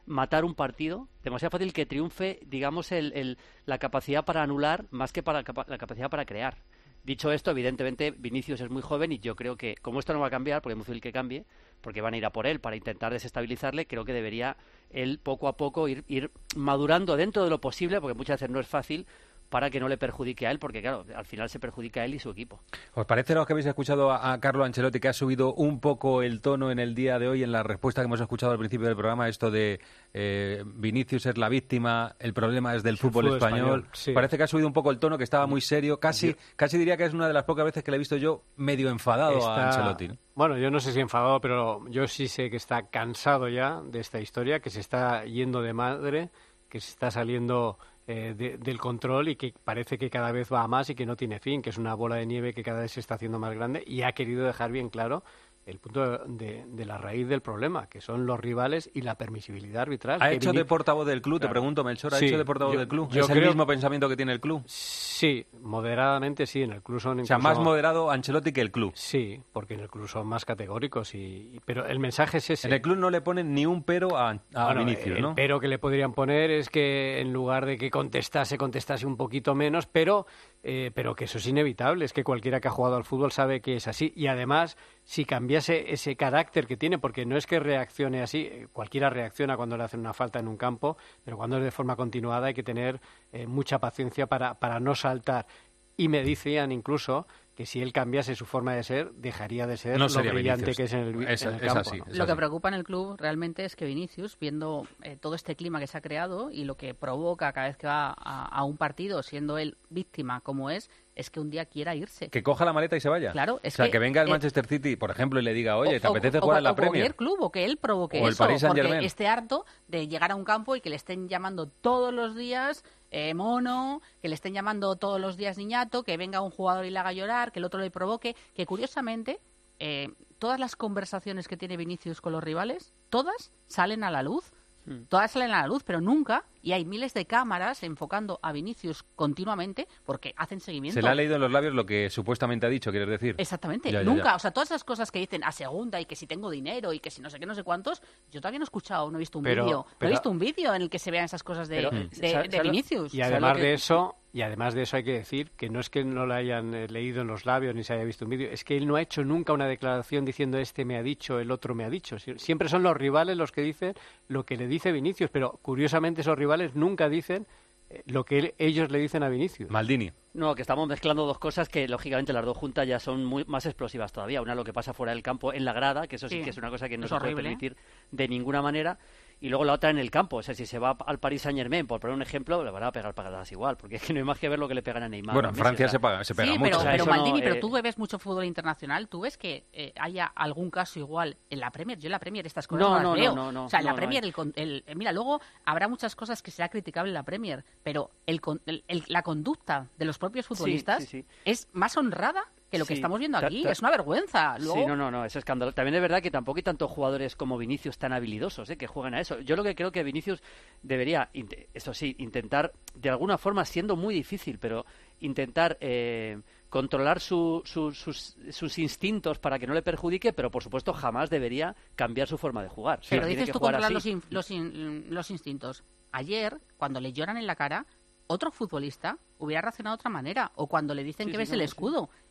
matar 0.06 0.44
un 0.44 0.54
partido, 0.54 1.08
demasiado 1.22 1.50
fácil 1.50 1.72
que 1.72 1.86
triunfe, 1.86 2.40
digamos, 2.46 2.90
el, 2.92 3.12
el- 3.12 3.38
la 3.66 3.78
capacidad 3.78 4.24
para 4.24 4.42
anular 4.42 4.86
más 4.90 5.12
que 5.12 5.22
para 5.22 5.42
la 5.66 5.78
capacidad 5.78 6.10
para 6.10 6.24
crear. 6.24 6.56
Dicho 7.02 7.32
esto, 7.32 7.50
evidentemente 7.50 8.10
Vinicius 8.10 8.60
es 8.60 8.70
muy 8.70 8.82
joven 8.82 9.10
y 9.12 9.18
yo 9.20 9.34
creo 9.34 9.56
que, 9.56 9.74
como 9.80 10.00
esto 10.00 10.12
no 10.12 10.20
va 10.20 10.26
a 10.26 10.30
cambiar, 10.30 10.60
porque 10.60 10.78
es 10.78 10.88
muy 10.88 11.00
que 11.00 11.12
cambie, 11.12 11.46
porque 11.80 12.02
van 12.02 12.12
a 12.12 12.16
ir 12.18 12.26
a 12.26 12.30
por 12.30 12.46
él 12.46 12.60
para 12.60 12.76
intentar 12.76 13.10
desestabilizarle, 13.12 13.86
creo 13.86 14.04
que 14.04 14.12
debería 14.12 14.56
él 14.90 15.18
poco 15.22 15.48
a 15.48 15.56
poco 15.56 15.88
ir, 15.88 16.04
ir 16.08 16.30
madurando 16.54 17.16
dentro 17.16 17.42
de 17.42 17.48
lo 17.50 17.58
posible, 17.60 18.00
porque 18.02 18.16
muchas 18.16 18.38
veces 18.40 18.50
no 18.52 18.60
es 18.60 18.66
fácil, 18.68 19.06
para 19.50 19.68
que 19.68 19.80
no 19.80 19.88
le 19.88 19.98
perjudique 19.98 20.46
a 20.46 20.50
él, 20.50 20.58
porque 20.58 20.80
claro, 20.80 21.04
al 21.14 21.26
final 21.26 21.50
se 21.50 21.58
perjudica 21.58 22.00
a 22.00 22.04
él 22.04 22.14
y 22.14 22.18
su 22.18 22.30
equipo. 22.30 22.60
¿Os 22.94 23.04
parece 23.04 23.34
lo 23.34 23.44
que 23.44 23.52
habéis 23.52 23.66
escuchado 23.66 24.10
a, 24.10 24.32
a 24.32 24.40
Carlo 24.40 24.64
Ancelotti 24.64 25.00
que 25.00 25.08
ha 25.08 25.12
subido 25.12 25.52
un 25.52 25.80
poco 25.80 26.22
el 26.22 26.40
tono 26.40 26.70
en 26.70 26.78
el 26.78 26.94
día 26.94 27.18
de 27.18 27.28
hoy 27.28 27.42
en 27.42 27.52
la 27.52 27.62
respuesta 27.62 28.00
que 28.00 28.06
hemos 28.06 28.20
escuchado 28.20 28.52
al 28.52 28.58
principio 28.58 28.86
del 28.86 28.96
programa, 28.96 29.28
esto 29.28 29.50
de 29.50 29.80
eh, 30.14 30.62
Vinicius 30.64 31.26
es 31.26 31.36
la 31.36 31.48
víctima, 31.48 32.14
el 32.20 32.32
problema 32.32 32.74
es 32.74 32.82
del 32.82 32.96
fútbol, 32.96 33.24
fútbol 33.24 33.36
español? 33.38 33.58
español, 33.58 33.88
sí. 33.92 34.12
Parece 34.12 34.38
que 34.38 34.44
ha 34.44 34.46
subido 34.46 34.68
un 34.68 34.72
poco 34.72 34.90
el 34.90 34.98
tono, 34.98 35.18
que 35.18 35.24
estaba 35.24 35.46
muy 35.46 35.60
serio, 35.60 35.98
casi, 35.98 36.34
casi 36.56 36.78
diría 36.78 36.96
que 36.96 37.04
es 37.04 37.12
una 37.12 37.26
de 37.26 37.34
las 37.34 37.44
pocas 37.44 37.64
veces 37.64 37.82
que 37.82 37.90
le 37.90 37.96
he 37.96 37.98
visto 37.98 38.16
yo 38.16 38.44
medio 38.56 38.88
enfadado 38.88 39.48
a 39.48 39.66
Ancelotti. 39.66 40.08
¿no? 40.08 40.16
Bueno, 40.34 40.56
yo 40.56 40.70
no 40.70 40.78
sé 40.78 40.92
si 40.92 41.00
enfadado, 41.00 41.40
pero 41.40 41.86
yo 41.88 42.06
sí 42.06 42.28
sé 42.28 42.50
que 42.50 42.56
está 42.56 42.88
cansado 42.88 43.48
ya 43.48 43.80
de 43.84 43.98
esta 43.98 44.20
historia, 44.20 44.60
que 44.60 44.70
se 44.70 44.80
está 44.80 45.24
yendo 45.24 45.60
de 45.60 45.72
madre, 45.72 46.30
que 46.68 46.80
se 46.80 46.90
está 46.90 47.10
saliendo 47.10 47.78
eh, 48.10 48.34
de- 48.34 48.58
del 48.58 48.78
control 48.78 49.28
y 49.28 49.36
que 49.36 49.54
parece 49.64 49.96
que 49.98 50.10
cada 50.10 50.32
vez 50.32 50.52
va 50.52 50.66
más 50.66 50.90
y 50.90 50.94
que 50.94 51.06
no 51.06 51.16
tiene 51.16 51.38
fin, 51.38 51.62
que 51.62 51.70
es 51.70 51.78
una 51.78 51.94
bola 51.94 52.16
de 52.16 52.26
nieve 52.26 52.52
que 52.52 52.62
cada 52.62 52.80
vez 52.80 52.92
se 52.92 53.00
está 53.00 53.14
haciendo 53.14 53.38
más 53.38 53.54
grande 53.54 53.84
y 53.86 54.02
ha 54.02 54.12
querido 54.12 54.44
dejar 54.44 54.72
bien 54.72 54.88
claro 54.90 55.22
el 55.70 55.78
punto 55.78 56.18
de, 56.26 56.64
de 56.66 56.84
la 56.84 56.98
raíz 56.98 57.26
del 57.28 57.40
problema, 57.40 57.88
que 57.88 58.00
son 58.00 58.26
los 58.26 58.38
rivales 58.38 58.90
y 58.92 59.00
la 59.02 59.16
permisibilidad 59.16 59.82
arbitral. 59.82 60.20
¿Ha 60.22 60.30
hecho 60.32 60.52
de 60.52 60.64
portavoz 60.64 61.06
del 61.06 61.22
club? 61.22 61.40
Te 61.40 61.48
pregunto, 61.48 61.82
Melchor, 61.84 62.14
¿ha 62.14 62.18
Sí, 62.18 62.26
hecho 62.26 62.38
de 62.38 62.44
portavoz 62.44 62.74
yo- 62.74 62.78
del 62.80 62.88
club? 62.88 63.08
yo 63.10 63.24
¿Es 63.24 63.30
el 63.30 63.40
mismo 63.46 63.66
pensamiento 63.66 64.08
que 64.08 64.16
tiene 64.16 64.32
el 64.32 64.40
club? 64.40 64.62
Sí, 64.66 65.46
moderadamente 65.60 66.46
sí, 66.46 66.62
en 66.62 66.72
el 66.72 66.82
club 66.82 67.00
son 67.00 67.20
O 67.20 67.24
sea, 67.24 67.36
incluso- 67.36 67.54
más 67.54 67.58
moderado 67.64 68.10
Ancelotti 68.10 68.52
que 68.52 68.60
el 68.60 68.70
club. 68.70 68.92
Sí, 68.94 69.40
porque 69.52 69.74
en 69.74 69.80
el 69.80 69.88
club 69.88 70.08
son 70.08 70.26
más 70.26 70.44
categóricos, 70.44 71.14
y, 71.14 71.60
pero 71.64 71.86
el 71.86 71.98
mensaje 71.98 72.38
es 72.38 72.50
ese. 72.50 72.68
En 72.68 72.74
el 72.74 72.82
club 72.82 72.96
no 72.96 73.10
le 73.10 73.20
ponen 73.20 73.54
ni 73.54 73.66
un 73.66 73.82
pero 73.82 74.16
a, 74.16 74.30
a 74.54 74.64
Bueno, 74.66 74.84
Vinicius, 74.84 75.16
el 75.16 75.22
¿no? 75.22 75.34
pero 75.34 75.60
que 75.60 75.68
le 75.68 75.78
podrían 75.78 76.12
poner 76.12 76.50
es 76.50 76.68
que 76.68 77.20
en 77.20 77.32
lugar 77.32 77.66
de 77.66 77.78
que 77.78 77.90
contestase, 77.90 78.58
contestase 78.58 79.06
un 79.06 79.16
poquito 79.16 79.54
menos, 79.54 79.86
pero, 79.86 80.26
eh, 80.62 80.90
pero 80.94 81.14
que 81.14 81.24
eso 81.24 81.38
es 81.38 81.46
inevitable. 81.46 82.04
Es 82.04 82.12
que 82.12 82.24
cualquiera 82.24 82.60
que 82.60 82.68
ha 82.68 82.72
jugado 82.72 82.96
al 82.96 83.04
fútbol 83.04 83.32
sabe 83.32 83.60
que 83.60 83.76
es 83.76 83.86
así. 83.88 84.12
Y 84.16 84.26
además, 84.26 84.76
si 85.10 85.24
cambiase 85.24 85.92
ese 85.92 86.14
carácter 86.14 86.68
que 86.68 86.76
tiene, 86.76 86.96
porque 86.96 87.26
no 87.26 87.36
es 87.36 87.44
que 87.44 87.58
reaccione 87.58 88.22
así, 88.22 88.42
eh, 88.42 88.68
cualquiera 88.72 89.10
reacciona 89.10 89.56
cuando 89.56 89.76
le 89.76 89.82
hacen 89.82 89.98
una 89.98 90.14
falta 90.14 90.38
en 90.38 90.46
un 90.46 90.56
campo, 90.56 90.96
pero 91.24 91.36
cuando 91.36 91.56
es 91.56 91.64
de 91.64 91.72
forma 91.72 91.96
continuada 91.96 92.46
hay 92.46 92.54
que 92.54 92.62
tener 92.62 93.00
eh, 93.32 93.48
mucha 93.48 93.80
paciencia 93.80 94.28
para, 94.28 94.60
para 94.60 94.78
no 94.78 94.94
saltar. 94.94 95.48
Y 95.96 96.06
me 96.06 96.22
decían 96.22 96.70
incluso 96.70 97.26
que 97.54 97.66
si 97.66 97.82
él 97.82 97.92
cambiase 97.92 98.34
su 98.36 98.46
forma 98.46 98.74
de 98.74 98.82
ser, 98.82 99.12
dejaría 99.12 99.66
de 99.66 99.76
ser 99.76 99.92
No 99.98 100.04
lo 100.04 100.08
sería 100.08 100.32
brillante 100.32 100.62
Vinicius. 100.66 100.76
que 100.78 100.82
es 100.84 100.92
en 100.94 101.00
el, 101.00 101.28
Es- 101.28 101.42
en 101.42 101.48
el 101.48 101.54
es 101.56 101.60
campo. 101.60 101.80
así, 101.80 101.98
¿no? 101.98 102.04
es 102.06 102.16
Lo 102.16 102.26
que 102.26 102.34
preocupa 102.36 102.68
en 102.68 102.74
el 102.74 102.84
club 102.84 103.16
realmente 103.18 103.64
es 103.66 103.76
que 103.76 103.84
Vinicius, 103.84 104.38
viendo 104.40 104.86
eh, 105.02 105.16
todo 105.20 105.34
este 105.34 105.56
clima 105.56 105.78
que 105.78 105.86
se 105.86 105.98
ha 105.98 106.00
creado 106.00 106.50
y 106.50 106.64
lo 106.64 106.76
que 106.76 106.94
provoca 106.94 107.52
cada 107.52 107.66
vez 107.66 107.76
que 107.76 107.86
va 107.86 108.14
a, 108.16 108.46
a 108.46 108.64
un 108.64 108.78
partido, 108.78 109.22
siendo 109.22 109.58
él 109.58 109.76
víctima 109.90 110.40
como 110.40 110.70
es, 110.70 110.88
es 111.16 111.28
que 111.28 111.38
un 111.40 111.50
día 111.50 111.66
quiera 111.66 111.94
irse. 111.94 112.28
Que 112.30 112.42
coja 112.42 112.64
la 112.64 112.72
maleta 112.72 112.96
y 112.96 113.00
se 113.00 113.10
vaya. 113.10 113.32
Claro, 113.32 113.60
es 113.62 113.74
o 113.74 113.76
sea, 113.76 113.86
que, 113.86 113.92
que, 113.92 113.98
venga 113.98 114.22
el 114.22 114.28
eh, 114.28 114.30
Manchester 114.30 114.66
City, 114.66 114.96
por 114.96 115.10
ejemplo, 115.10 115.38
y 115.38 115.42
le 115.42 115.52
diga, 115.52 115.76
oye, 115.76 116.00
¿te 116.00 116.06
apetece 116.06 116.38
o- 116.38 116.40
jugar 116.42 116.56
o- 116.56 116.58
en 116.58 116.64
la 116.64 116.70
o 116.70 116.76
Premier? 116.76 116.92
cualquier 117.02 117.16
club, 117.16 117.36
o 117.42 117.50
que 117.52 117.66
él 117.66 117.76
provoque 117.76 118.22
O 118.22 118.26
el 118.26 118.32
eso, 118.32 118.42
Paris 118.44 118.62
porque 118.62 118.80
Saint-Germain. 118.80 119.04
esté 119.04 119.26
harto 119.28 119.66
de 119.88 120.08
llegar 120.08 120.30
a 120.30 120.36
un 120.36 120.44
campo 120.44 120.76
y 120.76 120.80
que 120.80 120.88
le 120.88 120.96
estén 120.96 121.28
llamando 121.28 121.66
todos 121.66 122.14
los 122.14 122.36
días 122.36 122.84
eh, 123.10 123.34
mono, 123.34 124.02
que 124.20 124.28
le 124.28 124.34
estén 124.34 124.54
llamando 124.54 124.96
todos 124.96 125.20
los 125.20 125.36
días 125.36 125.58
niñato, 125.58 126.02
que 126.02 126.16
venga 126.16 126.40
un 126.40 126.50
jugador 126.50 126.84
y 126.84 126.90
le 126.90 126.98
haga 126.98 127.12
llorar, 127.12 127.52
que 127.52 127.58
el 127.58 127.64
otro 127.64 127.80
le 127.80 127.90
provoque, 127.90 128.36
que 128.54 128.66
curiosamente 128.66 129.40
eh, 129.78 130.08
todas 130.38 130.60
las 130.60 130.76
conversaciones 130.76 131.48
que 131.48 131.56
tiene 131.56 131.76
Vinicius 131.76 132.20
con 132.20 132.32
los 132.32 132.44
rivales, 132.44 132.92
todas 133.08 133.52
salen 133.66 134.04
a 134.04 134.10
la 134.10 134.22
luz. 134.22 134.52
Hmm. 134.86 135.04
Todas 135.08 135.32
salen 135.32 135.50
a 135.52 135.60
la 135.60 135.66
luz, 135.66 135.82
pero 135.84 136.00
nunca, 136.00 136.44
y 136.62 136.72
hay 136.72 136.84
miles 136.84 137.14
de 137.14 137.26
cámaras 137.26 137.82
enfocando 137.82 138.38
a 138.42 138.52
Vinicius 138.52 139.02
continuamente 139.16 139.88
porque 140.04 140.34
hacen 140.36 140.60
seguimiento. 140.60 140.94
Se 140.94 141.02
le 141.02 141.08
ha 141.08 141.14
leído 141.14 141.36
en 141.36 141.40
los 141.40 141.50
labios 141.50 141.74
lo 141.74 141.86
que 141.86 142.10
supuestamente 142.10 142.66
ha 142.66 142.68
dicho, 142.68 142.90
quieres 142.90 143.08
decir. 143.08 143.34
Exactamente, 143.38 143.90
Ya, 143.90 144.02
nunca. 144.02 144.24
ya. 144.24 144.36
O 144.36 144.38
sea, 144.38 144.50
todas 144.50 144.70
esas 144.70 144.84
cosas 144.84 145.10
que 145.10 145.18
dicen 145.18 145.44
a 145.44 145.52
segunda 145.52 146.00
y 146.00 146.04
que 146.04 146.16
si 146.16 146.26
tengo 146.26 146.50
dinero 146.50 146.92
y 146.92 147.00
que 147.00 147.10
si 147.10 147.20
no 147.22 147.30
sé 147.30 147.38
qué, 147.38 147.46
no 147.46 147.54
sé 147.54 147.62
cuántos, 147.62 148.02
yo 148.30 148.40
todavía 148.40 148.58
no 148.58 148.64
he 148.64 148.70
escuchado, 148.70 149.10
no 149.10 149.18
he 149.18 149.20
visto 149.20 149.38
un 149.38 149.44
vídeo. 149.44 149.64
No 149.64 149.86
pero- 149.98 150.10
he 150.10 150.12
visto 150.12 150.30
un 150.30 150.38
vídeo 150.38 150.74
en 150.74 150.82
el 150.82 150.90
que 150.90 150.98
se 150.98 151.10
vean 151.10 151.24
esas 151.24 151.42
cosas 151.42 151.68
de, 151.68 151.76
Pero, 151.76 151.90
de, 151.90 152.04
mm. 152.04 152.08
de 152.10 152.16
¿sabe- 152.30 152.50
sabe 152.50 152.56
lo- 152.58 152.62
Vinicius. 152.70 153.14
Y 153.14 153.22
además 153.22 153.56
de 153.58 153.72
eso, 153.74 154.16
y 154.32 154.42
además 154.42 154.74
de 154.74 154.82
eso 154.82 154.96
hay 154.96 155.04
que 155.04 155.12
decir 155.12 155.50
que 155.52 155.68
no 155.70 155.80
es 155.80 155.90
que 155.90 156.04
no 156.04 156.24
lo 156.26 156.34
hayan 156.34 156.72
eh, 156.74 156.86
leído 156.88 157.22
en 157.22 157.26
los 157.28 157.46
labios 157.46 157.74
ni 157.74 157.82
se 157.82 157.94
haya 157.94 158.04
visto 158.04 158.24
un 158.24 158.30
vídeo, 158.30 158.48
es 158.50 158.62
que 158.64 158.76
él 158.76 158.86
no 158.86 158.96
ha 158.96 159.02
hecho 159.02 159.24
nunca 159.24 159.52
una 159.52 159.66
declaración 159.66 160.24
diciendo 160.24 160.58
este 160.58 160.84
me 160.84 160.96
ha 160.96 161.02
dicho, 161.02 161.40
el 161.40 161.50
otro 161.50 161.74
me 161.74 161.84
ha 161.84 161.90
dicho. 161.90 162.16
Sie- 162.16 162.38
Siempre 162.38 162.68
son 162.68 162.82
los 162.82 162.96
rivales 162.96 163.36
los 163.36 163.50
que 163.52 163.62
dicen 163.62 163.94
lo 164.28 164.44
que 164.44 164.56
le 164.56 164.66
dice 164.68 164.92
Vinicius, 164.92 165.30
pero 165.30 165.58
curiosamente 165.62 166.20
esos 166.20 166.36
rivales 166.38 166.49
nunca 166.74 167.08
dicen 167.08 167.46
eh, 167.88 168.02
lo 168.06 168.24
que 168.24 168.38
él- 168.38 168.54
ellos 168.58 168.90
le 168.90 168.98
dicen 168.98 169.22
a 169.22 169.28
Vinicius. 169.28 169.70
Maldini. 169.70 170.12
No, 170.32 170.54
que 170.54 170.62
estamos 170.62 170.86
mezclando 170.86 171.26
dos 171.26 171.38
cosas 171.40 171.68
que 171.68 171.88
lógicamente 171.88 172.32
las 172.32 172.44
dos 172.44 172.56
juntas 172.56 172.86
ya 172.86 173.00
son 173.00 173.24
muy 173.24 173.44
más 173.46 173.66
explosivas 173.66 174.12
todavía. 174.12 174.40
Una 174.40 174.54
lo 174.54 174.62
que 174.62 174.72
pasa 174.72 174.92
fuera 174.92 175.12
del 175.12 175.22
campo 175.24 175.52
en 175.52 175.64
la 175.64 175.72
grada, 175.72 176.06
que 176.06 176.14
eso 176.16 176.28
sí, 176.28 176.36
Sí. 176.38 176.44
que 176.44 176.50
es 176.50 176.56
una 176.56 176.70
cosa 176.70 176.88
que 176.88 176.96
no 176.96 177.06
Es 177.06 177.10
se 177.10 177.16
puede 177.16 177.32
horrible, 177.32 177.48
¿eh? 177.48 177.56
permitir 177.56 177.76
de 178.12 178.28
ninguna 178.28 178.62
manera. 178.62 178.98
Y 179.42 179.48
luego 179.48 179.64
la 179.64 179.72
otra 179.72 179.88
en 179.88 179.98
el 179.98 180.10
campo. 180.10 180.36
O 180.36 180.42
sea, 180.42 180.54
si 180.54 180.66
se 180.66 180.78
va 180.78 180.96
al 181.06 181.18
Paris 181.18 181.42
Saint 181.42 181.58
Germain, 181.58 181.86
por 181.86 181.98
poner 181.98 182.14
un 182.14 182.20
ejemplo, 182.20 182.62
le 182.62 182.70
van 182.70 182.82
a 182.82 182.92
pegar 182.92 183.14
pagadas 183.14 183.50
igual. 183.52 183.78
Porque 183.78 183.96
es 183.96 184.02
que 184.02 184.12
no 184.12 184.18
hay 184.18 184.24
más 184.24 184.38
que 184.38 184.48
ver 184.50 184.58
lo 184.58 184.68
que 184.68 184.74
le 184.74 184.82
pegan 184.82 185.02
a 185.02 185.08
Neymar. 185.08 185.32
Bueno, 185.34 185.48
en 185.48 185.54
Francia 185.54 185.88
se, 185.88 185.98
paga- 185.98 186.22
se 186.24 186.34
pega 186.34 186.52
Sí, 186.52 186.58
mucho. 186.58 186.64
pero, 186.64 186.78
O 186.78 186.82
sea, 186.82 186.90
pero 186.92 187.04
no, 187.06 187.38
eh, 187.38 187.54
tú 187.60 187.70
ves 187.70 187.96
mucho 187.98 188.18
fútbol 188.18 188.44
internacional, 188.44 189.08
¿tú 189.08 189.20
ves 189.20 189.38
que 189.38 189.64
eh, 189.72 189.92
haya 189.98 190.26
algún 190.26 190.70
caso 190.70 190.98
igual 190.98 191.38
en 191.48 191.60
la 191.60 191.70
Premier? 191.70 191.98
Yo 191.98 192.08
en 192.08 192.12
la 192.12 192.18
Premier 192.18 192.46
estas 192.46 192.66
cosas 192.66 192.82
No, 192.82 192.88
no, 192.90 192.94
las 192.96 193.02
no, 193.02 193.14
no, 193.14 193.20
veo. 193.20 193.34
no, 193.34 193.50
no, 193.52 193.64
o 193.64 193.68
sea, 193.70 193.78
en 193.78 193.86
la 193.86 193.92
no, 193.92 193.96
no 193.96 194.00
Premier, 194.00 194.24
el, 194.24 194.34
el- 194.56 194.84
eh, 194.86 194.94
mira, 194.94 195.10
luego 195.12 195.40
habrá 195.64 195.88
muchas 195.88 196.14
cosas 196.14 196.42
que 196.42 196.50
sea 196.50 196.68
criticable 196.68 197.08
en 197.08 197.14
la 197.14 197.22
Premier, 197.22 197.64
pero 197.82 198.10
el, 198.26 198.42
con- 198.42 198.60
el- 198.66 198.84
el- 198.88 199.04
la 199.08 199.22
conducta 199.22 199.88
de 199.96 200.04
los 200.04 200.18
propios 200.18 200.46
futbolistas 200.46 201.04
sí, 201.04 201.22
sí. 201.22 201.26
es 201.46 201.66
más 201.72 201.96
honrada 201.96 202.44
que 202.70 202.78
lo 202.78 202.84
que 202.84 202.94
Sí. 202.94 203.00
estamos 203.00 203.18
viendo 203.18 203.38
aquí. 203.38 203.66
Es 203.66 203.80
una 203.80 203.90
vergüenza. 203.90 204.56
Luego, 204.58 204.74
Sí, 204.80 204.86
no, 204.86 204.94
no, 204.96 205.10
no, 205.10 205.24
es 205.24 205.34
escándalo. 205.34 205.72
También 205.72 205.96
es 205.96 206.00
verdad 206.00 206.22
que 206.22 206.30
tampoco 206.30 206.58
hay 206.58 206.62
tantos 206.62 206.90
jugadores 206.90 207.34
como 207.34 207.58
Vinicius 207.58 207.98
tan 207.98 208.12
habilidosos 208.12 208.70
¿eh? 208.70 208.76
que 208.76 208.86
juegan 208.86 209.14
a 209.14 209.20
eso. 209.20 209.40
Yo 209.40 209.56
lo 209.56 209.64
que 209.64 209.74
creo 209.74 209.90
que 209.90 210.02
Vinicius 210.04 210.40
debería, 210.82 211.30
eso 211.74 211.92
sí, 211.92 212.14
intentar, 212.18 212.72
de 212.94 213.10
alguna 213.10 213.38
forma, 213.38 213.64
siendo 213.64 213.96
muy 213.96 214.14
difícil, 214.14 214.58
pero 214.58 214.86
intentar 215.18 215.76
eh, 215.80 216.40
controlar 216.68 217.18
su- 217.20 217.62
su- 217.64 217.92
sus, 217.92 218.36
sus 218.50 218.78
instintos 218.78 219.38
para 219.40 219.58
que 219.58 219.66
no 219.66 219.74
le 219.74 219.82
perjudique, 219.82 220.32
pero 220.32 220.50
por 220.50 220.62
supuesto 220.62 220.92
jamás 220.92 221.28
debería 221.28 221.74
cambiar 221.96 222.28
su 222.28 222.38
forma 222.38 222.62
de 222.62 222.68
jugar. 222.68 223.00
Pero 223.10 223.26
dices 223.26 223.46
que 223.46 223.52
tú 223.52 223.58
controlar 223.60 223.90
los, 223.90 224.06
in- 224.06 224.22
los, 224.30 224.50
in- 224.50 225.06
los 225.10 225.30
instintos. 225.30 225.82
Ayer, 226.12 226.58
cuando 226.76 227.00
le 227.00 227.12
lloran 227.12 227.36
en 227.36 227.46
la 227.46 227.56
cara, 227.56 227.84
otro 228.28 228.52
futbolista 228.52 229.18
hubiera 229.38 229.60
reaccionado 229.62 229.96
de 229.96 230.00
otra 230.00 230.10
manera. 230.10 230.52
O 230.54 230.68
cuando 230.68 230.94
le 230.94 231.02
dicen 231.02 231.26
Sí, 231.26 231.32
que 231.32 231.36
sí, 231.36 231.38
ves 231.38 231.48
no, 231.50 231.54
el 231.56 231.60
sí. 231.60 231.64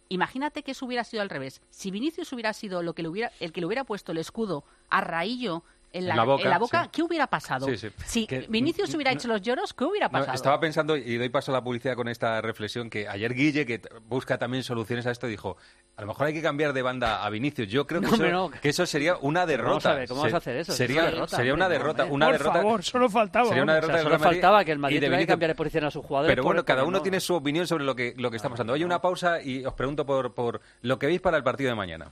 Imagínate 0.09 0.63
que 0.63 0.71
eso 0.71 0.87
hubiera 0.87 1.03
sido 1.03 1.21
al 1.21 1.29
revés. 1.29 1.61
Si 1.69 1.91
Vinicius 1.91 2.33
hubiera 2.33 2.51
sido 2.53 2.81
lo 2.81 2.93
que 2.93 3.03
le 3.03 3.09
hubiera, 3.09 3.31
el 3.39 3.51
que 3.51 3.61
le 3.61 3.67
hubiera 3.67 3.83
puesto 3.83 4.11
el 4.11 4.17
escudo 4.17 4.63
a 4.89 5.01
Raillo 5.01 5.63
en 5.91 6.06
la, 6.08 6.12
En 6.13 6.17
la 6.17 6.23
boca, 6.23 6.43
en 6.43 6.49
la 6.49 6.58
boca, 6.60 6.84
sí. 6.84 6.89
¿qué 6.93 7.04
hubiera 7.04 7.28
pasado? 7.28 7.65
Sí, 7.65 7.78
sí. 7.78 7.89
Si 8.06 8.28
Que- 8.28 8.45
Vinicius 8.47 8.93
hubiera 8.93 9.12
hecho 9.12 9.28
los 9.28 9.41
lloros, 9.41 9.73
¿qué 9.73 9.86
hubiera 9.86 10.08
No, 10.08 10.12
pasado? 10.12 10.34
estaba 10.36 10.60
pensando, 10.60 10.95
y 10.95 11.17
doy 11.17 11.30
paso 11.30 11.52
a 11.52 11.56
la 11.56 11.63
publicidad 11.63 11.95
con 11.95 12.08
esta 12.08 12.41
reflexión, 12.41 12.89
que 12.89 13.08
ayer 13.08 13.34
Guille, 13.34 13.65
que 13.65 13.82
busca 14.08 14.38
también 14.38 14.63
soluciones 14.63 15.06
a 15.08 15.12
esto, 15.12 15.25
dijo, 15.28 15.58
a 15.97 16.02
lo 16.02 16.08
mejor 16.08 16.28
hay 16.28 16.34
que 16.34 16.41
cambiar 16.41 16.73
de 16.73 16.82
banda 16.82 17.25
a 17.25 17.30
Vinicius. 17.30 17.67
Yo 17.69 17.88
creo 17.88 18.02
que, 18.02 18.08
No, 18.08 18.13
eso, 18.13 18.23
hombre, 18.23 18.32
no. 18.32 18.52
que 18.62 18.69
eso 18.69 18.86
sería 18.86 19.17
una 19.17 19.45
derrota. 19.45 19.69
vamos 19.69 19.86
a 19.88 19.93
ver, 19.95 20.08
¿cómo 20.08 20.21
vas 20.21 20.34
a 20.34 20.38
hacer 20.38 20.58
eso? 20.58 20.71
Sería, 20.73 21.02
una 21.02 21.12
derrota, 21.12 21.36
sería 21.36 21.54
una 21.54 21.69
derrota. 21.69 22.04
hombre. 22.04 22.15
Una 22.15 22.25
Por 22.28 22.34
derrota 22.38 22.54
favor, 22.60 22.84
solo 22.84 23.10
faltaba. 23.10 23.47
Sería 23.47 23.63
una 23.63 23.73
O 23.73 23.75
derrota 23.75 23.93
sea, 23.93 24.04
del 24.04 24.12
solo 24.12 24.23
faltaba 24.23 24.63
que 24.65 24.71
el 24.71 24.80
Madrid 24.80 24.97
tuviera 24.99 25.17
que 25.17 25.28
cambiar 25.28 25.49
de 25.52 25.56
posición 25.56 25.86
a 25.86 25.91
sus 25.91 26.06
jugadores. 26.06 26.32
Pero 26.32 26.43
bueno, 26.43 26.63
cada 26.63 26.84
uno 26.84 26.97
no- 26.99 27.02
tiene 27.04 27.19
su 27.19 27.34
opinión 27.36 27.65
sobre 27.67 27.84
lo 27.84 27.95
que, 27.95 28.13
lo 28.15 28.30
que 28.30 28.38
está 28.38 28.47
pasando. 28.49 28.73
Hay 28.73 28.84
una 28.84 29.02
pausa 29.02 29.41
y 29.41 29.65
os 29.65 29.73
pregunto 29.73 30.06
por, 30.06 30.34
por 30.34 30.62
lo 30.84 30.99
que 30.99 31.08
veis 31.08 31.19
para 31.19 31.36
el 31.38 31.43
partido 31.43 31.69
de 31.71 31.75
mañana. 31.75 32.12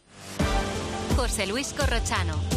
José 1.16 1.48
Luis 1.48 1.74
Corrochano. 1.74 2.57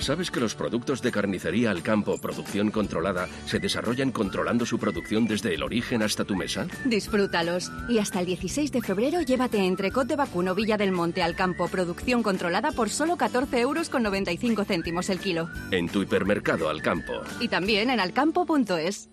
¿Sabes 0.00 0.30
que 0.30 0.40
los 0.40 0.54
productos 0.54 1.02
de 1.02 1.10
carnicería 1.10 1.70
al 1.70 1.82
campo, 1.82 2.18
producción 2.18 2.70
controlada, 2.70 3.28
se 3.46 3.58
desarrollan 3.58 4.12
controlando 4.12 4.64
su 4.64 4.78
producción 4.78 5.26
desde 5.26 5.54
el 5.54 5.62
origen 5.62 6.02
hasta 6.02 6.24
tu 6.24 6.36
mesa? 6.36 6.66
Disfrútalos. 6.84 7.70
Y 7.88 7.98
hasta 7.98 8.20
el 8.20 8.26
16 8.26 8.72
de 8.72 8.80
febrero 8.80 9.20
llévate 9.22 9.58
entrecot 9.58 10.06
de 10.06 10.16
vacuno 10.16 10.54
Villa 10.54 10.76
del 10.76 10.92
Monte 10.92 11.22
al 11.22 11.34
campo, 11.34 11.68
producción 11.68 12.22
controlada 12.22 12.72
por 12.72 12.90
solo 12.90 13.16
14 13.16 13.60
euros 13.60 13.88
con 13.88 14.02
95 14.02 14.64
céntimos 14.64 15.10
el 15.10 15.18
kilo. 15.18 15.48
En 15.70 15.88
tu 15.88 16.02
hipermercado 16.02 16.68
al 16.68 16.80
campo. 16.82 17.12
Y 17.40 17.48
también 17.48 17.90
en 17.90 18.00
alcampo.es. 18.00 19.10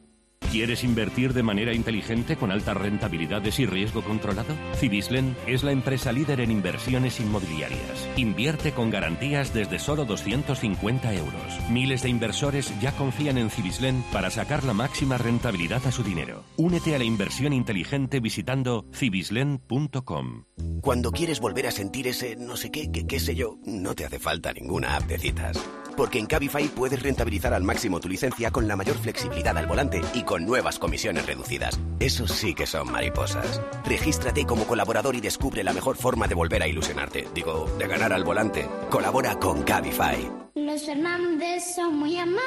¿Quieres 0.55 0.85
invertir 0.85 1.33
de 1.33 1.43
manera 1.43 1.73
inteligente 1.73 2.37
con 2.37 2.49
altas 2.49 2.77
rentabilidades 2.77 3.59
y 3.59 3.65
riesgo 3.65 4.01
controlado? 4.01 4.55
Cibislen 4.75 5.35
es 5.47 5.63
la 5.63 5.73
empresa 5.73 6.13
líder 6.13 6.39
en 6.39 6.49
inversiones 6.49 7.19
inmobiliarias. 7.19 8.07
Invierte 8.15 8.71
con 8.71 8.89
garantías 8.89 9.53
desde 9.53 9.79
solo 9.79 10.05
250 10.05 11.13
euros. 11.13 11.59
Miles 11.69 12.03
de 12.03 12.09
inversores 12.09 12.71
ya 12.79 12.93
confían 12.93 13.37
en 13.37 13.49
Cibislen 13.49 14.01
para 14.13 14.29
sacar 14.29 14.63
la 14.63 14.73
máxima 14.73 15.17
rentabilidad 15.17 15.85
a 15.85 15.91
su 15.91 16.03
dinero. 16.03 16.45
Únete 16.55 16.95
a 16.95 16.99
la 16.99 17.03
inversión 17.03 17.51
inteligente 17.51 18.21
visitando 18.21 18.85
cibislen.com. 18.93 20.45
Cuando 20.79 21.11
quieres 21.11 21.41
volver 21.41 21.67
a 21.67 21.71
sentir 21.71 22.07
ese 22.07 22.37
no 22.37 22.55
sé 22.55 22.71
qué, 22.71 22.89
qué, 22.93 23.05
qué 23.05 23.19
sé 23.19 23.35
yo, 23.35 23.57
no 23.65 23.93
te 23.93 24.05
hace 24.05 24.19
falta 24.19 24.53
ninguna 24.53 24.95
app 24.95 25.03
de 25.03 25.17
citas. 25.17 25.61
Porque 25.95 26.19
en 26.19 26.25
Cabify 26.25 26.67
puedes 26.67 27.01
rentabilizar 27.01 27.53
al 27.53 27.63
máximo 27.63 27.99
tu 27.99 28.09
licencia 28.09 28.51
con 28.51 28.67
la 28.67 28.75
mayor 28.75 28.97
flexibilidad 28.97 29.57
al 29.57 29.67
volante 29.67 30.01
y 30.13 30.23
con 30.23 30.45
nuevas 30.45 30.79
comisiones 30.79 31.25
reducidas. 31.25 31.79
Eso 31.99 32.27
sí 32.27 32.53
que 32.53 32.65
son 32.65 32.91
mariposas. 32.91 33.61
Regístrate 33.85 34.45
como 34.45 34.65
colaborador 34.65 35.15
y 35.15 35.21
descubre 35.21 35.63
la 35.63 35.73
mejor 35.73 35.97
forma 35.97 36.27
de 36.27 36.35
volver 36.35 36.63
a 36.63 36.67
ilusionarte. 36.67 37.27
Digo, 37.33 37.69
de 37.77 37.87
ganar 37.87 38.13
al 38.13 38.23
volante. 38.23 38.67
Colabora 38.89 39.39
con 39.39 39.63
Cabify. 39.63 40.31
Los 40.55 40.85
Fernández 40.85 41.75
son 41.75 41.97
muy 41.97 42.17
amables. 42.17 42.41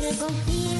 Recogida 0.00 0.73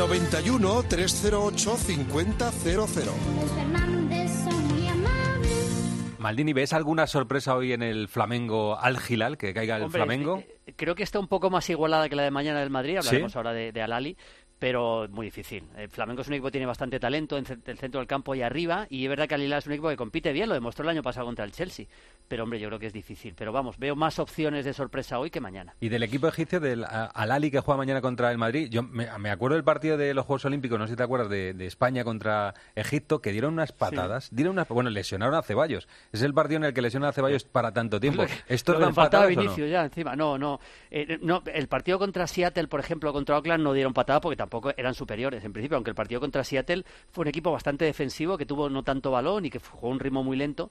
91 0.00 0.82
308 0.88 1.76
5000. 1.76 2.26
Los 2.74 2.90
Fernández 2.90 4.30
son 4.44 4.66
muy 4.68 4.88
amables. 4.88 6.16
Maldini, 6.18 6.54
¿ves 6.54 6.72
alguna 6.72 7.06
sorpresa 7.06 7.54
hoy 7.54 7.74
en 7.74 7.82
el 7.82 8.08
Flamengo 8.08 8.78
al 8.80 8.98
Gilal, 8.98 9.36
que 9.36 9.52
caiga 9.52 9.76
el 9.76 9.82
Hombre, 9.82 9.98
Flamengo? 9.98 10.38
eh, 10.66 10.72
Creo 10.74 10.94
que 10.94 11.02
está 11.02 11.18
un 11.20 11.28
poco 11.28 11.50
más 11.50 11.68
igualada 11.68 12.08
que 12.08 12.16
la 12.16 12.22
de 12.22 12.30
mañana 12.30 12.60
del 12.60 12.70
Madrid. 12.70 12.96
Hablaremos 12.96 13.32
¿Sí? 13.32 13.36
ahora 13.38 13.52
de, 13.52 13.72
de 13.72 13.82
Alali. 13.82 14.16
Pero 14.58 15.06
muy 15.10 15.26
difícil. 15.26 15.64
El 15.76 15.88
Flamengo 15.90 16.20
es 16.22 16.28
un 16.28 16.34
equipo 16.34 16.46
que 16.48 16.52
tiene 16.52 16.66
bastante 16.66 16.98
talento 17.00 17.36
en 17.38 17.44
el 17.66 17.78
centro 17.78 17.98
del 18.00 18.06
campo 18.06 18.34
y 18.34 18.40
arriba. 18.42 18.86
Y 18.90 19.04
es 19.04 19.08
verdad 19.10 19.26
que 19.28 19.34
Alilal 19.34 19.58
es 19.58 19.66
un 19.66 19.72
equipo 19.72 19.88
que 19.90 19.96
compite 19.96 20.32
bien. 20.32 20.48
Lo 20.48 20.54
demostró 20.54 20.82
el 20.84 20.90
año 20.90 21.02
pasado 21.02 21.24
contra 21.26 21.44
el 21.46 21.52
Chelsea. 21.52 21.86
Pero 22.30 22.44
hombre, 22.44 22.60
yo 22.60 22.68
creo 22.68 22.78
que 22.78 22.86
es 22.86 22.92
difícil. 22.92 23.34
Pero 23.36 23.50
vamos, 23.50 23.76
veo 23.76 23.96
más 23.96 24.20
opciones 24.20 24.64
de 24.64 24.72
sorpresa 24.72 25.18
hoy 25.18 25.30
que 25.30 25.40
mañana. 25.40 25.74
Y 25.80 25.88
del 25.88 26.04
equipo 26.04 26.28
egipcio, 26.28 26.60
del 26.60 26.84
Al-Ali 26.84 27.50
que 27.50 27.58
juega 27.58 27.76
mañana 27.76 28.00
contra 28.00 28.30
el 28.30 28.38
Madrid, 28.38 28.68
yo 28.70 28.84
me, 28.84 29.08
me 29.18 29.30
acuerdo 29.30 29.56
del 29.56 29.64
partido 29.64 29.96
de 29.96 30.14
los 30.14 30.26
Juegos 30.26 30.44
Olímpicos, 30.44 30.78
no 30.78 30.86
sé 30.86 30.92
si 30.92 30.96
te 30.96 31.02
acuerdas, 31.02 31.28
de, 31.28 31.54
de 31.54 31.66
España 31.66 32.04
contra 32.04 32.54
Egipto, 32.76 33.20
que 33.20 33.32
dieron 33.32 33.54
unas 33.54 33.72
patadas, 33.72 34.28
dieron 34.30 34.52
unas, 34.52 34.68
bueno, 34.68 34.90
lesionaron 34.90 35.34
a 35.34 35.42
Ceballos. 35.42 35.88
Es 36.12 36.22
el 36.22 36.32
partido 36.32 36.58
en 36.58 36.64
el 36.66 36.72
que 36.72 36.82
lesionan 36.82 37.08
a 37.08 37.12
Ceballos 37.12 37.42
para 37.52 37.72
tanto 37.72 37.98
tiempo. 37.98 38.24
¿Esto 38.46 38.78
que 38.78 38.92
faltaba 38.92 39.26
o 39.26 39.30
no? 39.30 39.36
Vinicius 39.36 39.68
ya 39.68 39.82
encima. 39.82 40.14
No, 40.14 40.38
no. 40.38 40.60
Eh, 40.92 41.18
no. 41.22 41.42
El 41.52 41.66
partido 41.66 41.98
contra 41.98 42.28
Seattle, 42.28 42.68
por 42.68 42.78
ejemplo, 42.78 43.12
contra 43.12 43.38
Oakland 43.38 43.64
no 43.64 43.72
dieron 43.72 43.92
patada 43.92 44.20
porque 44.20 44.36
tampoco 44.36 44.72
eran 44.76 44.94
superiores 44.94 45.44
en 45.44 45.52
principio, 45.52 45.74
aunque 45.74 45.90
el 45.90 45.96
partido 45.96 46.20
contra 46.20 46.44
Seattle 46.44 46.84
fue 47.10 47.22
un 47.22 47.28
equipo 47.28 47.50
bastante 47.50 47.86
defensivo 47.86 48.38
que 48.38 48.46
tuvo 48.46 48.70
no 48.70 48.84
tanto 48.84 49.10
balón 49.10 49.46
y 49.46 49.50
que 49.50 49.58
jugó 49.58 49.88
un 49.88 49.98
ritmo 49.98 50.22
muy 50.22 50.36
lento. 50.36 50.70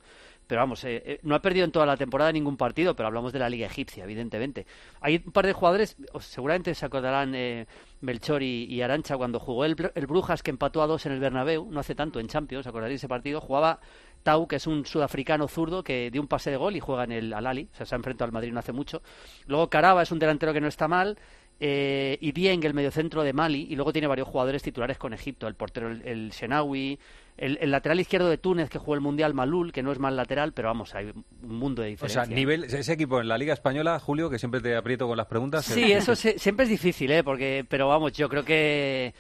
Pero 0.50 0.62
vamos, 0.62 0.84
eh, 0.84 1.04
eh, 1.06 1.20
no 1.22 1.36
ha 1.36 1.44
perdido 1.44 1.64
en 1.64 1.72
toda 1.72 1.86
la 1.86 1.96
temporada 1.96 2.32
ningún 2.32 2.58
partido, 2.58 2.96
pero 2.96 3.06
hablamos 3.06 3.32
de 3.32 3.38
la 3.38 3.52
Liga 3.52 3.68
Egipcia, 3.68 4.04
evidentemente. 4.04 4.66
Hay 5.00 5.22
un 5.24 5.32
par 5.32 5.46
de 5.46 5.54
jugadores, 5.54 5.96
seguramente 6.22 6.74
se 6.74 6.88
acordarán 6.88 7.36
eh, 7.36 7.68
Melchor 8.02 8.42
y, 8.42 8.82
Arancha 8.82 9.16
cuando 9.16 9.40
jugó 9.40 9.64
el, 9.64 9.76
el 9.94 10.08
Brujas 10.08 10.42
que 10.42 10.50
empató 10.50 10.82
a 10.82 10.88
dos 10.88 11.06
en 11.06 11.12
el 11.12 11.20
Bernabéu, 11.20 11.70
no 11.70 11.80
hace 11.80 11.94
tanto 11.94 12.20
en 12.20 12.28
Champions, 12.28 12.66
acordaréis 12.66 13.00
ese 13.00 13.08
partido, 13.08 13.40
jugaba 13.42 13.80
Tau, 14.24 14.48
que 14.48 14.56
es 14.56 14.66
un 14.66 14.88
sudafricano 14.88 15.48
zurdo 15.48 15.84
que 15.84 16.10
dio 16.10 16.20
un 16.20 16.28
pase 16.28 16.50
de 16.50 16.58
gol 16.58 16.76
y 16.76 16.80
juega 16.80 17.04
en 17.04 17.12
el 17.12 17.32
Al-Ali, 17.32 17.70
o 17.72 17.76
sea, 17.76 17.86
se 17.86 17.94
ha 17.94 17.98
enfrentado 17.98 18.26
al 18.26 18.32
Madrid 18.32 18.52
no 18.52 18.58
hace 18.58 18.74
mucho. 18.74 19.04
Luego 19.46 19.70
Caraba 19.70 20.02
es 20.02 20.12
un 20.12 20.18
delantero 20.18 20.52
que 20.52 20.62
no 20.62 20.68
está 20.68 20.88
mal, 20.88 21.20
eh, 21.60 22.18
y 22.22 22.32
Dieng, 22.32 22.64
el 22.64 22.74
mediocentro 22.74 23.22
de 23.22 23.34
Mali, 23.34 23.68
y 23.70 23.76
luego 23.76 23.92
tiene 23.92 24.08
varios 24.08 24.28
jugadores 24.28 24.64
titulares 24.64 24.98
con 24.98 25.14
Egipto, 25.14 25.48
el 25.48 25.56
portero, 25.56 25.92
el, 25.92 26.02
el 26.08 26.30
Shenawi, 26.32 26.98
el, 27.40 27.58
el 27.62 27.72
lateral 27.72 28.00
izquierdo 28.00 28.30
de 28.30 28.38
Túnez 28.38 28.70
que 28.70 28.78
jugó 28.78 28.94
el 28.96 29.02
Mundial 29.02 29.34
Malul, 29.34 29.72
que 29.72 29.82
no 29.82 29.92
es 29.92 30.00
mal 30.00 30.16
lateral, 30.16 30.54
pero 30.54 30.68
vamos, 30.68 30.94
hay 30.94 31.06
un 31.42 31.56
mundo 31.58 31.82
de 31.82 31.88
O 31.88 31.92
diferencia. 31.92 32.26
sea, 32.26 32.36
nivel, 32.36 32.66
ese 32.66 32.94
equipo 32.94 33.20
en 33.22 33.28
la 33.28 33.38
Liga 33.38 33.54
Española, 33.54 34.00
Julio, 34.00 34.30
que 34.30 34.38
siempre 34.38 34.62
te 34.62 34.76
aprieto 34.76 35.08
con 35.08 35.18
las 35.18 35.28
preguntas. 35.28 35.66
Sí, 35.66 35.92
eh, 35.92 35.98
eso 35.98 36.16
se- 36.16 36.38
siempre 36.38 36.66
es 36.66 36.70
difícil, 36.70 37.10
¿eh? 37.12 37.24
Porque, 37.24 37.66
pero 37.68 37.88
vamos, 37.88 38.12
yo 38.14 38.30
creo 38.30 38.44
que 38.46 39.14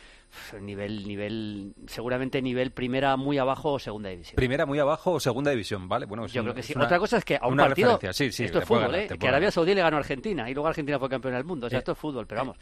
nivel, 0.61 1.07
nivel, 1.07 1.73
seguramente 1.87 2.41
nivel 2.41 2.71
primera 2.71 3.17
muy 3.17 3.37
abajo 3.37 3.73
o 3.73 3.79
segunda 3.79 4.09
división. 4.09 4.35
Primera 4.35 4.65
muy 4.65 4.79
abajo 4.79 5.13
o 5.13 5.19
segunda 5.19 5.51
división, 5.51 5.87
¿vale? 5.87 6.05
Bueno, 6.05 6.25
es 6.25 6.33
Yo 6.33 6.41
un- 6.41 6.45
creo 6.47 6.55
que 6.55 6.63
sí. 6.63 6.73
una- 6.75 6.85
Otra 6.85 6.99
cosa 6.99 7.17
es 7.17 7.25
que 7.25 7.37
a 7.37 7.47
un 7.47 7.53
una 7.53 7.65
partido. 7.67 7.93
referencia. 7.93 8.13
Sí, 8.13 8.31
sí, 8.31 8.43
esto 8.43 8.59
es 8.59 8.65
fútbol, 8.65 8.83
ganar, 8.91 8.99
¿eh? 8.99 9.17
Que 9.19 9.27
Arabia. 9.27 9.49
Saudí 9.51 9.73
le 9.73 9.81
ganó 9.81 9.97
a 9.97 9.99
Argentina 10.01 10.49
y 10.49 10.53
luego 10.53 10.67
Argentina 10.67 10.99
fue 10.99 11.09
campeón 11.09 11.33
del 11.33 11.43
mundo. 11.45 11.67
O 11.67 11.69
sea, 11.69 11.77
Eh, 11.77 11.79
esto 11.79 11.93
es 11.93 11.97
fútbol, 11.97 12.27
pero 12.27 12.41
vamos. 12.41 12.57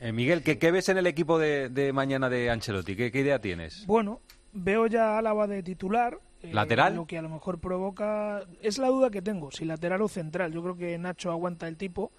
Eh, 0.00 0.10
Miguel, 0.12 0.42
¿qué, 0.42 0.58
qué 0.58 0.72
ves 0.72 0.88
en 0.88 0.98
el 0.98 1.06
equipo 1.06 1.38
de, 1.38 1.68
de 1.68 1.92
mañana 1.92 2.28
de 2.28 2.50
Ancelotti? 2.50 2.96
¿Qué, 2.96 3.12
qué 3.12 3.20
idea 3.20 3.38
tienes? 3.40 3.86
Bueno, 3.86 4.20
veo 4.54 4.86
ya 4.86 5.10
a 5.14 5.18
Álava 5.18 5.46
de 5.46 5.62
titular. 5.62 6.18
eh, 6.42 6.52
¿Lateral? 6.54 6.94
Lo 6.96 7.06
que 7.06 7.18
a 7.18 7.22
lo 7.22 7.28
mejor 7.28 7.58
provoca. 7.58 8.42
Es 8.62 8.78
la 8.78 8.88
duda 8.88 9.10
que 9.10 9.20
tengo, 9.20 9.50
si 9.50 9.64
lateral 9.64 10.00
o 10.02 10.08
central. 10.08 10.52
Yo 10.52 10.62
creo 10.62 10.76
que 10.76 10.96
Nacho 10.98 11.30
aguanta 11.30 11.68
el 11.68 11.76
tipo. 11.76 12.10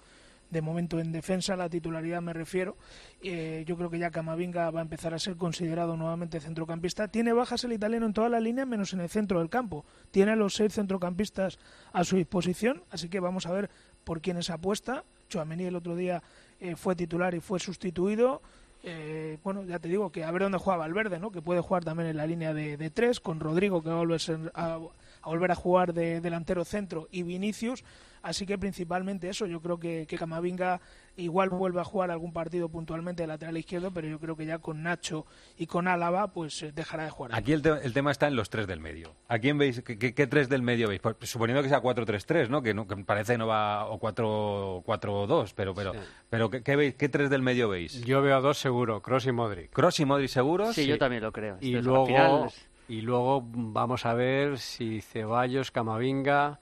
De 0.48 0.62
momento 0.62 1.00
en 1.00 1.10
defensa, 1.10 1.56
la 1.56 1.68
titularidad 1.68 2.22
me 2.22 2.32
refiero. 2.32 2.76
Eh, 3.20 3.64
yo 3.66 3.76
creo 3.76 3.90
que 3.90 3.98
ya 3.98 4.12
Camavinga 4.12 4.70
va 4.70 4.78
a 4.78 4.82
empezar 4.82 5.12
a 5.12 5.18
ser 5.18 5.36
considerado 5.36 5.96
nuevamente 5.96 6.38
centrocampista. 6.38 7.08
Tiene 7.08 7.32
bajas 7.32 7.64
el 7.64 7.72
italiano 7.72 8.06
en 8.06 8.12
toda 8.12 8.28
la 8.28 8.38
línea, 8.38 8.64
menos 8.64 8.92
en 8.92 9.00
el 9.00 9.08
centro 9.08 9.40
del 9.40 9.50
campo. 9.50 9.84
Tiene 10.12 10.32
a 10.32 10.36
los 10.36 10.54
seis 10.54 10.72
centrocampistas 10.72 11.58
a 11.92 12.04
su 12.04 12.14
disposición, 12.14 12.84
así 12.90 13.08
que 13.08 13.18
vamos 13.18 13.46
a 13.46 13.52
ver 13.52 13.70
por 14.04 14.20
quiénes 14.20 14.48
apuesta. 14.50 15.02
Chouameni 15.28 15.64
el 15.64 15.74
otro 15.74 15.96
día 15.96 16.22
eh, 16.60 16.76
fue 16.76 16.94
titular 16.94 17.34
y 17.34 17.40
fue 17.40 17.58
sustituido. 17.58 18.40
Eh, 18.88 19.38
bueno, 19.42 19.64
ya 19.64 19.80
te 19.80 19.88
digo 19.88 20.12
que 20.12 20.22
a 20.22 20.30
ver 20.30 20.42
dónde 20.42 20.58
juega 20.58 20.76
Valverde, 20.76 21.18
¿no? 21.18 21.32
Que 21.32 21.42
puede 21.42 21.60
jugar 21.60 21.82
también 21.82 22.08
en 22.08 22.16
la 22.16 22.24
línea 22.24 22.54
de, 22.54 22.76
de 22.76 22.88
tres, 22.90 23.18
con 23.18 23.40
Rodrigo 23.40 23.82
que 23.82 23.88
va 23.88 23.96
a 23.96 23.98
volver, 23.98 24.20
ser- 24.20 24.52
a, 24.54 24.74
a 25.22 25.28
volver 25.28 25.50
a 25.50 25.56
jugar 25.56 25.92
de 25.92 26.20
delantero 26.20 26.64
centro 26.64 27.08
y 27.10 27.24
Vinicius. 27.24 27.82
Así 28.22 28.46
que 28.46 28.58
principalmente 28.58 29.28
eso, 29.28 29.46
yo 29.46 29.60
creo 29.60 29.80
que, 29.80 30.06
que 30.08 30.16
Camavinga 30.16 30.80
igual 31.16 31.48
vuelve 31.50 31.80
a 31.80 31.84
jugar 31.84 32.10
algún 32.10 32.32
partido 32.32 32.68
puntualmente 32.68 33.22
de 33.22 33.26
lateral 33.26 33.56
izquierdo, 33.56 33.90
pero 33.90 34.06
yo 34.08 34.18
creo 34.20 34.36
que 34.36 34.46
ya 34.46 34.58
con 34.58 34.82
Nacho 34.82 35.26
y 35.56 35.66
con 35.66 35.88
Álava, 35.88 36.28
pues 36.32 36.62
eh, 36.62 36.72
dejará 36.72 37.04
de 37.04 37.10
jugar. 37.10 37.34
Aquí 37.34 37.52
el, 37.52 37.62
te- 37.62 37.84
el 37.84 37.92
tema 37.92 38.10
está 38.10 38.26
en 38.28 38.36
los 38.36 38.50
tres 38.50 38.66
del 38.66 38.80
medio. 38.80 39.14
¿A 39.28 39.38
quién 39.38 39.56
veis? 39.58 39.82
¿Qué, 39.82 39.98
qué- 39.98 40.14
qué 40.14 40.26
tres 40.26 40.48
del 40.48 40.62
medio 40.62 40.88
veis? 40.88 41.00
Pues, 41.00 41.16
suponiendo 41.22 41.62
que 41.62 41.68
sea 41.68 41.80
4-3-3, 41.82 42.48
¿no? 42.48 42.62
Que, 42.62 42.74
no, 42.74 42.86
que 42.86 42.96
parece 42.96 43.32
que 43.34 43.38
no 43.38 43.46
va 43.46 43.86
o 43.86 43.98
4-4-2, 44.00 45.52
pero, 45.54 45.74
pero, 45.74 45.92
pero 46.30 46.50
¿qué, 46.50 46.62
qué 46.62 46.76
veis? 46.76 46.94
¿qué 46.94 47.08
tres 47.08 47.30
del 47.30 47.42
medio 47.42 47.68
veis? 47.68 48.02
Yo 48.04 48.22
veo 48.22 48.36
a 48.36 48.40
dos 48.40 48.58
seguro, 48.58 49.00
Cross 49.02 49.26
y 49.26 49.32
Modric. 49.32 49.70
Cross 49.72 50.00
y 50.00 50.04
Modric 50.04 50.28
seguros. 50.28 50.74
Sí, 50.74 50.86
yo 50.86 50.98
también 50.98 51.22
lo 51.22 51.32
creo. 51.32 51.56
Y 51.60 51.72
luego, 51.76 52.06
final 52.06 52.48
y 52.88 53.00
luego 53.00 53.42
vamos 53.44 54.06
a 54.06 54.14
ver 54.14 54.58
si 54.58 55.00
Ceballos, 55.00 55.70
Camavinga 55.70 56.60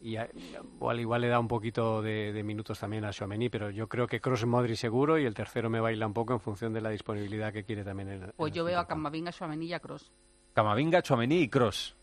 y 0.00 0.16
a- 0.16 0.28
igual, 0.74 1.00
igual 1.00 1.20
le 1.20 1.28
da 1.28 1.38
un 1.38 1.48
poquito 1.48 2.00
de, 2.02 2.32
de 2.32 2.42
minutos 2.42 2.78
también 2.80 3.04
a 3.04 3.12
Xiomení, 3.12 3.48
pero 3.50 3.70
yo 3.70 3.88
creo 3.88 4.06
que 4.06 4.20
Cross 4.20 4.42
y 4.42 4.46
Modric 4.46 4.76
seguro 4.76 5.18
y 5.18 5.24
el 5.26 5.34
tercero 5.34 5.68
me 5.70 5.80
baila 5.80 6.06
un 6.06 6.14
poco 6.14 6.32
en 6.32 6.40
función 6.40 6.72
de 6.72 6.80
la 6.80 6.90
disponibilidad 6.90 7.52
que 7.52 7.64
quiere 7.64 7.84
también 7.84 8.08
el, 8.08 8.32
Pues 8.36 8.52
yo 8.52 8.64
veo 8.64 8.78
a 8.80 8.86
Camavinga, 8.86 9.32
Suamení 9.32 9.66
y 9.66 9.72
a 9.74 9.80
Kroos. 9.80 10.10
Camavinga, 10.54 11.02
Chouameni 11.02 11.36
y 11.42 11.48
Cross. 11.48 11.96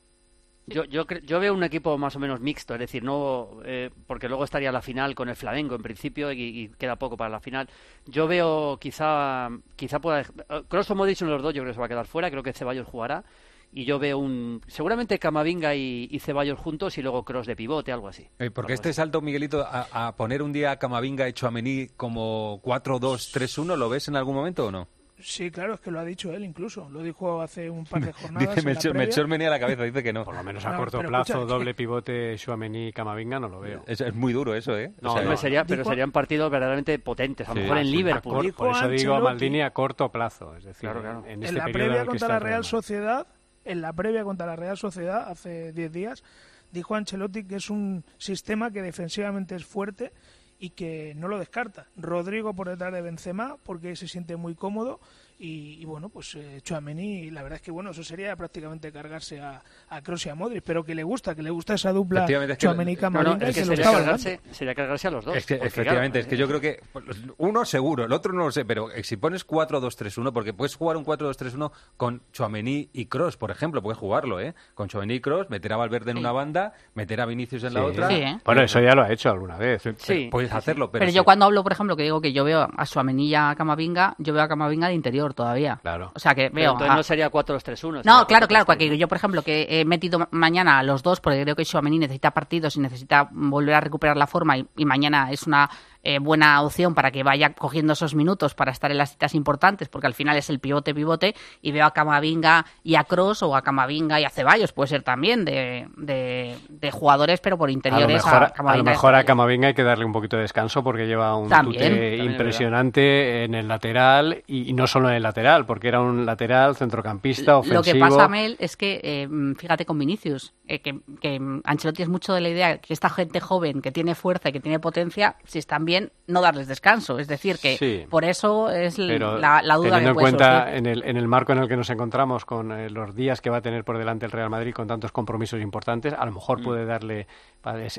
Yo, 0.70 0.84
yo, 0.84 1.06
yo 1.24 1.40
veo 1.40 1.54
un 1.54 1.64
equipo 1.64 1.98
más 1.98 2.16
o 2.18 2.20
menos 2.20 2.42
mixto, 2.42 2.74
es 2.74 2.80
decir, 2.82 3.02
no 3.02 3.60
eh, 3.64 3.90
porque 4.06 4.28
luego 4.28 4.44
estaría 4.44 4.70
la 4.70 4.82
final 4.82 5.16
con 5.16 5.30
el 5.30 5.36
Flamengo 5.38 5.76
en 5.76 5.82
principio 5.82 6.30
y, 6.34 6.42
y 6.42 6.68
queda 6.70 6.98
poco 6.98 7.16
para 7.16 7.30
la 7.30 7.40
final. 7.40 7.70
Yo 8.06 8.28
veo 8.28 8.78
quizá 8.78 9.48
quizá 9.78 10.00
pueda 10.00 10.26
Kroos 10.68 10.92
o 10.92 10.96
Modric 10.96 11.16
son 11.18 11.30
los 11.30 11.42
dos, 11.42 11.54
yo 11.54 11.62
creo 11.62 11.70
que 11.72 11.76
se 11.76 11.80
va 11.80 11.86
a 11.86 11.90
quedar 11.90 12.06
fuera, 12.08 12.30
creo 12.30 12.44
que 12.44 12.52
Ceballos 12.52 12.86
jugará 12.86 13.24
y 13.72 13.86
yo 13.86 14.00
veo 14.00 14.18
un 14.18 14.62
seguramente 14.68 15.20
Camavinga 15.20 15.76
y, 15.76 16.08
y 16.12 16.20
Ceballos 16.20 16.58
juntos 16.60 16.98
y 16.98 17.02
luego 17.02 17.24
Cross 17.24 17.48
de 17.48 17.56
pivote, 17.56 17.92
algo 17.92 18.08
así. 18.08 18.28
Eh, 18.40 18.50
porque 18.52 18.74
este 18.74 18.92
salto, 18.94 19.22
Miguelito, 19.22 19.62
a, 19.66 20.08
a 20.08 20.16
poner 20.16 20.42
un 20.42 20.52
día 20.54 20.72
a 20.72 20.78
Camavinga 20.80 21.28
y 21.30 21.34
Chouameni 21.34 21.88
como 21.98 22.62
4-2-3-1, 22.64 23.76
¿lo 23.78 23.90
ves 23.90 24.08
en 24.08 24.16
algún 24.16 24.36
momento 24.36 24.66
o 24.68 24.72
no? 24.72 24.88
Sí, 25.20 25.50
claro, 25.50 25.74
es 25.74 25.80
que 25.80 25.90
lo 25.90 26.00
ha 26.00 26.06
dicho 26.06 26.32
él 26.32 26.44
incluso. 26.46 26.88
Lo 26.92 27.02
dijo 27.02 27.42
hace 27.42 27.72
un 27.72 27.86
par 27.86 28.06
de 28.06 28.14
jornadas. 28.14 28.50
Dice 28.50 28.62
la 28.62 28.66
Melchor, 28.68 28.92
previa. 28.92 29.08
Melchor 29.08 29.28
menea 29.28 29.50
la 29.50 29.60
cabeza, 29.60 29.82
dice 29.84 30.04
que 30.04 30.14
no. 30.14 30.24
Por 30.24 30.36
lo 30.36 30.44
menos 30.44 30.64
a 30.64 30.74
No, 30.74 30.78
corto 30.78 31.00
plazo, 31.00 31.34
escucha, 31.34 31.54
doble 31.56 31.74
pivote 31.74 32.38
Xiomení 32.38 32.90
y 32.90 32.94
Camavinga 32.94 33.40
no 33.40 33.50
lo 33.50 33.60
veo. 33.60 33.84
Es, 33.88 34.00
es 34.00 34.14
muy 34.14 34.32
duro 34.32 34.54
eso, 34.54 34.78
¿eh? 34.78 34.92
No, 35.02 35.10
O 35.10 35.14
sea, 35.14 35.24
hombre, 35.24 35.38
sería, 35.38 35.66
pero 35.66 35.82
dijo- 35.82 35.90
serían 35.90 36.12
partidos 36.12 36.52
verdaderamente 36.52 37.00
potentes, 37.00 37.48
a 37.50 37.52
lo 37.52 37.56
Sí. 37.56 37.62
mejor 37.64 37.78
en 37.80 37.86
sí, 37.88 37.92
Liverpool. 37.94 38.34
Por, 38.36 38.44
Dijo 38.46 38.58
por 38.58 38.76
eso 38.76 38.88
digo 38.90 39.16
a 39.16 39.20
Maldini 39.20 39.62
a 39.64 39.72
corto 39.72 40.12
plazo, 40.12 40.56
es 40.56 40.66
decir, 40.66 40.82
Claro, 40.82 41.02
claro. 41.02 41.24
en 41.26 41.32
en 41.32 41.44
este 41.46 41.56
la 41.58 41.66
en 41.66 41.72
previa 41.72 41.96
el 41.96 42.02
que 42.04 42.08
contra 42.10 42.28
la 42.28 42.40
Real. 42.40 42.64
Sociedad, 42.64 43.26
en 43.68 43.82
la 43.82 43.94
previa 43.94 44.24
contra 44.24 44.48
la 44.48 44.56
Real 44.56 44.78
Sociedad 44.78 45.30
hace 45.30 45.72
10 45.74 45.92
días, 45.92 46.24
dijo 46.72 46.96
Ancelotti 46.96 47.44
que 47.44 47.58
es 47.58 47.70
un 47.70 48.04
sistema 48.18 48.72
que 48.72 48.82
defensivamente 48.82 49.56
es 49.56 49.66
fuerte 49.66 50.12
y 50.60 50.72
que 50.72 51.14
no 51.16 51.28
lo 51.28 51.38
descarta. 51.38 51.88
Rodrigo 51.96 52.54
por 52.54 52.70
detrás 52.70 52.94
de 52.94 53.02
Benzema 53.02 53.58
porque 53.64 53.96
se 53.96 54.08
siente 54.08 54.36
muy 54.38 54.56
cómodo 54.56 55.00
y, 55.40 55.82
y 55.82 55.86
bueno, 55.86 56.10
pues 56.10 56.34
eh, 56.36 56.60
Chouameni, 56.64 57.30
la 57.32 57.44
verdad 57.44 57.58
es 57.58 57.62
que 57.62 57.72
bueno, 57.72 57.92
eso 57.92 58.04
sería 58.04 58.36
prácticamente 58.36 58.92
cargarse 58.92 59.40
a, 59.40 59.62
a 59.90 60.02
Kroos 60.02 60.26
y 60.26 60.30
a 60.30 60.36
Modric, 60.36 60.64
pero 60.66 60.84
que 60.84 60.96
le 60.96 61.04
gusta, 61.04 61.36
que 61.36 61.44
le 61.44 61.50
gusta 61.52 61.76
esa 61.76 61.92
dupla 61.94 62.22
Efectivamente, 62.22 62.54
es 62.54 62.58
que- 62.58 62.66
Chouameni 62.66 62.96
No, 62.96 63.02
no, 63.02 63.02
Camavinga 63.02 63.48
es 63.50 63.58
y 63.58 63.60
que 63.60 63.66
sería 63.66 63.92
cargarse, 63.92 64.40
sería 64.52 64.76
cargarse 64.76 65.08
a 65.08 65.12
los 65.12 65.26
dos. 65.26 65.36
Es 65.36 65.46
que 65.46 65.56
efectivamente, 65.56 66.20
claro, 66.20 66.20
es 66.20 66.28
que 66.28 66.38
yo 66.38 66.48
creo 66.48 66.62
que 66.62 66.80
pues, 66.92 67.06
uno 67.38 67.66
seguro, 67.66 68.06
el 68.06 68.12
otro 68.14 68.34
no 68.34 68.46
lo 68.46 68.52
sé, 68.52 68.66
pero 68.66 68.92
eh, 68.92 69.04
si 69.04 69.18
pones 69.18 69.46
4-2-3-1, 69.48 70.32
porque 70.34 70.54
puedes 70.54 70.76
jugar 70.76 70.98
un 70.98 71.06
4-2-3-1 71.06 71.72
con 71.98 72.22
Chouameni 72.34 72.90
y 72.94 73.06
Cross, 73.06 73.38
por 73.38 73.52
ejemplo, 73.52 73.82
puedes 73.82 73.98
jugarlo, 73.98 74.40
¿eh? 74.40 74.56
Con 74.74 74.88
Chouameni 74.88 75.16
y 75.16 75.20
Cross, 75.20 75.50
meter 75.50 75.74
a 75.74 75.78
Valverde 75.78 76.12
en 76.12 76.18
una 76.18 76.32
banda, 76.32 76.74
meter 76.96 77.22
a 77.22 77.26
Vinicius 77.26 77.64
en 77.64 77.74
la 77.74 77.84
otra. 77.86 78.08
Sí, 78.10 78.16
¿eh? 78.16 78.40
Bueno, 78.44 78.64
eso 78.64 78.80
ya 78.80 78.94
lo 78.94 79.04
ha 79.04 79.12
hecho 79.12 79.30
alguna 79.30 79.58
vez. 79.58 79.84
Sí. 79.98 80.30
Puedes 80.32 80.52
hacerlo, 80.52 80.90
pero, 80.92 81.02
Pero, 81.02 81.12
sí. 81.12 81.16
yo 81.18 81.24
cuando 81.24 81.46
hablo, 81.46 81.64
por 81.64 81.72
ejemplo, 81.72 81.96
que 81.96 82.04
digo 82.04 82.22
que 82.22 82.34
yo 82.34 82.44
veo 82.44 82.68
a 82.76 82.86
Suamení 82.86 83.28
y 83.30 83.36
a 83.36 83.54
Camavinga, 83.56 84.16
yo 84.18 84.34
veo 84.34 84.44
a 84.44 84.48
Camavinga 84.48 84.88
de 84.88 84.94
interior 84.94 85.27
todavía. 85.34 85.80
Claro. 85.82 86.12
O 86.16 86.20
sea, 86.20 86.34
que 86.36 86.44
Pero 86.50 86.54
veo... 86.54 86.72
entonces 86.74 86.92
a- 86.92 86.96
no 86.96 87.04
sería 87.04 87.32
4-2-3-1. 87.32 88.02
No, 88.06 88.28
claro, 88.28 88.48
claro, 88.48 88.66
4-2-3-1. 88.66 88.78
que 88.78 88.98
yo, 88.98 89.08
por 89.08 89.18
ejemplo, 89.18 89.42
que 89.42 89.68
he 89.70 89.86
metido 89.86 90.20
ma- 90.20 90.28
mañana 90.32 90.80
a 90.80 90.84
los 90.84 91.04
dos, 91.04 91.20
porque 91.22 91.42
creo 91.44 91.56
que 91.56 91.66
Suamení 91.66 92.00
necesita 92.00 92.32
partidos 92.32 92.76
y 92.76 92.80
necesita 92.80 93.28
volver 93.32 93.76
a 93.76 93.82
recuperar 93.82 94.18
la 94.18 94.28
forma, 94.28 94.58
y, 94.58 94.68
y 94.78 94.86
mañana 94.86 95.32
es 95.32 95.48
una 95.48 95.70
eh, 96.08 96.20
buena 96.20 96.62
opción 96.62 96.96
para 96.96 97.12
que 97.12 97.22
vaya 97.22 97.52
cogiendo 97.52 97.92
esos 97.92 98.16
minutos 98.16 98.56
para 98.56 98.72
estar 98.72 98.92
en 98.92 98.98
las 98.98 99.12
citas 99.12 99.36
importantes, 99.36 99.90
porque 99.90 100.08
al 100.08 100.14
final 100.14 100.38
es 100.38 100.50
el 100.50 100.60
pivote-pivote, 100.60 101.36
y 101.62 101.74
veo 101.74 101.86
a 101.86 101.92
Camavinga 101.92 102.66
y 102.82 102.96
a 102.96 103.04
Cross, 103.04 103.44
o 103.44 103.58
a 103.58 103.62
Camavinga 103.62 104.22
y 104.22 104.24
a 104.24 104.30
Ceballos, 104.30 104.72
puede 104.72 104.88
ser 104.88 105.04
también, 105.04 105.44
de, 105.44 105.90
de, 105.98 106.56
de 106.70 106.92
jugadores, 106.92 107.42
pero 107.42 107.58
por 107.58 107.68
A 107.68 107.72
lo 107.72 107.74
interiores 107.74 108.26
mejor, 108.26 108.44
a, 108.44 108.50
Camavinga 108.52 108.92
mejor 108.92 109.16
a. 109.16 109.24
Camavinga 109.26 109.68
hay 109.68 109.74
que 109.74 109.84
darle 109.84 110.06
un 110.06 110.14
poquito 110.14 110.38
de 110.38 110.44
descanso 110.44 110.82
porque 110.82 111.08
lleva 111.08 111.36
un 111.36 111.50
También. 111.50 111.84
tute 111.84 111.90
También, 111.90 112.32
impresionante 112.32 113.44
en 113.44 113.54
el 113.54 113.68
lateral 113.68 114.44
y, 114.48 114.70
y 114.70 114.74
no 114.74 114.88
solo 114.88 115.10
en 115.10 115.16
el 115.16 115.24
lateral, 115.24 115.66
porque 115.66 115.90
era 115.90 116.00
un 116.00 116.26
lateral 116.26 116.78
centrocampista 116.78 117.58
ofensivo. 117.58 117.80
Lo 117.80 117.84
que 117.84 117.96
pasa, 117.96 118.30
Mel, 118.30 118.56
es 118.60 118.78
que, 118.78 119.02
eh, 119.04 119.28
fíjate 119.58 119.86
con 119.86 120.00
Vinicius, 120.00 120.54
eh, 120.68 120.80
que, 120.80 121.00
que 121.22 121.40
mm, 121.40 121.62
Ancelotti 121.64 122.04
es 122.04 122.10
mucho 122.10 122.34
de 122.34 122.42
la 122.42 122.50
idea 122.50 122.78
que 122.80 122.94
esta 122.94 123.10
gente 123.10 123.40
joven 123.40 123.82
que 123.82 123.92
tiene 123.92 124.16
fuerza 124.16 124.50
y 124.50 124.52
que 124.52 124.60
tiene 124.60 124.80
potencia, 124.80 125.36
si 125.46 125.60
están 125.60 125.86
bien, 125.86 126.12
no 126.28 126.42
darles 126.42 126.68
descanso. 126.68 127.20
Es 127.20 127.28
decir, 127.28 127.58
que 127.58 127.78
Sí. 127.78 128.06
por 128.10 128.26
eso 128.26 128.70
es 128.70 128.98
la, 129.00 129.62
la 129.62 129.76
duda 129.76 129.98
teniendo 129.98 130.00
que 130.00 130.08
en 130.10 130.14
cuenta 130.36 130.62
surgir. 130.64 130.78
en 130.78 130.86
el, 130.86 131.04
en 131.04 131.18
el 131.18 131.28
marco 131.28 131.52
en 131.54 131.60
el 131.60 131.68
que 131.68 131.78
nos 131.78 131.90
encontramos 131.90 132.46
con 132.46 132.72
eh, 132.72 132.90
los 132.90 133.16
días 133.16 133.42
que 133.42 133.50
va 133.50 133.58
a 133.58 133.62
tener 133.62 133.84
por 133.84 133.98
delante 133.98 134.26
el 134.26 134.32
Real 134.32 134.50
Madrid 134.50 134.74
con 134.74 134.88
tantos 134.88 135.12
compromisos 135.12 135.62
importantes, 135.62 136.14
a 136.14 136.26
lo 136.26 136.32
Mm. 136.32 136.36
mejor 136.36 136.62
puede 136.64 136.86
darle... 136.86 137.28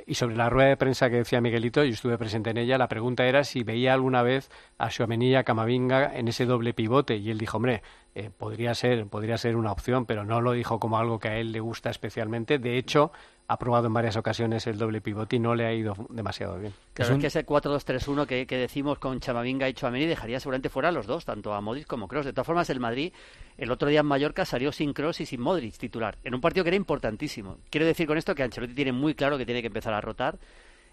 Y 0.07 0.15
sobre 0.15 0.37
la 0.37 0.49
rueda 0.49 0.69
de 0.71 0.77
prensa 0.77 1.11
que 1.11 1.17
decía 1.17 1.41
Miguelito, 1.41 1.85
yo 1.85 1.93
estuve 1.93 2.17
presente 2.17 2.51
en 2.51 2.57
ella, 2.57 2.79
la 2.79 2.89
pregunta 2.89 3.27
era 3.27 3.45
si 3.45 3.63
veía 3.65 3.93
alguna 3.93 4.23
vez 4.23 4.51
a 4.79 4.89
y 4.89 5.35
a 5.35 5.45
Camavinga 5.45 6.17
en 6.17 6.29
ese 6.29 6.47
doble 6.47 6.73
pivote 6.73 7.17
y 7.17 7.31
él 7.31 7.39
dijo, 7.39 7.57
hombre, 7.59 7.83
eh, 8.15 8.31
podría 8.37 8.75
ser 8.75 9.07
podría 9.07 9.39
ser 9.39 9.57
una 9.57 9.73
opción, 9.73 10.07
pero 10.07 10.25
no 10.25 10.41
lo 10.41 10.53
dijo 10.53 10.79
como 10.79 10.99
algo 10.99 11.19
que 11.19 11.29
a 11.29 11.37
él 11.37 11.53
le 11.53 11.61
gusta 11.61 11.91
especialmente. 11.91 12.59
De 12.59 12.77
hecho, 12.77 13.13
ha 13.49 13.59
probado 13.59 13.87
en 13.87 13.95
varias 13.95 14.17
ocasiones 14.17 14.67
el 14.67 14.77
doble 14.77 15.01
pivote 15.01 15.37
y 15.37 15.39
no 15.39 15.55
le 15.55 15.65
ha 15.65 15.73
ido 15.73 15.95
demasiado 16.11 16.59
bien. 16.59 16.73
Claro, 16.93 17.15
es, 17.15 17.21
que 17.21 17.29
ese 17.29 17.47
4-2-3-1 17.47 18.27
que, 18.27 18.47
que 18.47 18.57
decimos 18.59 18.99
con 18.99 19.21
Chamavinga 19.21 19.69
y 19.69 19.73
Chouameni 19.73 20.05
dejaría 20.05 20.39
seguramente 20.39 20.69
fuera 20.69 20.91
a 20.91 20.93
los 20.93 21.07
dos, 21.07 21.25
tanto 21.25 21.55
a 21.55 21.61
Modric 21.61 21.87
como 21.87 22.09
Kroos. 22.09 22.27
De 22.27 22.33
todas 22.33 22.47
formas, 22.47 22.69
el 22.69 22.79
Madrid 22.79 23.13
el 23.57 23.71
otro 23.71 23.89
día 23.89 24.01
en 24.01 24.07
Mallorca 24.07 24.45
salió 24.45 24.71
sin 24.71 24.93
Kroos 24.93 25.21
y 25.21 25.27
sin 25.27 25.41
Modric 25.41 25.79
titular, 25.79 26.19
en 26.25 26.35
un 26.35 26.41
partido 26.41 26.63
que 26.63 26.69
era 26.69 26.77
importantísimo. 26.77 27.59
Quiero 27.71 27.87
decir 27.87 28.07
con 28.07 28.19
esto 28.19 28.35
que 28.35 28.43
Ancelotti 28.43 28.75
tiene 28.75 28.93
muy 28.93 29.15
claro 29.15 29.39
que 29.39 29.47
tiene 29.47 29.63
que 29.63 29.69
empezar 29.69 29.95
a 29.95 30.01
rotar 30.01 30.39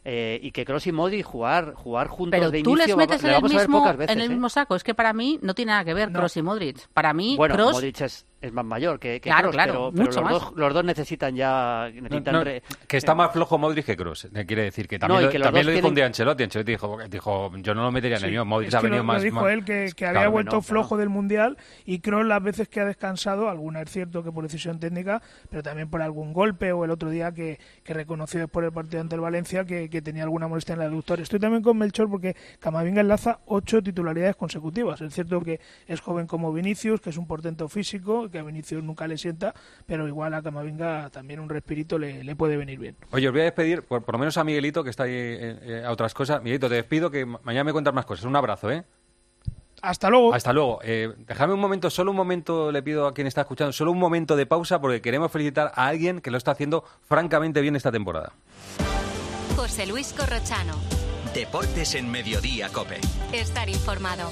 eh, 0.06 0.40
y 0.42 0.52
que 0.52 0.64
Kroos 0.66 0.86
y 0.88 0.92
Modric 0.92 1.26
jugar, 1.26 1.74
jugar 1.74 2.08
juntos 2.08 2.38
Pero 2.40 2.52
de 2.52 2.62
tú 2.62 2.72
inicio 2.76 2.86
les 2.86 2.96
va- 2.96 3.00
metes 3.00 3.24
le 3.24 3.30
en 3.30 3.36
el, 3.36 3.36
a 3.36 3.42
ver 3.42 3.68
mismo, 3.68 3.98
veces. 3.98 4.16
en 4.16 4.20
el 4.22 4.26
¿eh? 4.28 4.30
mismo 4.30 4.50
saco. 4.50 4.76
Es 4.76 4.84
que 4.84 4.94
para 4.94 5.14
mí 5.14 5.40
no 5.42 5.54
tiene 5.56 5.72
nada 5.72 5.84
que 5.84 5.94
ver 5.96 6.12
No. 6.12 6.20
Kroos 6.20 6.38
y 6.38 6.42
Modric. 6.44 6.88
Para 6.94 7.14
mí, 7.14 7.36
Bueno, 7.36 7.56
Kroos... 7.56 7.74
Modric 7.74 8.02
es, 8.02 8.26
es 8.42 8.54
más 8.54 8.66
mayor 8.66 9.00
que, 9.00 9.20
que 9.20 9.30
Claro, 9.30 9.50
Kroos, 9.50 9.56
claro, 9.56 9.72
pero, 9.74 9.92
pero 9.92 10.04
mucho 10.06 10.22
los, 10.22 10.32
más. 10.32 10.42
Dos, 10.42 10.54
los 10.56 10.74
dos 10.74 10.84
necesitan 10.86 11.36
ya... 11.36 11.90
Necesitan 11.94 12.34
No, 12.34 12.40
no, 12.40 12.44
re- 12.44 12.62
que 12.88 12.98
está 12.98 13.16
más 13.16 13.32
flojo 13.32 13.58
Modric 13.58 13.86
que 13.86 13.96
Kroos. 13.98 14.26
eh, 14.26 14.46
Quiere 14.46 14.64
decir 14.64 14.88
que 14.88 15.00
también, 15.00 15.22
No, 15.22 15.26
lo- 15.26 15.32
que 15.32 15.40
los 15.40 15.46
también 15.48 15.66
lo 15.66 15.72
dijo 15.72 15.80
tienen- 15.82 15.90
un 15.92 15.96
día 15.96 16.06
Ancelotti. 16.06 16.44
Ancelotti 16.44 16.72
dijo, 16.74 16.98
dijo 17.10 17.52
yo 17.58 17.74
no 17.74 17.84
lo 17.84 17.92
metería 17.92 18.18
en 18.18 18.24
el 18.24 18.30
Sí, 18.30 18.32
mío. 18.34 18.46
Modric 18.46 18.68
es 18.70 18.76
ha 18.76 18.82
venido 18.82 18.98
lo, 19.02 19.04
más... 19.08 19.18
lo 19.18 19.24
dijo 19.24 19.42
más- 19.42 19.52
él 19.54 19.66
que, 19.66 19.86
que 19.88 19.94
Claro, 19.96 20.18
había 20.20 20.28
que 20.28 20.32
vuelto 20.32 20.56
no, 20.58 20.62
flojo 20.62 20.98
del 20.98 21.10
mundial 21.10 21.58
y 21.86 22.00
Kroos 22.00 22.26
las 22.26 22.44
veces 22.44 22.68
que 22.68 22.80
ha 22.82 22.86
descansado, 22.86 23.50
alguna 23.50 23.82
es 23.82 23.90
cierto 23.90 24.24
que 24.24 24.32
por 24.32 24.44
decisión 24.44 24.80
técnica, 24.80 25.22
pero 25.50 25.64
también 25.64 25.90
por 25.90 26.02
algún 26.02 26.32
golpe 26.34 26.72
o 26.72 26.86
el 26.86 26.92
otro 26.92 27.10
día 27.10 27.32
que, 27.32 27.60
que 27.84 27.94
reconoció 27.94 28.40
después 28.42 28.64
del 28.64 28.74
partido 28.74 29.02
ante 29.02 29.16
el 29.16 29.22
Valencia 29.22 29.66
que, 29.66 29.90
que 29.90 30.02
tenía 30.02 30.24
alguna 30.24 30.48
molestia 30.48 30.76
en 30.76 30.82
el 30.82 30.88
aductor. 30.88 31.20
Estoy 31.20 31.40
también 31.40 31.64
con 31.64 31.78
Melchor 31.78 32.10
porque 32.10 32.36
Camavinga 32.60 33.02
enlaza 33.02 33.40
ocho 33.48 33.82
titularidades 33.82 34.36
consecutivas. 34.36 35.02
Es 35.02 35.14
cierto 35.14 35.42
que 35.42 35.60
es 35.88 36.00
joven 36.02 36.28
como 36.28 36.54
Vinicius, 36.54 37.02
que 37.02 37.10
es 37.10 37.18
un 37.18 37.26
portento 37.28 37.68
físico, 37.70 38.25
que 38.30 38.40
a 38.40 38.44
Vinicius 38.44 38.84
nunca 38.84 39.08
le 39.08 39.18
sienta, 39.18 39.54
pero 39.86 40.08
igual 40.08 40.34
a 40.34 40.42
Camavinga 40.42 41.10
también 41.10 41.40
un 41.40 41.50
respirito 41.50 41.98
le, 41.98 42.24
le 42.24 42.36
puede 42.36 42.58
venir 42.58 42.80
bien. 42.80 42.96
Oye, 43.12 43.28
os 43.28 43.32
voy 43.34 43.42
a 43.42 43.46
despedir, 43.46 43.84
por, 43.84 44.04
por 44.04 44.16
lo 44.16 44.20
menos 44.20 44.38
a 44.38 44.44
Miguelito, 44.44 44.84
que 44.84 44.90
está 44.90 45.04
ahí 45.04 45.12
eh, 45.14 45.60
eh, 45.62 45.84
a 45.86 45.92
otras 45.92 46.14
cosas. 46.14 46.42
Miguelito, 46.42 46.70
te 46.70 46.76
despido, 46.76 47.10
que 47.12 47.26
ma- 47.26 47.40
mañana 47.44 47.64
me 47.66 47.72
cuentas 47.74 47.94
más 47.94 48.06
cosas. 48.06 48.26
Un 48.26 48.36
abrazo, 48.36 48.72
¿eh? 48.72 48.84
Hasta 49.82 50.10
luego. 50.10 50.34
Hasta 50.34 50.52
luego. 50.54 50.80
Eh, 50.84 51.14
déjame 51.28 51.54
un 51.54 51.60
momento, 51.60 51.90
solo 51.90 52.10
un 52.12 52.18
momento, 52.18 52.72
le 52.72 52.82
pido 52.82 53.06
a 53.08 53.14
quien 53.14 53.28
está 53.28 53.42
escuchando, 53.42 53.72
solo 53.72 53.92
un 53.92 54.00
momento 54.00 54.36
de 54.36 54.46
pausa, 54.46 54.80
porque 54.82 55.02
queremos 55.02 55.32
felicitar 55.32 55.72
a 55.76 55.88
alguien 55.88 56.22
que 56.22 56.32
lo 56.32 56.38
está 56.38 56.52
haciendo 56.52 56.84
francamente 57.04 57.62
bien 57.62 57.76
esta 57.76 57.92
temporada. 57.92 58.34
José 59.56 59.86
Luis 59.86 60.14
Corrochano. 60.14 60.74
Deportes 61.34 61.96
en 61.96 62.10
Mediodía, 62.10 62.70
Cope. 62.70 63.00
Estar 63.34 63.68
informado. 63.70 64.30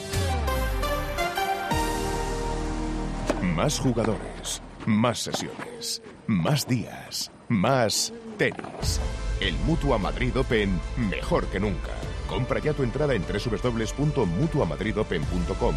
Más 3.55 3.79
jugadores, 3.79 4.61
más 4.87 5.19
sesiones, 5.19 6.01
más 6.25 6.67
días, 6.67 7.31
más 7.49 8.11
tenis. 8.39 8.99
El 9.39 9.53
Mutua 9.67 9.99
Madrid 9.99 10.35
Open 10.35 10.81
mejor 10.97 11.45
que 11.45 11.59
nunca. 11.59 11.91
Compra 12.27 12.59
ya 12.59 12.73
tu 12.73 12.81
entrada 12.81 13.13
en 13.13 13.21
www.mutuamadridopen.com 13.21 15.75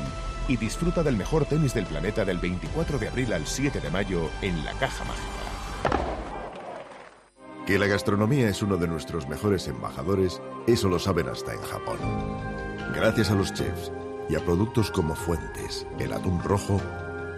y 0.48 0.56
disfruta 0.56 1.02
del 1.02 1.18
mejor 1.18 1.44
tenis 1.44 1.74
del 1.74 1.84
planeta 1.84 2.24
del 2.24 2.38
24 2.38 2.98
de 2.98 3.08
abril 3.08 3.34
al 3.34 3.46
7 3.46 3.78
de 3.78 3.90
mayo 3.90 4.30
en 4.40 4.64
la 4.64 4.72
Caja 4.72 5.04
Mágica. 5.04 5.26
Que 7.66 7.78
la 7.78 7.88
gastronomía 7.88 8.48
es 8.48 8.62
uno 8.62 8.78
de 8.78 8.88
nuestros 8.88 9.28
mejores 9.28 9.68
embajadores, 9.68 10.40
eso 10.66 10.88
lo 10.88 10.98
saben 10.98 11.28
hasta 11.28 11.52
en 11.52 11.60
Japón. 11.60 11.98
Gracias 12.94 13.30
a 13.30 13.34
los 13.34 13.52
chefs 13.52 13.92
y 14.30 14.34
a 14.34 14.42
productos 14.44 14.90
como 14.90 15.14
Fuentes, 15.14 15.86
el 15.98 16.14
atún 16.14 16.42
rojo, 16.42 16.80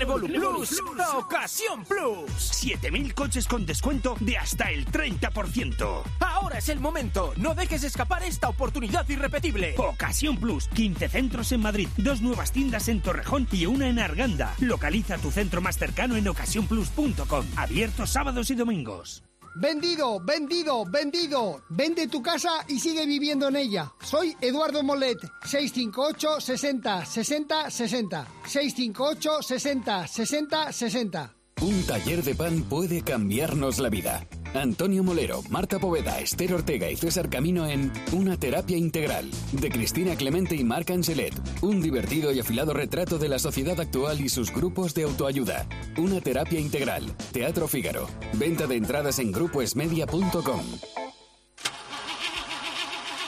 Revolu 0.00 0.28
Plus, 0.28 0.80
la 0.96 1.18
Ocasión 1.18 1.84
Plus. 1.84 2.32
7000 2.38 3.12
coches 3.14 3.46
con 3.46 3.66
descuento 3.66 4.16
de 4.20 4.38
hasta 4.38 4.70
el 4.70 4.86
30%. 4.86 6.02
Ahora 6.20 6.56
es 6.56 6.70
el 6.70 6.80
momento. 6.80 7.34
No 7.36 7.54
dejes 7.54 7.84
escapar 7.84 8.22
esta 8.22 8.48
oportunidad 8.48 9.06
irrepetible. 9.10 9.74
Ocasión 9.76 10.38
Plus. 10.38 10.68
15 10.68 11.10
centros 11.10 11.52
en 11.52 11.60
Madrid, 11.60 11.88
dos 11.98 12.22
nuevas 12.22 12.50
tiendas 12.50 12.88
en 12.88 13.02
Torrejón 13.02 13.46
y 13.52 13.66
una 13.66 13.88
en 13.88 13.98
Arganda. 13.98 14.54
Localiza 14.60 15.18
tu 15.18 15.30
centro 15.30 15.60
más 15.60 15.76
cercano 15.76 16.16
en 16.16 16.26
ocasiónplus.com. 16.26 17.44
Abierto 17.56 18.06
sábados 18.06 18.50
y 18.50 18.54
domingos. 18.54 19.22
Vendido, 19.54 20.20
vendido, 20.20 20.84
vendido. 20.84 21.62
Vende 21.68 22.08
tu 22.08 22.22
casa 22.22 22.50
y 22.68 22.78
sigue 22.78 23.06
viviendo 23.06 23.48
en 23.48 23.56
ella. 23.56 23.92
Soy 24.02 24.36
Eduardo 24.40 24.82
Molet. 24.82 25.18
658 25.44 26.40
60 26.40 27.04
60 27.04 27.70
60. 27.70 28.28
658 28.46 29.42
60 29.42 30.06
60 30.06 30.72
60. 30.72 31.34
Un 31.62 31.86
taller 31.86 32.22
de 32.22 32.34
pan 32.34 32.62
puede 32.62 33.02
cambiarnos 33.02 33.78
la 33.80 33.90
vida. 33.90 34.26
Antonio 34.54 35.04
Molero, 35.04 35.42
Marta 35.48 35.78
Poveda, 35.78 36.18
Esther 36.18 36.54
Ortega 36.54 36.90
y 36.90 36.96
César 36.96 37.30
Camino 37.30 37.66
en 37.66 37.92
Una 38.12 38.36
terapia 38.36 38.76
integral 38.76 39.30
de 39.52 39.70
Cristina 39.70 40.16
Clemente 40.16 40.56
y 40.56 40.64
Marc 40.64 40.90
Angelet. 40.90 41.34
Un 41.62 41.80
divertido 41.80 42.32
y 42.32 42.40
afilado 42.40 42.72
retrato 42.72 43.18
de 43.18 43.28
la 43.28 43.38
sociedad 43.38 43.78
actual 43.78 44.20
y 44.20 44.28
sus 44.28 44.52
grupos 44.52 44.94
de 44.94 45.04
autoayuda. 45.04 45.66
Una 45.96 46.20
terapia 46.20 46.58
integral. 46.58 47.04
Teatro 47.32 47.68
Fígaro. 47.68 48.08
Venta 48.34 48.66
de 48.66 48.76
entradas 48.76 49.18
en 49.20 49.30
grupoesmedia.com. 49.30 50.62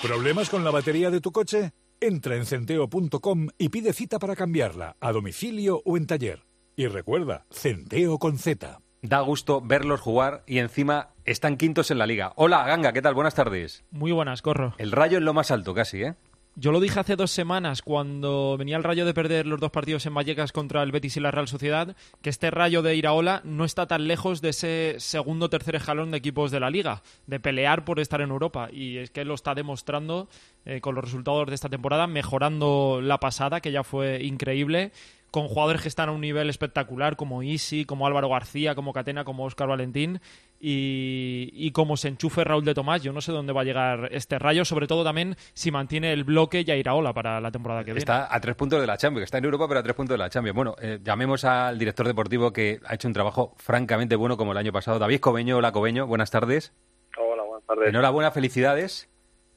¿Problemas 0.03 0.51
con 0.51 0.65
la 0.65 0.73
batería 0.73 1.11
de 1.11 1.21
tu 1.21 1.31
coche? 1.31 1.73
Entra 2.01 2.35
en 2.35 2.45
centeo.com 2.45 3.49
y 3.59 3.69
pide 3.69 3.93
cita 3.93 4.19
para 4.19 4.35
cambiarla, 4.35 4.97
a 4.99 5.13
domicilio 5.13 5.81
o 5.85 5.97
en 5.97 6.09
taller. 6.09 6.43
Y 6.75 6.89
recuerda, 6.89 7.47
Centeo 7.51 8.19
con 8.19 8.39
Z. 8.39 8.81
Da 9.03 9.21
gusto 9.21 9.61
verlos 9.61 10.01
jugar 10.01 10.45
y 10.47 10.59
encima 10.59 11.12
están 11.25 11.57
quintos 11.57 11.91
en 11.91 11.99
la 11.99 12.07
liga. 12.07 12.33
Hola, 12.37 12.65
Ganga, 12.65 12.93
¿qué 12.93 13.03
tal? 13.03 13.15
Buenas 13.15 13.35
tardes. 13.35 13.85
Muy 13.91 14.13
buenas, 14.13 14.43
Corro. 14.43 14.75
El 14.79 14.93
rayo 14.93 15.19
en 15.19 15.25
lo 15.25 15.35
más 15.35 15.51
alto 15.51 15.75
casi, 15.75 16.03
¿eh? 16.03 16.15
yo 16.55 16.71
lo 16.71 16.81
dije 16.81 17.01
hace 17.01 17.17
dos 17.17 17.31
semanas 17.31 17.81
cuando 17.81 18.57
venía 18.59 18.77
el 18.77 18.85
Rayo 18.85 19.07
de 19.07 19.15
perder 19.15 19.47
los 19.47 19.59
dos 19.59 19.71
partidos 19.71 20.05
en 20.05 20.15
Vallecas 20.15 20.53
contra 20.53 20.83
el 20.83 20.93
Betis 20.93 21.17
y 21.17 21.21
la 21.21 21.31
Real 21.31 21.49
Sociedad, 21.49 21.97
que 22.21 22.31
este 22.31 22.51
Rayo 22.51 22.83
de 22.83 22.95
Iraola 22.95 23.41
no 23.45 23.65
está 23.65 23.87
tan 23.87 24.07
lejos 24.07 24.43
de 24.43 24.51
ese 24.51 24.97
segundo 24.99 25.47
o 25.47 25.51
tercer 25.51 25.77
escalón 25.77 26.11
de 26.11 26.19
equipos 26.19 26.51
de 26.51 26.61
la 26.61 26.71
Liga, 26.71 27.03
de 27.27 27.41
pelear 27.41 27.85
por 27.85 28.01
estar 28.01 28.21
en 28.21 28.31
Europa. 28.31 28.69
Y 28.71 28.99
es 28.99 29.11
que 29.11 29.25
lo 29.25 29.35
está 29.35 29.55
demostrando 29.55 30.29
eh, 30.67 30.81
con 30.81 30.95
los 30.95 31.05
resultados 31.05 31.47
de 31.47 31.55
esta 31.55 31.71
temporada, 31.71 32.07
mejorando 32.07 33.01
la 33.03 33.19
pasada, 33.19 33.61
que 33.61 33.73
ya 33.73 33.83
fue 33.83 34.23
increíble 34.23 34.93
con 35.33 35.49
jugadores 35.49 35.81
que 35.81 35.89
están 35.89 36.11
a 36.11 36.13
un 36.13 36.21
nivel 36.21 36.51
espectacular 36.51 37.17
como 37.17 37.43
Isi, 37.43 37.87
como 37.87 38.07
Álvaro 38.07 38.29
García, 38.29 38.75
como 38.75 38.93
Catena, 38.93 39.25
como 39.25 39.45
Óscar 39.45 39.67
Valentín 39.67 40.21
y, 40.61 41.71
como 41.73 41.97
se 41.97 42.09
enchufe 42.09 42.45
Raúl 42.45 42.67
de 42.67 42.75
Tomás, 42.75 43.03
yo 43.03 43.15
no 43.15 43.23
sé 43.23 43.33
dónde 43.33 43.55
va 43.55 43.63
a 43.63 43.65
llegar 43.65 44.11
este 44.13 44.39
rayo, 44.39 44.67
sobre 44.67 44.87
todo 44.87 45.03
también 45.03 45.35
si 45.55 45.71
mantiene 45.71 46.13
el 46.13 46.25
bloque 46.25 46.65
y 46.65 46.87
a 46.87 46.95
ola 46.95 47.15
para 47.15 47.41
la 47.41 47.51
temporada 47.51 47.81
que 47.81 47.93
viene. 47.93 48.01
Está 48.01 48.33
a 48.33 48.41
tres 48.41 48.55
puntos 48.55 48.79
de 48.79 48.87
la 48.87 48.99
Champions, 48.99 49.25
está 49.25 49.39
en 49.39 49.47
Europa 49.47 49.67
pero 49.67 49.81
a 49.81 49.83
tres 49.83 49.97
puntos 49.97 50.15
de 50.15 50.19
la 50.19 50.29
Champions. 50.29 50.55
Bueno, 50.55 50.77
eh, 50.81 51.01
llamemos 51.03 51.45
al 51.47 51.79
director 51.79 52.07
deportivo 52.07 52.53
que 52.53 52.79
ha 52.85 52.95
hecho 52.95 53.09
un 53.09 53.15
trabajo 53.15 53.55
francamente 53.57 54.15
bueno 54.17 54.37
como 54.37 54.53
el 54.53 54.59
año 54.59 54.71
pasado, 54.71 54.99
David 54.99 55.21
Cobeño. 55.21 55.57
Hola 55.57 55.73
Cobeño, 55.73 56.07
buenas 56.07 56.31
tardes. 56.31 56.75
Hola, 57.19 57.43
buenas 57.43 57.67
tardes. 57.67 57.89
Enhorabuena, 57.89 58.31
felicidades. 58.33 59.09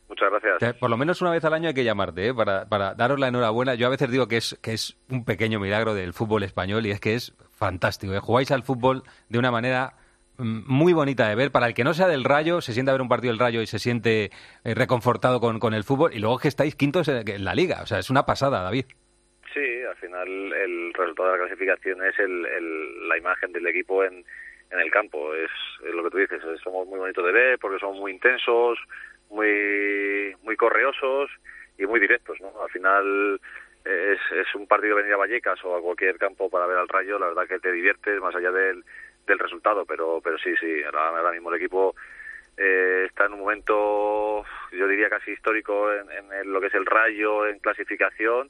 Muchas 0.08 0.30
gracias. 0.30 0.76
por 0.76 0.90
lo 0.90 0.98
menos 0.98 1.22
una 1.22 1.32
vez 1.32 1.44
al 1.46 1.54
año 1.54 1.70
hay 1.70 1.74
que 1.74 1.84
llamarte 1.84 2.28
¿eh? 2.28 2.34
para, 2.34 2.66
para 2.66 2.94
daros 2.94 3.20
la 3.20 3.28
enhorabuena. 3.28 3.76
Yo 3.76 3.88
a 3.88 3.90
veces 3.90 4.10
digo 4.12 4.28
que 4.28 4.38
es, 4.38 4.58
que 4.62 4.74
es 4.74 4.98
un 5.10 5.26
pequeño 5.26 5.60
milagro 5.60 5.94
del 5.96 6.14
fútbol 6.14 6.44
español 6.44 6.86
y 6.86 6.92
es 6.92 7.00
que 7.00 7.16
es 7.16 7.34
fantástico. 7.52 8.14
¿eh? 8.14 8.20
Jugáis 8.20 8.52
al 8.52 8.64
fútbol 8.64 9.04
de 9.30 9.40
una 9.40 9.52
manera 9.52 9.94
mm, 10.38 10.62
muy 10.68 10.94
bonita 10.94 11.28
de 11.28 11.36
ver. 11.36 11.52
Para 11.52 11.68
el 11.68 11.74
que 11.74 11.84
no 11.84 11.94
sea 11.94 12.08
del 12.08 12.24
Rayo, 12.24 12.62
se 12.62 12.74
siente 12.74 12.92
a 12.92 12.94
ver 12.94 13.02
un 13.02 13.10
partido 13.10 13.32
del 13.32 13.40
Rayo 13.40 13.62
y 13.62 13.68
se 13.68 13.80
siente 13.80 14.30
eh, 14.64 14.74
reconfortado 14.76 15.40
con, 15.40 15.60
con 15.60 15.74
el 15.74 15.84
fútbol. 15.84 16.14
Y 16.14 16.20
luego 16.20 16.38
que 16.38 16.50
estáis 16.50 16.76
quintos 16.76 17.08
en 17.08 17.44
la 17.44 17.56
liga. 17.56 17.82
O 17.82 17.88
sea, 17.88 17.98
es 17.98 18.12
una 18.12 18.26
pasada, 18.26 18.62
David. 18.62 18.86
Sí, 19.56 19.84
al 19.90 19.96
final 19.96 20.28
el 20.28 20.94
resultado 20.94 21.32
de 21.32 21.38
la 21.38 21.46
clasificación 21.46 22.06
es 22.06 22.20
el, 22.20 23.08
la 23.08 23.18
imagen 23.18 23.52
del 23.54 23.66
equipo 23.68 24.04
en, 24.04 24.24
en 24.70 24.80
el 24.80 24.92
campo. 24.92 25.34
Es, 25.34 25.50
es, 25.84 25.96
lo 25.96 26.04
que 26.04 26.10
tú 26.12 26.18
dices. 26.18 26.42
Somos 26.64 26.86
muy 26.88 27.00
bonitos 27.00 27.26
de 27.26 27.32
ver 27.32 27.58
porque 27.58 27.80
somos 27.80 27.98
muy 27.98 28.12
intensos, 28.12 28.78
muy, 29.30 30.36
muy 30.44 30.56
correosos 30.56 31.30
y 31.78 31.86
muy 31.86 32.00
directos, 32.00 32.40
¿no? 32.42 32.52
Al 32.62 32.70
final 32.70 33.40
es, 33.84 34.20
es 34.32 34.56
un 34.56 34.68
partido 34.68 34.96
venir 34.96 35.14
a 35.14 35.18
Vallecas 35.18 35.64
o 35.64 35.76
a 35.76 35.82
cualquier 35.82 36.18
campo 36.18 36.50
para 36.50 36.66
ver 36.66 36.78
al 36.78 36.88
Rayo, 36.88 37.20
la 37.20 37.28
verdad 37.28 37.48
que 37.48 37.60
te 37.60 37.72
diviertes 37.72 38.20
más 38.20 38.36
allá 38.36 38.52
del, 38.52 38.84
del 39.28 39.40
resultado, 39.40 39.86
pero, 39.86 40.22
pero 40.24 40.38
sí, 40.38 40.56
sí, 40.60 40.84
ahora, 40.84 41.32
mismo 41.32 41.50
el 41.50 41.58
equipo 41.58 41.96
eh, 42.58 43.06
está 43.08 43.26
en 43.26 43.34
un 43.34 43.40
momento, 43.42 44.44
yo 44.72 44.88
diría 44.88 45.10
casi 45.10 45.32
histórico 45.32 45.92
en, 45.92 46.32
en, 46.34 46.52
lo 46.52 46.62
que 46.62 46.68
es 46.68 46.74
el 46.74 46.86
Rayo, 46.86 47.48
en 47.48 47.60
clasificación, 47.60 48.50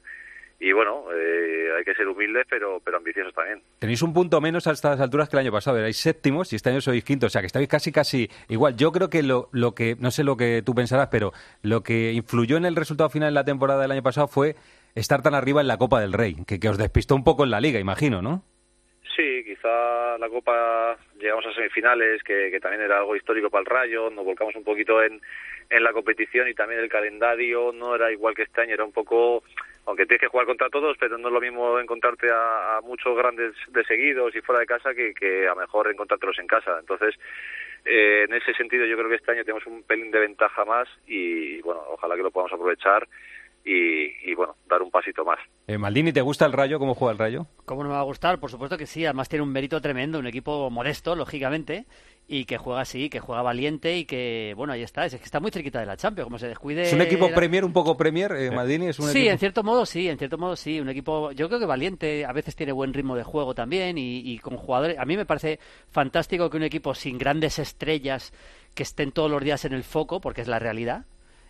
y 0.58 0.72
bueno, 0.72 1.04
eh, 1.14 1.68
hay 1.76 1.84
que 1.84 1.94
ser 1.94 2.08
humildes 2.08 2.46
pero, 2.48 2.80
pero 2.84 2.96
ambiciosos 2.96 3.34
también. 3.34 3.62
Tenéis 3.78 4.02
un 4.02 4.14
punto 4.14 4.40
menos 4.40 4.66
a 4.66 4.72
estas 4.72 5.00
alturas 5.00 5.28
que 5.28 5.36
el 5.36 5.40
año 5.40 5.52
pasado, 5.52 5.78
erais 5.78 5.96
séptimos 5.96 6.52
y 6.52 6.56
este 6.56 6.70
año 6.70 6.80
sois 6.80 7.04
quintos, 7.04 7.28
o 7.28 7.30
sea 7.30 7.42
que 7.42 7.46
estáis 7.46 7.68
casi 7.68 7.92
casi 7.92 8.30
igual. 8.48 8.76
Yo 8.76 8.92
creo 8.92 9.10
que 9.10 9.22
lo, 9.22 9.48
lo 9.52 9.74
que, 9.74 9.96
no 9.98 10.10
sé 10.10 10.24
lo 10.24 10.36
que 10.36 10.62
tú 10.64 10.74
pensarás, 10.74 11.08
pero 11.10 11.32
lo 11.62 11.82
que 11.82 12.12
influyó 12.12 12.56
en 12.56 12.64
el 12.64 12.76
resultado 12.76 13.10
final 13.10 13.28
de 13.28 13.34
la 13.34 13.44
temporada 13.44 13.82
del 13.82 13.92
año 13.92 14.02
pasado 14.02 14.28
fue 14.28 14.54
estar 14.94 15.22
tan 15.22 15.34
arriba 15.34 15.60
en 15.60 15.68
la 15.68 15.76
Copa 15.76 16.00
del 16.00 16.12
Rey, 16.12 16.36
que, 16.46 16.58
que 16.58 16.68
os 16.68 16.78
despistó 16.78 17.14
un 17.14 17.24
poco 17.24 17.44
en 17.44 17.50
la 17.50 17.60
Liga, 17.60 17.78
imagino, 17.78 18.22
¿no? 18.22 18.42
Sí, 19.14 19.44
quizá 19.44 20.18
la 20.18 20.28
Copa 20.28 20.96
llegamos 21.18 21.44
a 21.46 21.54
semifinales, 21.54 22.22
que, 22.22 22.50
que 22.50 22.60
también 22.60 22.82
era 22.82 22.98
algo 22.98 23.16
histórico 23.16 23.50
para 23.50 23.60
el 23.60 23.66
Rayo, 23.66 24.10
nos 24.10 24.24
volcamos 24.24 24.54
un 24.56 24.64
poquito 24.64 25.02
en, 25.02 25.20
en 25.70 25.82
la 25.82 25.92
competición 25.92 26.48
y 26.48 26.54
también 26.54 26.80
el 26.80 26.88
calendario 26.88 27.72
no 27.72 27.94
era 27.94 28.10
igual 28.12 28.34
que 28.34 28.42
este 28.42 28.60
año, 28.62 28.74
era 28.74 28.84
un 28.84 28.92
poco 28.92 29.42
aunque 29.86 30.04
tienes 30.06 30.20
que 30.20 30.28
jugar 30.28 30.46
contra 30.46 30.68
todos, 30.68 30.96
pero 30.98 31.16
no 31.16 31.28
es 31.28 31.34
lo 31.34 31.40
mismo 31.40 31.78
encontrarte 31.78 32.28
a, 32.30 32.80
muchos 32.82 33.16
grandes 33.16 33.54
de 33.68 33.84
seguidos 33.84 34.34
y 34.34 34.40
fuera 34.40 34.60
de 34.60 34.66
casa 34.66 34.94
que, 34.94 35.14
que 35.14 35.48
a 35.48 35.54
mejor 35.54 35.90
encontrártelos 35.90 36.38
en 36.38 36.46
casa. 36.46 36.76
Entonces, 36.78 37.14
eh, 37.84 38.24
en 38.28 38.34
ese 38.34 38.52
sentido 38.54 38.84
yo 38.84 38.96
creo 38.96 39.08
que 39.08 39.14
este 39.14 39.30
año 39.30 39.44
tenemos 39.44 39.64
un 39.66 39.84
pelín 39.84 40.10
de 40.10 40.18
ventaja 40.18 40.64
más 40.64 40.88
y 41.06 41.60
bueno, 41.62 41.82
ojalá 41.88 42.16
que 42.16 42.22
lo 42.22 42.32
podamos 42.32 42.52
aprovechar 42.52 43.06
y, 43.68 44.32
bueno, 44.34 44.54
dar 44.68 44.80
un 44.80 44.90
pasito 44.92 45.24
más. 45.24 45.38
Eh, 45.66 45.76
Maldini, 45.76 46.12
¿te 46.12 46.20
gusta 46.20 46.46
el 46.46 46.52
Rayo? 46.52 46.78
¿Cómo 46.78 46.94
juega 46.94 47.12
el 47.12 47.18
Rayo? 47.18 47.46
¿Cómo 47.64 47.82
no 47.82 47.88
me 47.88 47.96
va 47.96 48.00
a 48.00 48.04
gustar? 48.04 48.38
Por 48.38 48.48
supuesto 48.48 48.78
que 48.78 48.86
sí, 48.86 49.04
además 49.04 49.28
tiene 49.28 49.42
un 49.42 49.50
mérito 49.50 49.80
tremendo, 49.80 50.20
un 50.20 50.26
equipo 50.28 50.70
modesto, 50.70 51.16
lógicamente, 51.16 51.86
y 52.28 52.44
que 52.44 52.58
juega 52.58 52.82
así, 52.82 53.10
que 53.10 53.18
juega 53.18 53.42
valiente 53.42 53.96
y 53.96 54.04
que, 54.04 54.54
bueno, 54.56 54.72
ahí 54.72 54.82
está, 54.82 55.04
es 55.04 55.16
que 55.16 55.24
está 55.24 55.40
muy 55.40 55.50
cerquita 55.50 55.80
de 55.80 55.86
la 55.86 55.96
Champions, 55.96 56.26
como 56.26 56.38
se 56.38 56.46
descuide... 56.46 56.82
¿Es 56.82 56.92
un 56.92 57.00
equipo 57.00 57.28
Premier, 57.30 57.64
un 57.64 57.72
poco 57.72 57.96
Premier, 57.96 58.30
eh, 58.36 58.52
Maldini? 58.52 58.86
¿Es 58.86 59.00
un 59.00 59.08
sí, 59.08 59.26
en 59.26 59.38
cierto 59.38 59.64
modo 59.64 59.84
sí, 59.84 60.08
en 60.08 60.16
cierto 60.18 60.38
modo 60.38 60.54
sí, 60.54 60.78
un 60.78 60.88
equipo, 60.88 61.32
yo 61.32 61.48
creo 61.48 61.58
que 61.58 61.66
valiente, 61.66 62.24
a 62.24 62.32
veces 62.32 62.54
tiene 62.54 62.70
buen 62.70 62.94
ritmo 62.94 63.16
de 63.16 63.24
juego 63.24 63.52
también 63.52 63.98
y, 63.98 64.18
y 64.18 64.38
con 64.38 64.56
jugadores, 64.56 64.96
a 64.96 65.04
mí 65.04 65.16
me 65.16 65.26
parece 65.26 65.58
fantástico 65.90 66.50
que 66.50 66.56
un 66.56 66.62
equipo 66.62 66.94
sin 66.94 67.18
grandes 67.18 67.58
estrellas 67.58 68.32
que 68.76 68.84
estén 68.84 69.10
todos 69.10 69.28
los 69.28 69.42
días 69.42 69.64
en 69.64 69.72
el 69.72 69.82
foco, 69.82 70.20
porque 70.20 70.42
es 70.42 70.48
la 70.48 70.60
realidad, 70.60 71.06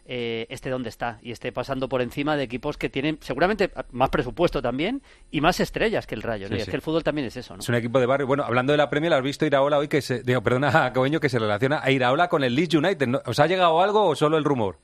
eh, 0.08 0.46
esté 0.50 0.70
donde 0.70 0.88
está 0.88 1.18
y 1.22 1.32
esté 1.32 1.50
pasando 1.52 1.88
por 1.88 2.00
encima 2.00 2.36
de 2.36 2.44
equipos 2.44 2.78
que 2.78 2.88
tienen 2.88 3.18
seguramente 3.20 3.70
más 3.90 4.10
presupuesto 4.10 4.62
también 4.62 5.02
y 5.30 5.40
más 5.40 5.58
estrellas 5.60 6.06
que 6.06 6.14
el 6.14 6.22
Rayo. 6.22 6.46
es 6.50 6.68
que 6.68 6.76
el 6.76 6.82
fútbol 6.82 7.02
también 7.02 7.26
es 7.26 7.36
eso. 7.36 7.54
¿no? 7.54 7.60
Es 7.60 7.68
un 7.68 7.74
equipo 7.74 7.98
de 7.98 8.06
barrio. 8.06 8.26
Bueno, 8.26 8.44
hablando 8.44 8.72
de 8.72 8.76
la 8.76 8.88
Premier, 8.88 9.12
¿has 9.12 9.22
visto 9.22 9.46
Iraola 9.46 9.78
hoy 9.78 9.88
que 9.88 10.00
se, 10.00 10.22
digo, 10.22 10.42
perdona, 10.42 10.92
Cobeño, 10.94 11.18
que 11.18 11.28
se 11.28 11.38
relaciona 11.38 11.80
a 11.82 11.90
Iraola 11.90 12.28
con 12.28 12.44
el 12.44 12.54
Leeds 12.54 12.74
United? 12.74 13.08
¿Os 13.26 13.40
ha 13.40 13.46
llegado 13.46 13.80
algo 13.80 14.06
o 14.06 14.14
solo 14.14 14.38
el 14.38 14.44
rumor? 14.44 14.76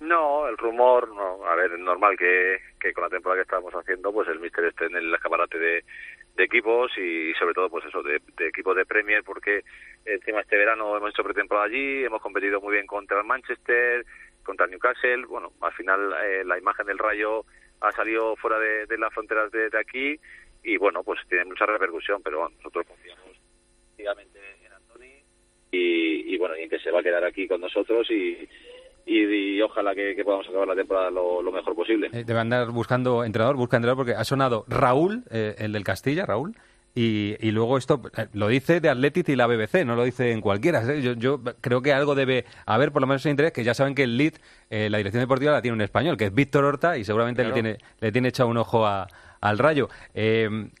No, 0.00 0.46
el 0.48 0.56
rumor, 0.56 1.08
no. 1.14 1.44
A 1.46 1.54
ver, 1.54 1.72
es 1.72 1.78
normal 1.78 2.16
que, 2.18 2.58
que 2.78 2.92
con 2.92 3.04
la 3.04 3.10
temporada 3.10 3.42
que 3.42 3.44
estamos 3.44 3.72
haciendo, 3.74 4.12
pues 4.12 4.28
el 4.28 4.40
Mister 4.40 4.64
esté 4.64 4.86
en 4.86 4.96
el 4.96 5.14
escaparate 5.14 5.58
de, 5.58 5.84
de 6.36 6.44
equipos 6.44 6.90
y 6.96 7.32
sobre 7.34 7.54
todo 7.54 7.68
pues 7.68 7.84
eso 7.84 8.02
de, 8.02 8.20
de, 8.36 8.48
equipos 8.48 8.76
de 8.76 8.86
Premier 8.86 9.22
porque 9.22 9.62
encima 10.04 10.40
este 10.40 10.56
verano 10.56 10.96
hemos 10.96 11.10
hecho 11.10 11.22
pretemporada 11.22 11.66
allí 11.66 12.04
hemos 12.04 12.22
competido 12.22 12.60
muy 12.60 12.72
bien 12.72 12.86
contra 12.86 13.18
el 13.18 13.26
Manchester 13.26 14.06
contra 14.44 14.66
Newcastle. 14.66 15.26
Bueno, 15.26 15.52
al 15.60 15.72
final 15.72 16.14
eh, 16.24 16.44
la 16.44 16.58
imagen 16.58 16.86
del 16.86 16.98
Rayo 16.98 17.44
ha 17.80 17.92
salido 17.92 18.36
fuera 18.36 18.58
de, 18.58 18.98
las 18.98 19.12
fronteras 19.12 19.50
de, 19.50 19.70
aquí 19.78 20.18
y 20.62 20.76
bueno, 20.76 21.02
pues 21.02 21.20
tiene 21.28 21.46
mucha 21.46 21.66
repercusión, 21.66 22.22
pero 22.22 22.48
nosotros 22.48 22.86
confiamos 22.86 23.40
en 23.98 24.72
Antoni 24.72 25.22
y, 25.70 26.36
bueno, 26.38 26.56
y 26.56 26.68
que 26.68 26.78
se 26.78 26.90
va 26.90 27.00
a 27.00 27.02
quedar 27.02 27.24
aquí 27.24 27.46
con 27.46 27.60
nosotros 27.60 28.10
y, 28.10 28.48
y, 29.06 29.60
ojalá 29.62 29.94
que, 29.94 30.20
podamos 30.24 30.48
acabar 30.48 30.68
la 30.68 30.74
temporada 30.74 31.10
lo, 31.10 31.42
mejor 31.52 31.74
posible. 31.74 32.08
Eh, 32.12 32.24
debe 32.24 32.40
andar 32.40 32.70
buscando 32.70 33.24
entrenador, 33.24 33.56
busca 33.56 33.76
entrenador 33.76 34.04
porque 34.04 34.18
ha 34.18 34.24
sonado 34.24 34.64
Raúl, 34.68 35.24
eh, 35.30 35.54
el 35.58 35.72
del 35.72 35.84
Castilla, 35.84 36.26
Raúl, 36.26 36.54
y, 36.94 37.36
y, 37.38 37.52
luego 37.52 37.78
esto 37.78 38.00
eh, 38.16 38.26
lo 38.32 38.48
dice 38.48 38.80
de 38.80 38.88
Athletic 38.88 39.28
y 39.28 39.36
la 39.36 39.46
BBC, 39.46 39.84
no 39.84 39.94
lo 39.94 40.02
dice 40.02 40.32
en 40.32 40.40
cualquiera. 40.40 40.82
¿eh? 40.82 41.00
Yo, 41.00 41.12
yo, 41.12 41.40
creo 41.60 41.82
que 41.82 41.92
algo 41.92 42.16
debe 42.16 42.46
haber, 42.66 42.90
por 42.90 43.00
lo 43.00 43.06
menos 43.06 43.24
en 43.26 43.30
interés, 43.30 43.52
que 43.52 43.62
ya 43.62 43.74
saben 43.74 43.94
que 43.94 44.02
el 44.02 44.16
lead, 44.16 44.34
eh, 44.70 44.90
la 44.90 44.98
dirección 44.98 45.22
deportiva 45.22 45.52
la 45.52 45.62
tiene 45.62 45.76
un 45.76 45.82
español, 45.82 46.16
que 46.16 46.26
es 46.26 46.34
Víctor 46.34 46.64
Horta, 46.64 46.98
y 46.98 47.04
seguramente 47.04 47.44
le, 47.44 47.52
tiene, 47.52 47.78
le 48.00 48.10
tiene 48.10 48.28
echado 48.28 48.48
un 48.48 48.56
ojo 48.56 48.86
a, 48.86 49.06
al 49.40 49.58
rayo. 49.58 49.88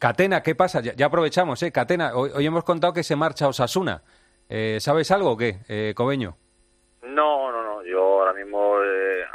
Catena, 0.00 0.42
¿qué 0.42 0.56
pasa? 0.56 0.80
Ya, 0.80 1.06
aprovechamos, 1.06 1.62
¿eh? 1.62 1.70
Catena, 1.70 2.14
hoy, 2.14 2.44
hemos 2.44 2.64
contado 2.64 2.92
que 2.92 3.04
se 3.04 3.14
marcha 3.14 3.46
Osasuna. 3.46 4.02
¿Sabes 4.78 5.12
algo 5.12 5.30
o 5.30 5.36
qué, 5.36 5.92
Cobeño? 5.94 6.36
No, 7.02 7.52
no, 7.52 7.62
no. 7.62 7.84
Yo 7.84 8.02
ahora 8.20 8.32
mismo, 8.32 8.74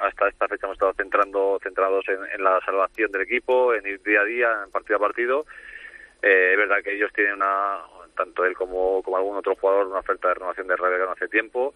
hasta 0.05 0.27
esta 0.27 0.47
fecha, 0.49 0.67
hemos 0.67 0.75
estado 0.75 0.93
centrando, 0.97 1.57
centrados 1.63 2.03
en, 2.09 2.19
en 2.37 2.43
la 2.43 2.59
salvación 2.65 3.11
del 3.13 3.21
equipo, 3.21 3.73
en 3.73 3.87
ir 3.87 4.01
día 4.03 4.19
a 4.19 4.25
día, 4.25 4.47
en 4.65 4.71
partido 4.71 4.97
a 4.97 4.99
partido 4.99 5.45
eh, 6.21 6.51
es 6.51 6.57
verdad 6.57 6.83
que 6.83 6.95
ellos 6.95 7.11
tienen 7.13 7.33
una, 7.33 7.81
tanto 8.15 8.45
él 8.45 8.55
como, 8.55 9.01
como 9.03 9.17
algún 9.17 9.37
otro 9.37 9.55
jugador, 9.55 9.87
una 9.87 9.99
oferta 9.99 10.29
de 10.29 10.33
renovación 10.35 10.67
de 10.67 10.75
no 10.77 11.11
hace 11.11 11.27
tiempo 11.27 11.73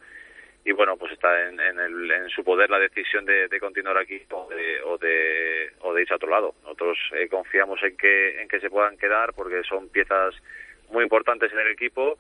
y 0.66 0.72
bueno, 0.72 0.98
pues 0.98 1.14
está 1.14 1.48
en, 1.48 1.60
en, 1.60 1.80
el, 1.80 2.12
en 2.12 2.30
su 2.30 2.44
poder 2.44 2.70
la 2.70 2.80
decisión 2.80 3.26
de, 3.26 3.48
continuar 3.60 3.98
aquí 3.98 4.22
o 4.32 4.48
de, 4.50 4.82
o 4.84 4.98
de, 4.98 5.72
o 5.82 5.94
de 5.94 6.02
irse 6.02 6.14
a 6.14 6.18
otro 6.18 6.30
lado. 6.30 6.54
Nosotros 6.64 6.98
eh, 7.14 7.28
confiamos 7.30 7.82
en 7.82 7.96
que, 7.96 8.42
en 8.42 8.48
que 8.48 8.60
se 8.60 8.70
puedan 8.70 8.98
quedar 8.98 9.34
porque 9.34 9.62
son 9.64 9.90
piezas 9.90 10.36
muy 10.92 11.04
importantes 11.04 11.52
en 11.54 11.60
el 11.60 11.70
equipo 11.70 12.18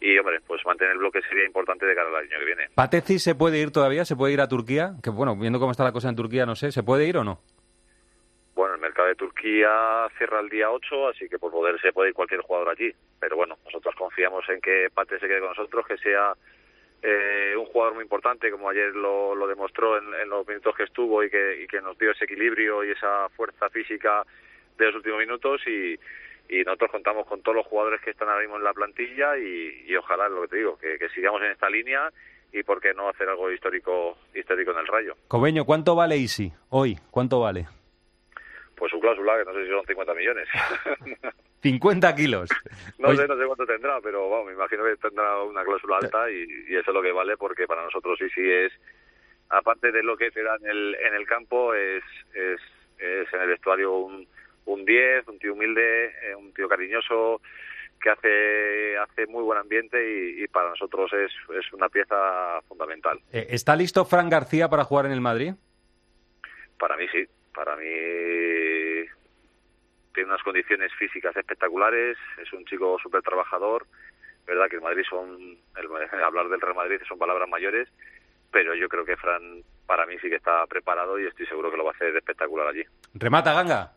y 0.00 0.16
hombre, 0.18 0.40
pues 0.46 0.64
mantener 0.64 0.92
el 0.92 0.98
bloque 0.98 1.20
sería 1.22 1.44
importante 1.44 1.86
de 1.86 1.94
cara 1.94 2.08
al 2.08 2.16
año 2.16 2.38
que 2.38 2.44
viene. 2.44 2.68
¿Pateci 2.74 3.18
se 3.18 3.34
puede 3.34 3.58
ir 3.58 3.72
todavía? 3.72 4.04
¿Se 4.04 4.16
puede 4.16 4.32
ir 4.32 4.40
a 4.40 4.48
Turquía? 4.48 4.92
Que 5.02 5.10
bueno, 5.10 5.34
viendo 5.36 5.58
cómo 5.58 5.72
está 5.72 5.82
la 5.82 5.92
cosa 5.92 6.08
en 6.08 6.16
Turquía, 6.16 6.46
no 6.46 6.54
sé, 6.54 6.70
¿se 6.70 6.82
puede 6.82 7.06
ir 7.06 7.16
o 7.16 7.24
no? 7.24 7.40
De 9.08 9.14
Turquía 9.14 10.08
cierra 10.18 10.40
el 10.40 10.48
día 10.50 10.70
8, 10.70 11.08
así 11.08 11.28
que 11.28 11.38
por 11.38 11.50
poder 11.50 11.80
se 11.80 11.92
puede 11.92 12.10
ir 12.10 12.14
cualquier 12.14 12.42
jugador 12.42 12.68
allí. 12.68 12.92
Pero 13.18 13.36
bueno, 13.36 13.56
nosotros 13.64 13.94
confiamos 13.96 14.46
en 14.48 14.60
que 14.60 14.88
Pate 14.92 15.18
se 15.18 15.26
quede 15.26 15.40
con 15.40 15.48
nosotros, 15.48 15.86
que 15.86 15.96
sea 15.96 16.34
eh, 17.02 17.54
un 17.56 17.64
jugador 17.66 17.94
muy 17.94 18.02
importante, 18.02 18.50
como 18.50 18.68
ayer 18.68 18.94
lo, 18.94 19.46
demostró 19.46 19.96
en, 19.96 20.28
los 20.28 20.46
minutos 20.46 20.76
que 20.76 20.82
estuvo 20.84 21.24
y 21.24 21.30
que, 21.30 21.62
y 21.62 21.66
que 21.66 21.80
nos 21.80 21.96
dio 21.98 22.10
ese 22.10 22.24
equilibrio 22.24 22.84
y 22.84 22.90
esa 22.90 23.28
fuerza 23.30 23.70
física 23.70 24.24
de 24.76 24.86
los 24.86 24.96
últimos 24.96 25.20
minutos. 25.20 25.62
Y, 25.66 25.98
y 26.50 26.64
nosotros 26.64 26.90
contamos 26.90 27.26
con 27.26 27.40
todos 27.42 27.56
los 27.56 27.66
jugadores 27.66 28.00
que 28.02 28.10
están 28.10 28.28
ahora 28.28 28.42
mismo 28.42 28.56
en 28.56 28.64
la 28.64 28.74
plantilla 28.74 29.38
y, 29.38 29.84
y 29.86 29.96
ojalá, 29.96 30.28
lo 30.28 30.42
que 30.42 30.48
te 30.48 30.56
digo, 30.56 30.78
que, 30.78 30.98
que 30.98 31.08
sigamos 31.10 31.40
en 31.42 31.52
esta 31.52 31.70
línea 31.70 32.10
y 32.52 32.62
por 32.62 32.80
qué 32.80 32.94
no 32.94 33.08
hacer 33.08 33.28
algo 33.28 33.50
histórico 33.50 34.16
histórico 34.34 34.72
en 34.72 34.78
el 34.78 34.86
Rayo. 34.86 35.16
Cobeño, 35.28 35.64
¿cuánto 35.64 35.94
vale 35.94 36.16
Isi 36.16 36.52
hoy? 36.70 36.98
¿Cuánto 37.10 37.40
vale? 37.40 37.68
Pues 38.78 38.90
su 38.92 39.00
cláusula, 39.00 39.38
que 39.38 39.44
no 39.44 39.52
sé 39.54 39.64
si 39.64 39.70
son 39.70 39.84
50 39.86 40.14
millones. 40.14 40.48
50 41.62 42.14
kilos. 42.14 42.48
no 42.98 43.06
Pues- 43.06 43.18
sé, 43.18 43.26
no 43.26 43.36
sé 43.36 43.44
cuánto 43.46 43.66
tendrá, 43.66 44.00
pero 44.00 44.28
vamos, 44.30 44.46
me 44.46 44.52
imagino 44.52 44.84
que 44.84 44.96
tendrá 44.96 45.42
una 45.42 45.64
cláusula 45.64 45.98
alta 45.98 46.30
y, 46.30 46.44
y 46.68 46.76
eso 46.76 46.90
es 46.90 46.94
lo 46.94 47.02
que 47.02 47.12
vale 47.12 47.36
porque 47.36 47.66
para 47.66 47.82
nosotros 47.82 48.16
sí 48.18 48.28
sí 48.34 48.48
es, 48.48 48.72
aparte 49.48 49.90
de 49.90 50.02
lo 50.02 50.16
que 50.16 50.30
te 50.30 50.42
da 50.42 50.56
en 50.60 50.68
el, 50.70 50.94
en 50.94 51.14
el 51.14 51.26
campo, 51.26 51.74
es, 51.74 52.04
es, 52.34 52.60
es 52.98 53.32
en 53.34 53.40
el 53.40 53.48
vestuario 53.48 53.92
un, 53.96 54.26
un 54.66 54.84
10, 54.84 55.26
un 55.28 55.38
tío 55.38 55.54
humilde, 55.54 56.06
eh, 56.22 56.34
un 56.36 56.52
tío 56.54 56.68
cariñoso 56.68 57.40
que 58.00 58.10
hace 58.10 58.96
hace 58.98 59.26
muy 59.26 59.42
buen 59.42 59.58
ambiente 59.58 59.98
y, 59.98 60.44
y 60.44 60.46
para 60.46 60.68
nosotros 60.68 61.12
es, 61.14 61.32
es 61.58 61.72
una 61.72 61.88
pieza 61.88 62.60
fundamental. 62.68 63.18
Eh, 63.32 63.48
¿Está 63.50 63.74
listo 63.74 64.04
Fran 64.04 64.30
García 64.30 64.68
para 64.68 64.84
jugar 64.84 65.06
en 65.06 65.12
el 65.12 65.20
Madrid? 65.20 65.54
Para 66.78 66.96
mí 66.96 67.06
sí, 67.10 67.24
para 67.58 67.74
mí 67.76 67.84
tiene 70.14 70.28
unas 70.30 70.42
condiciones 70.44 70.92
físicas 70.96 71.36
espectaculares, 71.36 72.16
es 72.40 72.52
un 72.52 72.64
chico 72.66 72.96
súper 73.02 73.20
trabajador, 73.22 73.84
verdad 74.46 74.66
que 74.70 74.76
el 74.76 74.82
Madrid 74.82 75.02
son, 75.10 75.36
el- 75.76 76.22
hablar 76.24 76.48
del 76.48 76.60
Real 76.60 76.76
Madrid 76.76 77.00
son 77.08 77.18
palabras 77.18 77.48
mayores, 77.48 77.88
pero 78.52 78.74
yo 78.76 78.88
creo 78.88 79.04
que 79.04 79.16
Fran 79.16 79.62
para 79.86 80.06
mí 80.06 80.14
sí 80.22 80.28
que 80.28 80.36
está 80.36 80.64
preparado 80.66 81.18
y 81.18 81.26
estoy 81.26 81.46
seguro 81.46 81.70
que 81.70 81.76
lo 81.76 81.84
va 81.84 81.90
a 81.90 81.94
hacer 81.94 82.14
espectacular 82.16 82.68
allí. 82.68 82.82
Remata, 83.14 83.52
Ganga. 83.52 83.92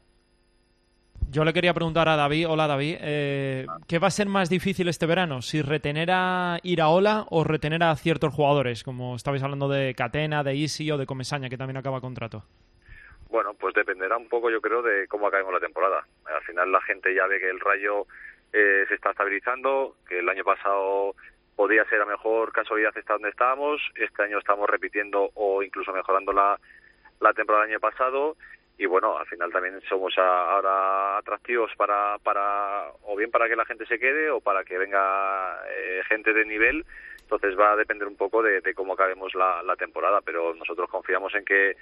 Yo 1.30 1.46
le 1.46 1.54
quería 1.54 1.74
preguntar 1.76 2.10
a 2.10 2.16
David, 2.18 2.50
hola 2.50 2.66
David, 2.68 2.98
eh, 3.00 3.66
¿qué 3.88 4.00
va 4.00 4.08
a 4.08 4.12
ser 4.12 4.28
más 4.28 4.50
difícil 4.50 4.88
este 4.90 5.06
verano? 5.06 5.42
¿Si 5.44 5.62
retener 5.62 6.10
a 6.12 6.58
Iraola 6.64 7.26
o 7.30 7.44
retener 7.46 7.84
a 7.84 7.96
ciertos 7.96 8.34
jugadores? 8.34 8.84
Como 8.84 9.16
estabais 9.16 9.44
hablando 9.44 9.70
de 9.70 9.94
Catena, 9.96 10.44
de 10.44 10.56
Isi 10.56 10.90
o 10.92 10.98
de 10.98 11.06
Comesaña, 11.06 11.48
que 11.48 11.58
también 11.58 11.78
acaba 11.78 12.02
contrato. 12.02 12.44
Bueno, 13.32 13.54
pues 13.54 13.74
dependerá 13.74 14.18
un 14.18 14.28
poco, 14.28 14.50
yo 14.50 14.60
creo, 14.60 14.82
de 14.82 15.08
cómo 15.08 15.26
acabemos 15.26 15.54
la 15.54 15.62
temporada. 15.62 16.06
Al 16.26 16.44
final 16.44 16.70
la 16.70 16.82
gente 16.82 17.16
ya 17.16 17.28
ve 17.28 17.40
que 17.40 17.50
el 17.50 17.62
Rayo 17.62 18.06
eh, 18.52 18.84
se 18.90 18.96
está 18.96 19.12
estabilizando, 19.12 19.96
que 20.06 20.20
el 20.20 20.28
año 20.28 20.44
pasado 20.44 21.16
podía 21.56 21.86
ser 21.86 22.02
a 22.02 22.06
mejor 22.06 22.52
casualidad 22.52 22.96
estar 22.98 23.16
donde 23.16 23.30
estábamos, 23.30 23.82
este 23.96 24.24
año 24.24 24.38
estamos 24.38 24.70
repitiendo 24.70 25.32
o 25.36 25.64
incluso 25.64 25.94
mejorando 25.94 26.34
la, 26.34 26.60
la 27.22 27.34
temporada 27.34 27.64
del 27.64 27.72
año 27.72 27.80
pasado 27.80 28.36
y 28.78 28.86
bueno, 28.86 29.18
al 29.18 29.28
final 29.28 29.50
también 29.52 29.80
somos 29.88 30.18
ahora 30.18 31.18
atractivos 31.18 31.72
para, 31.78 32.18
para 32.20 32.90
o 33.04 33.16
bien 33.16 33.32
para 33.32 33.48
que 33.48 33.56
la 33.56 33.66
gente 33.66 33.86
se 33.86 33.98
quede 33.98 34.30
o 34.30 34.42
para 34.42 34.66
que 34.66 34.78
venga 34.78 35.58
eh, 35.70 36.02
gente 36.10 36.34
de 36.34 36.44
nivel, 36.44 36.86
entonces 37.22 37.58
va 37.58 37.72
a 37.72 37.76
depender 37.78 38.10
un 38.10 38.18
poco 38.18 38.44
de, 38.44 38.60
de 38.60 38.74
cómo 38.74 38.94
acabemos 38.94 39.34
la, 39.36 39.64
la 39.64 39.78
temporada, 39.78 40.20
pero 40.20 40.54
nosotros 40.54 40.90
confiamos 40.90 41.34
en 41.36 41.46
que 41.46 41.78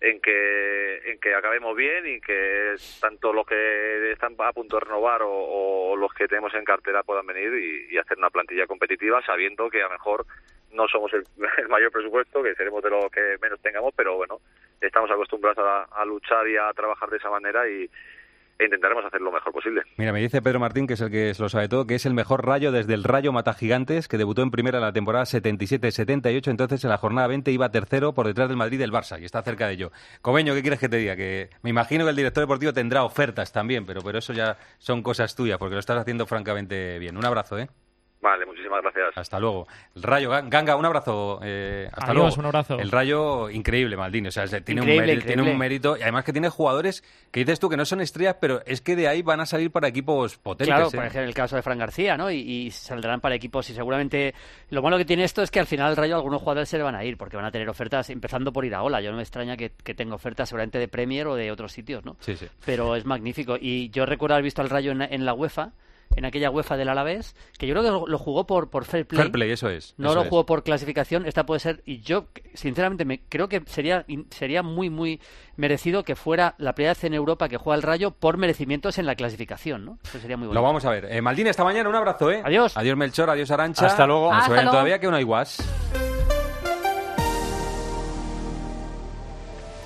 en 0.00 0.20
que 0.20 1.10
en 1.10 1.18
que 1.18 1.34
acabemos 1.34 1.76
bien 1.76 2.06
y 2.06 2.20
que 2.20 2.74
tanto 3.00 3.32
los 3.32 3.46
que 3.46 4.12
están 4.12 4.34
a 4.38 4.52
punto 4.52 4.76
de 4.76 4.84
renovar 4.84 5.20
o, 5.24 5.96
los 5.96 6.12
que 6.12 6.28
tenemos 6.28 6.52
en 6.54 6.64
cartera 6.64 7.02
puedan 7.02 7.26
venir 7.26 7.52
y, 7.90 7.96
hacer 7.98 8.18
una 8.18 8.30
plantilla 8.30 8.66
competitiva 8.66 9.22
sabiendo 9.24 9.70
que 9.70 9.80
a 9.80 9.84
lo 9.84 9.92
mejor 9.92 10.26
no 10.72 10.88
somos 10.88 11.12
el, 11.14 11.24
el 11.58 11.68
mayor 11.68 11.92
presupuesto, 11.92 12.42
que 12.42 12.54
seremos 12.54 12.82
de 12.82 12.90
los 12.90 13.10
que 13.10 13.36
menos 13.40 13.60
tengamos, 13.62 13.94
pero 13.96 14.16
bueno, 14.16 14.40
estamos 14.80 15.10
acostumbrados 15.10 15.58
a, 15.58 15.84
a 15.84 16.04
luchar 16.04 16.46
y 16.48 16.56
a 16.56 16.72
trabajar 16.72 17.08
de 17.10 17.16
esa 17.18 17.30
manera 17.30 17.68
y 17.68 17.88
e 18.58 18.64
intentaremos 18.64 19.04
hacer 19.04 19.20
lo 19.20 19.32
mejor 19.32 19.52
posible. 19.52 19.82
Mira, 19.96 20.12
me 20.12 20.20
dice 20.20 20.42
Pedro 20.42 20.60
Martín, 20.60 20.86
que 20.86 20.94
es 20.94 21.00
el 21.00 21.10
que 21.10 21.32
lo 21.38 21.48
sabe 21.48 21.68
todo, 21.68 21.86
que 21.86 21.96
es 21.96 22.06
el 22.06 22.14
mejor 22.14 22.46
rayo 22.46 22.72
desde 22.72 22.94
el 22.94 23.04
Rayo 23.04 23.32
Mata 23.32 23.54
Gigantes, 23.54 24.08
que 24.08 24.18
debutó 24.18 24.42
en 24.42 24.50
primera 24.50 24.78
en 24.78 24.84
la 24.84 24.92
temporada 24.92 25.24
77-78, 25.24 26.48
entonces 26.48 26.84
en 26.84 26.90
la 26.90 26.98
jornada 26.98 27.26
20 27.28 27.50
iba 27.50 27.70
tercero 27.70 28.14
por 28.14 28.26
detrás 28.26 28.48
del 28.48 28.56
Madrid 28.56 28.78
del 28.78 28.92
Barça, 28.92 29.20
y 29.20 29.24
está 29.24 29.42
cerca 29.42 29.66
de 29.66 29.74
ello. 29.74 29.92
Cobeño, 30.22 30.54
¿qué 30.54 30.62
quieres 30.62 30.80
que 30.80 30.88
te 30.88 30.96
diga? 30.96 31.16
Que 31.16 31.50
me 31.62 31.70
imagino 31.70 32.04
que 32.04 32.10
el 32.10 32.16
director 32.16 32.42
deportivo 32.42 32.72
tendrá 32.72 33.04
ofertas 33.04 33.52
también, 33.52 33.84
pero, 33.86 34.00
pero 34.02 34.18
eso 34.18 34.32
ya 34.32 34.56
son 34.78 35.02
cosas 35.02 35.34
tuyas, 35.34 35.58
porque 35.58 35.74
lo 35.74 35.80
estás 35.80 35.98
haciendo 35.98 36.26
francamente 36.26 36.98
bien. 36.98 37.16
Un 37.16 37.24
abrazo, 37.24 37.58
¿eh? 37.58 37.68
Vale, 38.24 38.46
muchísimas 38.46 38.80
gracias. 38.80 39.18
Hasta 39.18 39.38
luego. 39.38 39.66
El 39.94 40.02
Rayo, 40.02 40.30
Ga- 40.30 40.48
Ganga, 40.48 40.76
un 40.76 40.86
abrazo. 40.86 41.40
eh, 41.42 41.88
hasta 41.92 42.12
Adiós, 42.12 42.16
luego. 42.36 42.40
un 42.40 42.46
abrazo. 42.46 42.78
El 42.78 42.90
Rayo, 42.90 43.50
increíble, 43.50 43.98
Maldini. 43.98 44.28
O 44.28 44.30
sea, 44.30 44.46
se- 44.46 44.62
tiene, 44.62 44.80
un 44.80 44.86
Increíble, 44.88 45.06
mérito, 45.12 45.26
tiene 45.26 45.42
un 45.52 45.58
mérito. 45.58 45.96
Y 45.98 46.02
además 46.02 46.24
que 46.24 46.32
tiene 46.32 46.48
jugadores 46.48 47.04
que 47.30 47.40
dices 47.40 47.60
tú 47.60 47.68
que 47.68 47.76
no 47.76 47.84
son 47.84 48.00
estrellas, 48.00 48.36
pero 48.40 48.62
es 48.64 48.80
que 48.80 48.96
de 48.96 49.08
ahí 49.08 49.20
van 49.20 49.40
a 49.40 49.46
salir 49.46 49.70
para 49.70 49.88
equipos 49.88 50.38
potentes. 50.38 50.68
Claro, 50.74 50.88
¿eh? 50.88 50.90
por 50.94 51.04
ejemplo, 51.04 51.28
el 51.28 51.34
caso 51.34 51.54
de 51.56 51.60
Fran 51.62 51.76
García, 51.78 52.16
¿no? 52.16 52.30
Y, 52.30 52.36
y 52.38 52.70
saldrán 52.70 53.20
para 53.20 53.34
equipos 53.34 53.68
y 53.68 53.74
seguramente 53.74 54.34
lo 54.70 54.80
malo 54.80 54.96
que 54.96 55.04
tiene 55.04 55.24
esto 55.24 55.42
es 55.42 55.50
que 55.50 55.60
al 55.60 55.66
final 55.66 55.90
el 55.90 55.96
Rayo 55.98 56.16
algunos 56.16 56.40
jugadores 56.40 56.68
se 56.70 56.78
le 56.78 56.84
van 56.84 56.94
a 56.94 57.04
ir 57.04 57.18
porque 57.18 57.36
van 57.36 57.44
a 57.44 57.50
tener 57.50 57.68
ofertas, 57.68 58.08
empezando 58.08 58.54
por 58.54 58.64
Iraola. 58.64 59.02
Yo 59.02 59.10
no 59.10 59.18
me 59.18 59.22
extraña 59.22 59.56
que, 59.58 59.70
que 59.84 59.94
tenga 59.94 60.14
ofertas 60.14 60.48
seguramente 60.48 60.78
de 60.78 60.88
Premier 60.88 61.26
o 61.26 61.34
de 61.34 61.50
otros 61.52 61.72
sitios, 61.72 62.04
¿no? 62.06 62.16
Sí, 62.20 62.36
sí. 62.36 62.46
Pero 62.64 62.96
es 62.96 63.04
magnífico. 63.04 63.56
Y 63.60 63.90
yo 63.90 64.06
recuerdo 64.06 64.36
haber 64.36 64.44
visto 64.44 64.62
al 64.62 64.70
Rayo 64.70 64.92
en, 64.92 65.02
en 65.02 65.26
la 65.26 65.34
UEFA, 65.34 65.72
en 66.16 66.24
aquella 66.24 66.50
UEFA 66.50 66.76
del 66.76 66.88
Alavés, 66.88 67.34
que 67.58 67.66
yo 67.66 67.74
creo 67.74 67.82
que 67.84 67.90
lo, 67.90 68.06
lo 68.06 68.18
jugó 68.18 68.46
por, 68.46 68.70
por 68.70 68.84
fair 68.84 69.06
play. 69.06 69.18
Fair 69.22 69.32
play, 69.32 69.50
eso 69.50 69.68
es. 69.68 69.94
No 69.96 70.08
eso 70.08 70.14
lo 70.16 70.22
es. 70.22 70.28
jugó 70.28 70.46
por 70.46 70.62
clasificación, 70.62 71.26
esta 71.26 71.46
puede 71.46 71.60
ser, 71.60 71.82
y 71.84 72.00
yo 72.00 72.26
sinceramente 72.54 73.04
me 73.04 73.20
creo 73.28 73.48
que 73.48 73.62
sería 73.66 74.04
sería 74.30 74.62
muy 74.62 74.90
muy 74.90 75.20
merecido 75.56 76.02
que 76.04 76.16
fuera 76.16 76.54
la 76.58 76.74
primera 76.74 76.92
vez 76.92 77.04
en 77.04 77.14
Europa 77.14 77.48
que 77.48 77.56
juega 77.56 77.76
el 77.76 77.82
Rayo 77.82 78.10
por 78.12 78.36
merecimientos 78.36 78.98
en 78.98 79.06
la 79.06 79.14
clasificación, 79.14 79.84
¿no? 79.84 79.98
Eso 80.04 80.18
sería 80.18 80.36
muy 80.36 80.46
bueno. 80.46 80.60
Lo 80.60 80.66
vamos 80.66 80.84
a 80.84 80.90
ver. 80.90 81.06
Eh, 81.10 81.20
Maldini, 81.20 81.50
esta 81.50 81.64
mañana 81.64 81.88
un 81.88 81.94
abrazo, 81.94 82.30
¿eh? 82.30 82.42
Adiós. 82.44 82.76
Adiós, 82.76 82.96
Melchor. 82.96 83.30
Adiós, 83.30 83.50
Arancha. 83.50 83.86
Hasta 83.86 84.06
luego. 84.06 84.32
Hasta 84.32 84.52
luego. 84.54 84.70
todavía 84.70 84.98
que 84.98 85.08
no 85.08 85.16
hay 85.16 85.24
guas. 85.24 85.58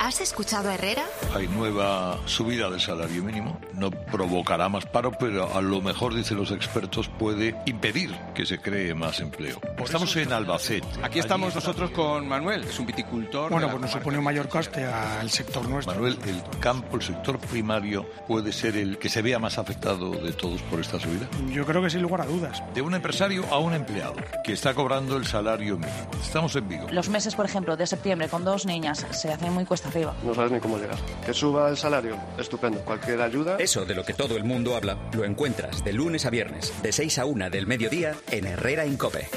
¿Has 0.09 0.23
escuchado 0.23 0.71
a 0.71 0.75
Herrera? 0.75 1.05
Hay 1.35 1.49
nueva 1.49 2.19
subida 2.25 2.71
del 2.71 2.81
salario 2.81 3.23
mínimo. 3.23 3.61
No 3.75 3.91
provocará 3.91 4.71
más 4.71 4.87
paro, 4.87 5.13
pero 5.13 5.55
a 5.55 5.61
lo 5.61 5.83
mejor, 5.83 6.15
dicen 6.15 6.39
los 6.39 6.51
expertos, 6.51 7.11
puede 7.11 7.55
impedir 7.67 8.17
que 8.35 8.47
se 8.47 8.59
cree 8.59 8.95
más 8.95 9.21
empleo. 9.21 9.61
Estamos 9.77 10.17
en 10.17 10.33
Albacete. 10.33 10.87
Aquí 11.03 11.19
estamos 11.19 11.55
nosotros 11.55 11.91
con 11.91 12.27
Manuel, 12.27 12.65
es 12.65 12.79
un 12.79 12.87
viticultor. 12.87 13.51
Bueno, 13.51 13.69
pues 13.69 13.83
nos 13.83 13.91
supone 13.91 14.17
un 14.17 14.25
mayor 14.25 14.49
coste 14.49 14.83
al 14.83 15.29
sector 15.29 15.69
nuestro. 15.69 15.93
Manuel, 15.93 16.19
el 16.27 16.43
campo, 16.59 16.97
el 16.97 17.03
sector 17.03 17.39
primario, 17.39 18.09
puede 18.27 18.51
ser 18.55 18.79
el 18.79 18.97
que 18.97 19.11
se 19.11 19.21
vea 19.21 19.39
más 19.39 19.59
afectado 19.59 20.13
de 20.13 20.33
todos 20.33 20.63
por 20.63 20.81
esta 20.81 20.99
subida. 20.99 21.29
Yo 21.53 21.67
creo 21.67 21.83
que 21.83 21.91
sin 21.91 22.01
lugar 22.01 22.23
a 22.23 22.25
dudas. 22.25 22.63
De 22.73 22.81
un 22.81 22.95
empresario 22.95 23.45
a 23.51 23.59
un 23.59 23.75
empleado 23.75 24.15
que 24.43 24.55
está 24.55 24.73
cobrando 24.73 25.19
el 25.19 25.27
salario 25.27 25.77
mínimo. 25.77 26.11
Estamos 26.23 26.57
en 26.57 26.67
Vigo. 26.67 26.87
Los 26.91 27.11
meses, 27.11 27.35
por 27.35 27.45
ejemplo, 27.45 27.77
de 27.77 27.87
septiembre 27.87 28.31
con 28.31 28.43
dos 28.43 28.65
niñas 28.65 29.07
se 29.11 29.31
hacen 29.31 29.53
muy 29.53 29.67
cuesta 29.67 29.91
arriba. 29.99 30.15
No 30.25 30.35
sabes 30.35 30.53
ni 30.53 30.61
cómo 30.61 30.79
llegar. 30.79 30.99
Que 31.25 31.35
suba 31.35 31.69
el 31.69 31.77
salario, 31.77 32.17
estupendo. 32.39 32.81
Cualquier 32.81 33.21
ayuda. 33.21 33.57
Eso 33.59 33.85
de 33.85 33.95
lo 33.95 34.05
que 34.05 34.15
todo 34.15 34.37
el 34.37 34.45
mundo 34.45 34.77
habla 34.77 34.97
lo 35.15 35.25
encuentras 35.25 35.85
de 35.85 35.93
lunes 35.93 36.27
a 36.27 36.31
viernes, 36.31 36.73
de 36.83 36.93
6 36.93 37.19
a 37.19 37.25
1 37.25 37.51
del 37.51 37.67
mediodía 37.67 38.15
en 38.31 38.47
Herrera 38.47 38.87
Incope. 38.87 39.29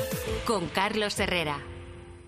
Con 0.46 0.68
Carlos 0.68 1.20
Herrera. 1.20 1.60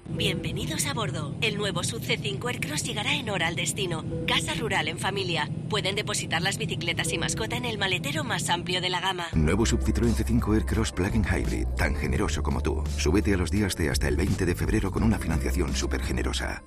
Bienvenidos 0.09 0.86
a 0.86 0.93
bordo. 0.93 1.34
El 1.39 1.57
nuevo 1.57 1.81
Sub 1.81 2.01
C5 2.01 2.45
Aircross 2.49 2.84
llegará 2.84 3.15
en 3.15 3.29
hora 3.29 3.47
al 3.47 3.55
destino. 3.55 4.03
Casa 4.27 4.53
rural 4.53 4.89
en 4.89 4.99
familia. 4.99 5.49
Pueden 5.69 5.95
depositar 5.95 6.41
las 6.41 6.57
bicicletas 6.57 7.13
y 7.13 7.17
mascota 7.17 7.55
en 7.55 7.63
el 7.63 7.77
maletero 7.77 8.25
más 8.25 8.49
amplio 8.49 8.81
de 8.81 8.89
la 8.89 8.99
gama. 8.99 9.27
Nuevo 9.34 9.65
Sub 9.65 9.79
Citroën 9.79 10.13
C5 10.13 10.55
Aircross 10.55 10.91
Plug-in 10.91 11.23
Hybrid, 11.23 11.67
tan 11.77 11.95
generoso 11.95 12.43
como 12.43 12.61
tú. 12.61 12.84
Súbete 12.97 13.34
a 13.34 13.38
los 13.38 13.49
días 13.49 13.77
de 13.77 13.89
hasta 13.89 14.09
el 14.09 14.17
20 14.17 14.45
de 14.45 14.55
febrero 14.55 14.91
con 14.91 15.03
una 15.03 15.17
financiación 15.17 15.73
súper 15.73 16.01
generosa. 16.01 16.63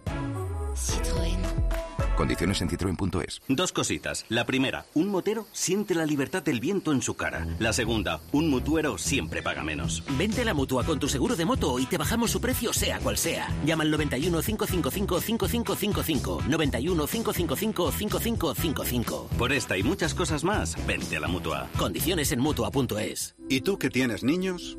Condiciones 2.17 2.63
en 2.63 2.71
citroen.es. 2.71 3.43
Dos 3.47 3.73
cositas. 3.73 4.25
La 4.29 4.47
primera, 4.47 4.87
un 4.95 5.09
motero 5.09 5.47
siente 5.53 5.95
la 5.95 6.07
libertad 6.07 6.43
del 6.43 6.61
viento 6.61 6.93
en 6.93 7.03
su 7.03 7.15
cara. 7.15 7.47
La 7.59 7.73
segunda, 7.73 8.21
un 8.33 8.49
mutuero 8.49 8.97
siempre 8.97 9.43
paga 9.43 9.63
menos. 9.63 10.03
Vente 10.17 10.41
a 10.41 10.45
la 10.47 10.55
mutua 10.55 10.85
con 10.85 10.99
tu 10.99 11.09
seguro 11.09 11.37
de 11.37 11.45
moto 11.45 11.79
y 11.79 11.87
te 11.87 11.99
bajamos 11.99 12.31
su 12.31 12.41
precio 12.41 12.73
sea 12.73 12.99
cual 13.01 13.19
sea. 13.19 13.49
Llama 13.65 13.85
al 13.85 13.91
91 13.91 14.41
555 14.41 15.21
5555. 15.21 16.43
91 16.49 17.07
555 17.07 17.93
5555. 17.93 19.29
Por 19.39 19.53
esta 19.53 19.77
y 19.77 19.83
muchas 19.83 20.15
cosas 20.15 20.43
más, 20.43 20.75
vente 20.87 21.19
a 21.19 21.21
la 21.21 21.29
mutua. 21.29 21.69
Condiciones 21.77 22.33
en 22.33 22.41
mutua.es. 22.41 23.37
¿Y 23.49 23.61
tú 23.61 23.79
que 23.79 23.91
tienes 23.91 24.25
niños? 24.25 24.79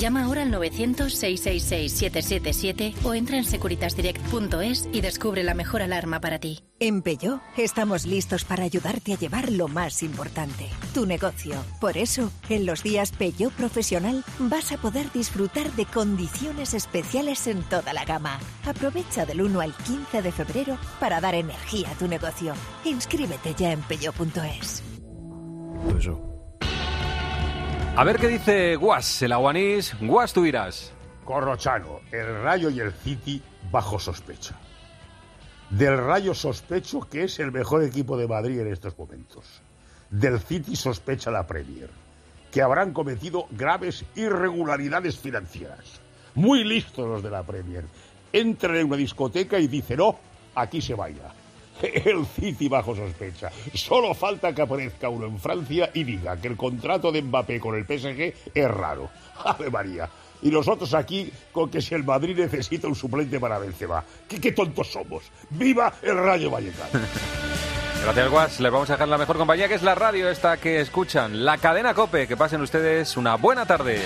Llama 0.00 0.24
ahora 0.24 0.42
al 0.44 0.52
900-666-777 0.52 2.94
o 3.04 3.12
entra 3.12 3.36
en 3.36 3.44
securitasdirect.es 3.44 4.88
y 4.94 5.02
descubre 5.02 5.42
la 5.42 5.52
mejor 5.52 5.82
alarma 5.82 6.22
para 6.22 6.38
ti. 6.38 6.64
En 6.78 7.02
Peugeot 7.02 7.42
estamos 7.58 8.06
listos 8.06 8.46
para 8.46 8.64
ayudarte 8.64 9.12
a 9.12 9.18
llevar 9.18 9.52
lo 9.52 9.68
más 9.68 10.02
importante, 10.02 10.70
tu 10.94 11.04
negocio. 11.04 11.54
Por 11.82 11.98
eso, 11.98 12.32
en 12.48 12.64
los 12.64 12.82
días 12.82 13.12
Peugeot 13.12 13.52
Profesional 13.52 14.24
vas 14.38 14.72
a 14.72 14.78
poder 14.78 15.12
disfrutar 15.12 15.70
de 15.72 15.84
condiciones 15.84 16.72
especiales 16.72 17.46
en 17.46 17.62
toda 17.64 17.92
la 17.92 18.06
gama. 18.06 18.40
Aprovecha 18.64 19.26
del 19.26 19.42
1 19.42 19.60
al 19.60 19.74
15 19.74 20.22
de 20.22 20.32
febrero 20.32 20.78
para 20.98 21.20
dar 21.20 21.34
energía 21.34 21.90
a 21.90 21.94
tu 21.98 22.08
negocio. 22.08 22.54
Inscríbete 22.86 23.54
ya 23.54 23.72
en 23.72 23.82
peugeot.es. 23.82 24.82
A 27.96 28.04
ver 28.04 28.16
qué 28.16 28.28
dice 28.28 28.76
Guas, 28.76 29.20
el 29.22 29.32
aguanís. 29.32 29.94
Guas, 30.00 30.32
tú 30.32 30.46
irás. 30.46 30.92
Corrochano, 31.24 32.00
el 32.12 32.42
Rayo 32.42 32.70
y 32.70 32.80
el 32.80 32.92
City 32.92 33.42
bajo 33.70 33.98
sospecha. 33.98 34.56
Del 35.68 35.98
Rayo 35.98 36.32
sospecho 36.32 37.00
que 37.00 37.24
es 37.24 37.38
el 37.40 37.52
mejor 37.52 37.84
equipo 37.84 38.16
de 38.16 38.26
Madrid 38.26 38.60
en 38.60 38.72
estos 38.72 38.96
momentos. 38.98 39.60
Del 40.08 40.40
City 40.40 40.76
sospecha 40.76 41.30
la 41.30 41.46
Premier, 41.46 41.90
que 42.50 42.62
habrán 42.62 42.92
cometido 42.92 43.46
graves 43.50 44.04
irregularidades 44.14 45.18
financieras. 45.18 46.00
Muy 46.34 46.64
listos 46.64 47.06
los 47.06 47.22
de 47.22 47.30
la 47.30 47.42
Premier. 47.42 47.84
Entran 48.32 48.76
en 48.76 48.86
una 48.86 48.96
discoteca 48.96 49.58
y 49.58 49.66
dicen, 49.68 49.98
no, 49.98 50.18
aquí 50.54 50.80
se 50.80 50.94
baila. 50.94 51.34
El 52.04 52.26
City 52.26 52.68
bajo 52.68 52.94
sospecha. 52.94 53.50
Solo 53.74 54.14
falta 54.14 54.54
que 54.54 54.62
aparezca 54.62 55.08
uno 55.08 55.26
en 55.26 55.38
Francia 55.38 55.90
y 55.94 56.04
diga 56.04 56.36
que 56.36 56.48
el 56.48 56.56
contrato 56.56 57.10
de 57.12 57.22
Mbappé 57.22 57.60
con 57.60 57.74
el 57.74 57.84
PSG 57.84 58.52
es 58.54 58.70
raro. 58.70 59.10
Ave 59.44 59.70
María. 59.70 60.08
Y 60.42 60.50
nosotros 60.50 60.94
aquí 60.94 61.30
con 61.52 61.70
que 61.70 61.82
si 61.82 61.94
el 61.94 62.04
Madrid 62.04 62.36
necesita 62.38 62.88
un 62.88 62.94
suplente 62.94 63.38
para 63.38 63.58
Benzema. 63.58 64.02
¿Qué, 64.26 64.40
qué 64.40 64.52
tontos 64.52 64.90
somos? 64.90 65.24
¡Viva 65.50 65.92
el 66.02 66.16
Rayo 66.16 66.50
Vallecano! 66.50 67.00
Gracias, 68.02 68.30
Guas. 68.30 68.60
Les 68.60 68.72
vamos 68.72 68.88
a 68.88 68.94
dejar 68.94 69.08
la 69.08 69.18
mejor 69.18 69.36
compañía 69.36 69.68
que 69.68 69.74
es 69.74 69.82
la 69.82 69.94
radio 69.94 70.30
esta 70.30 70.56
que 70.56 70.80
escuchan, 70.80 71.44
la 71.44 71.58
cadena 71.58 71.92
Cope. 71.92 72.26
Que 72.26 72.36
pasen 72.36 72.62
ustedes 72.62 73.18
una 73.18 73.34
buena 73.36 73.66
tarde. 73.66 74.00